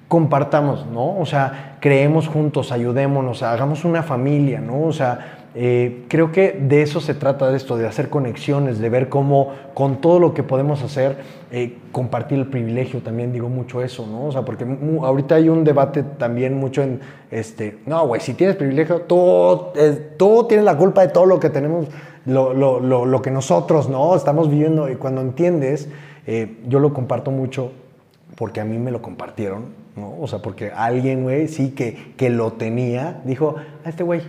compartamos, 0.07 0.85
¿no? 0.87 1.19
O 1.19 1.25
sea, 1.25 1.77
creemos 1.79 2.27
juntos, 2.27 2.71
ayudémonos, 2.71 3.43
hagamos 3.43 3.85
una 3.85 4.01
familia, 4.03 4.59
¿no? 4.59 4.83
O 4.83 4.93
sea, 4.93 5.38
eh, 5.55 6.05
creo 6.07 6.31
que 6.31 6.51
de 6.51 6.81
eso 6.83 7.01
se 7.01 7.13
trata 7.13 7.49
de 7.49 7.57
esto, 7.57 7.77
de 7.77 7.87
hacer 7.87 8.09
conexiones, 8.09 8.79
de 8.79 8.89
ver 8.89 9.09
cómo 9.09 9.53
con 9.73 9.99
todo 10.01 10.19
lo 10.19 10.33
que 10.33 10.43
podemos 10.43 10.83
hacer, 10.83 11.17
eh, 11.51 11.77
compartir 11.91 12.37
el 12.37 12.47
privilegio, 12.47 13.01
también 13.01 13.33
digo 13.33 13.49
mucho 13.49 13.81
eso, 13.81 14.05
¿no? 14.05 14.25
O 14.27 14.31
sea, 14.31 14.43
porque 14.43 14.65
ahorita 15.01 15.35
hay 15.35 15.49
un 15.49 15.63
debate 15.63 16.03
también 16.03 16.53
mucho 16.57 16.83
en, 16.83 16.99
este, 17.31 17.79
no, 17.87 18.05
güey, 18.07 18.21
si 18.21 18.33
tienes 18.35 18.55
privilegio, 18.55 19.01
tú, 19.01 19.67
eh, 19.75 20.11
tú 20.17 20.45
tienes 20.47 20.65
la 20.65 20.77
culpa 20.77 21.01
de 21.01 21.07
todo 21.07 21.25
lo 21.25 21.39
que 21.39 21.49
tenemos, 21.49 21.87
lo, 22.25 22.53
lo- 22.53 22.79
lo- 22.79 23.05
lo 23.05 23.21
que 23.21 23.31
nosotros, 23.31 23.89
¿no? 23.89 24.15
Estamos 24.15 24.49
viviendo 24.49 24.89
y 24.89 24.95
cuando 24.95 25.21
entiendes, 25.21 25.89
eh, 26.27 26.57
yo 26.67 26.79
lo 26.79 26.93
comparto 26.93 27.31
mucho 27.31 27.71
porque 28.35 28.61
a 28.61 28.65
mí 28.65 28.77
me 28.77 28.91
lo 28.91 29.01
compartieron, 29.01 29.65
¿no? 29.95 30.13
O 30.21 30.27
sea, 30.27 30.39
porque 30.39 30.71
alguien, 30.75 31.23
güey, 31.23 31.47
sí 31.47 31.71
que, 31.71 32.13
que 32.17 32.29
lo 32.29 32.53
tenía, 32.53 33.21
dijo, 33.25 33.55
a 33.83 33.89
este 33.89 34.03
güey, 34.03 34.21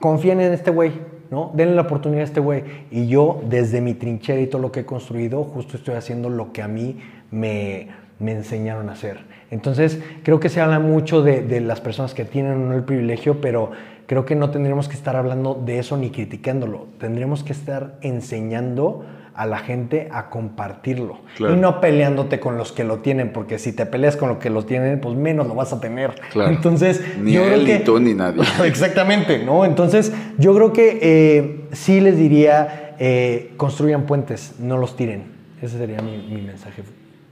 confíen 0.00 0.40
en 0.40 0.52
este 0.52 0.70
güey, 0.70 0.92
¿no? 1.30 1.50
Denle 1.54 1.74
la 1.74 1.82
oportunidad 1.82 2.22
a 2.22 2.24
este 2.24 2.40
güey. 2.40 2.62
Y 2.90 3.06
yo, 3.06 3.42
desde 3.48 3.80
mi 3.80 3.94
trinchera 3.94 4.40
y 4.40 4.46
todo 4.46 4.62
lo 4.62 4.72
que 4.72 4.80
he 4.80 4.84
construido, 4.84 5.44
justo 5.44 5.76
estoy 5.76 5.94
haciendo 5.94 6.28
lo 6.28 6.52
que 6.52 6.62
a 6.62 6.68
mí 6.68 7.00
me, 7.30 7.88
me 8.18 8.32
enseñaron 8.32 8.88
a 8.88 8.92
hacer. 8.92 9.18
Entonces, 9.50 10.00
creo 10.22 10.38
que 10.38 10.48
se 10.48 10.60
habla 10.60 10.78
mucho 10.78 11.22
de, 11.22 11.42
de 11.42 11.60
las 11.60 11.80
personas 11.80 12.14
que 12.14 12.24
tienen 12.24 12.68
no 12.68 12.74
el 12.74 12.84
privilegio, 12.84 13.40
pero 13.40 13.72
creo 14.06 14.24
que 14.24 14.36
no 14.36 14.50
tendríamos 14.50 14.88
que 14.88 14.94
estar 14.94 15.16
hablando 15.16 15.54
de 15.54 15.78
eso 15.78 15.96
ni 15.96 16.10
criticándolo. 16.10 16.86
Tendríamos 16.98 17.42
que 17.42 17.52
estar 17.52 17.98
enseñando 18.00 19.04
a 19.40 19.46
la 19.46 19.56
gente 19.58 20.06
a 20.12 20.28
compartirlo. 20.28 21.20
Claro. 21.38 21.54
Y 21.54 21.56
no 21.56 21.80
peleándote 21.80 22.40
con 22.40 22.58
los 22.58 22.72
que 22.72 22.84
lo 22.84 22.98
tienen, 22.98 23.32
porque 23.32 23.58
si 23.58 23.72
te 23.72 23.86
peleas 23.86 24.16
con 24.18 24.28
los 24.28 24.36
que 24.36 24.50
lo 24.50 24.66
tienen, 24.66 25.00
pues 25.00 25.16
menos 25.16 25.46
lo 25.46 25.54
vas 25.54 25.72
a 25.72 25.80
tener. 25.80 26.10
Claro. 26.30 26.50
Entonces, 26.50 27.02
Ni 27.18 27.32
yo 27.32 27.42
creo 27.44 27.54
él, 27.54 27.64
que- 27.64 27.78
ni 27.78 27.84
tú, 27.84 27.98
ni 28.00 28.12
nadie. 28.12 28.42
Exactamente, 28.66 29.42
¿no? 29.42 29.64
Entonces, 29.64 30.12
yo 30.36 30.54
creo 30.54 30.74
que 30.74 30.98
eh, 31.00 31.64
sí 31.72 32.00
les 32.02 32.18
diría, 32.18 32.94
eh, 32.98 33.52
construyan 33.56 34.02
puentes, 34.04 34.56
no 34.58 34.76
los 34.76 34.94
tiren. 34.94 35.24
Ese 35.62 35.78
sería 35.78 36.02
mi, 36.02 36.18
mi 36.18 36.42
mensaje. 36.42 36.82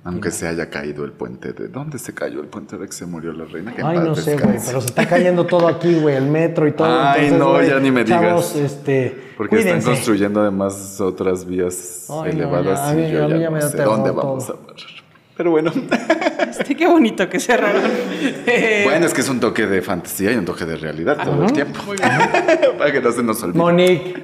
Aunque 0.04 0.30
se 0.30 0.46
haya 0.46 0.70
caído 0.70 1.04
el 1.04 1.12
puente. 1.12 1.52
¿De 1.52 1.68
dónde 1.68 1.98
se 1.98 2.14
cayó 2.14 2.40
el 2.40 2.46
puente 2.46 2.78
de 2.78 2.86
que 2.86 2.92
se 2.92 3.04
murió 3.04 3.32
la 3.32 3.44
reina? 3.44 3.74
Que 3.74 3.82
Ay, 3.82 3.98
no 3.98 4.14
sé, 4.14 4.36
güey, 4.38 4.56
pero 4.64 4.80
se 4.80 4.86
está 4.86 5.06
cayendo 5.06 5.44
todo 5.44 5.68
aquí, 5.68 5.94
güey, 6.00 6.16
el 6.16 6.26
metro 6.26 6.66
y 6.66 6.72
todo. 6.72 6.86
Ay, 6.88 7.26
entonces, 7.26 7.38
no, 7.38 7.74
ya 7.74 7.80
ni 7.80 7.90
me 7.90 8.04
digas. 8.04 8.20
chavos, 8.22 8.56
este, 8.56 9.32
Porque 9.36 9.56
cuídense. 9.56 9.78
están 9.80 9.94
construyendo 9.94 10.40
además 10.40 10.98
otras 11.00 11.44
vías 11.44 12.06
Ay, 12.08 12.14
no, 12.16 12.24
elevadas 12.26 12.78
ya, 12.80 12.88
a 12.90 12.94
mí- 12.94 13.02
y 13.06 13.10
yo 13.12 13.24
a 13.24 13.28
mí 13.28 13.34
ya, 13.34 13.38
ya 13.40 13.50
me 13.50 13.60
no 13.60 13.68
sé 13.68 13.76
dónde 13.82 14.10
todo. 14.10 14.22
vamos 14.22 14.48
a 14.50 14.54
parar. 14.54 14.76
Pero 15.38 15.52
bueno. 15.52 15.72
Este, 16.50 16.74
qué 16.74 16.86
bonito 16.88 17.28
que 17.28 17.40
cerraron. 17.40 17.82
Bueno, 18.84 19.06
es 19.06 19.14
que 19.14 19.20
es 19.20 19.28
un 19.28 19.38
toque 19.38 19.66
de 19.66 19.80
fantasía 19.82 20.32
y 20.32 20.36
un 20.36 20.44
toque 20.44 20.64
de 20.64 20.74
realidad 20.74 21.18
todo 21.22 21.44
el 21.44 21.52
tiempo. 21.52 21.80
Muy 21.86 21.96
bien. 21.96 22.72
Para 22.78 22.90
que 22.90 23.00
no 23.00 23.12
se 23.12 23.22
nos 23.22 23.40
olvide. 23.42 23.58
Monique, 23.58 24.22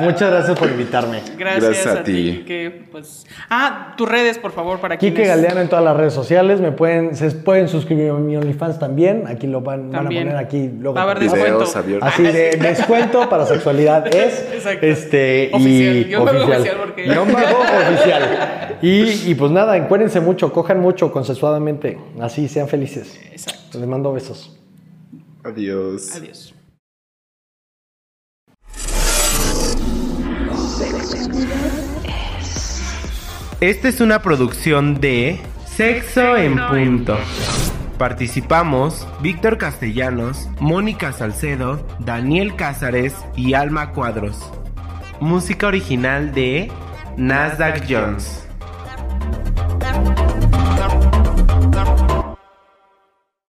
muchas 0.00 0.30
gracias 0.30 0.58
por 0.58 0.68
invitarme. 0.68 1.22
Gracias, 1.36 1.64
Gracias 1.64 1.86
a 1.86 2.00
a, 2.00 2.04
ti. 2.04 2.38
Quique, 2.38 2.84
pues... 2.92 3.26
Ah, 3.50 3.94
tus 3.96 4.08
redes, 4.08 4.38
por 4.38 4.52
favor, 4.52 4.78
para 4.78 4.98
Quique 4.98 5.14
quienes... 5.14 5.36
Galeano 5.36 5.60
en 5.60 5.68
todas 5.68 5.84
las 5.84 5.96
redes 5.96 6.12
sociales. 6.12 6.60
Me 6.60 6.70
pueden, 6.70 7.16
se 7.16 7.30
pueden 7.32 7.68
suscribir 7.68 8.10
a 8.10 8.14
mi 8.14 8.36
OnlyFans 8.36 8.78
también. 8.78 9.24
Aquí 9.26 9.46
lo 9.46 9.60
van, 9.62 9.90
van 9.90 10.06
a 10.06 10.10
poner 10.10 10.36
aquí 10.36 10.70
luego. 10.78 10.94
Va 10.94 11.00
a 11.00 11.04
haber 11.04 11.18
descuento. 11.20 11.54
Videos 11.56 11.76
abiertos. 11.76 12.08
Así 12.08 12.22
de 12.22 12.56
descuento 12.60 13.28
para 13.28 13.46
sexualidad 13.46 14.06
es 14.14 14.46
Exacto. 14.54 14.86
este 14.86 15.50
Oficial, 15.52 15.96
y 15.96 16.04
guion 16.04 16.24
bajo 16.24 16.38
oficial, 16.44 16.76
porque- 16.78 17.08
bajo 17.08 17.92
oficial. 17.92 18.78
Y, 18.82 19.30
y 19.30 19.34
pues 19.34 19.50
nada, 19.50 19.76
encuérdense 19.76 20.20
mucho, 20.52 20.60
cojan 20.60 20.80
mucho 20.80 21.12
consensuadamente. 21.12 21.98
Así 22.20 22.48
sean 22.48 22.68
felices. 22.68 23.18
Exacto. 23.30 23.78
Les 23.78 23.88
mando 23.88 24.12
besos. 24.12 24.58
Adiós. 25.44 26.14
Adiós. 26.14 26.54
Esta 33.60 33.88
es 33.88 34.00
una 34.00 34.22
producción 34.22 35.00
de 35.00 35.40
Sexo 35.64 36.36
en 36.36 36.56
Punto. 36.68 37.16
Participamos 37.96 39.06
Víctor 39.20 39.58
Castellanos, 39.58 40.48
Mónica 40.58 41.12
Salcedo, 41.12 41.86
Daniel 42.00 42.56
Cázares 42.56 43.14
y 43.36 43.54
Alma 43.54 43.92
Cuadros. 43.92 44.52
Música 45.20 45.68
original 45.68 46.34
de 46.34 46.72
Nasdaq 47.16 47.84
Jones. 47.88 48.48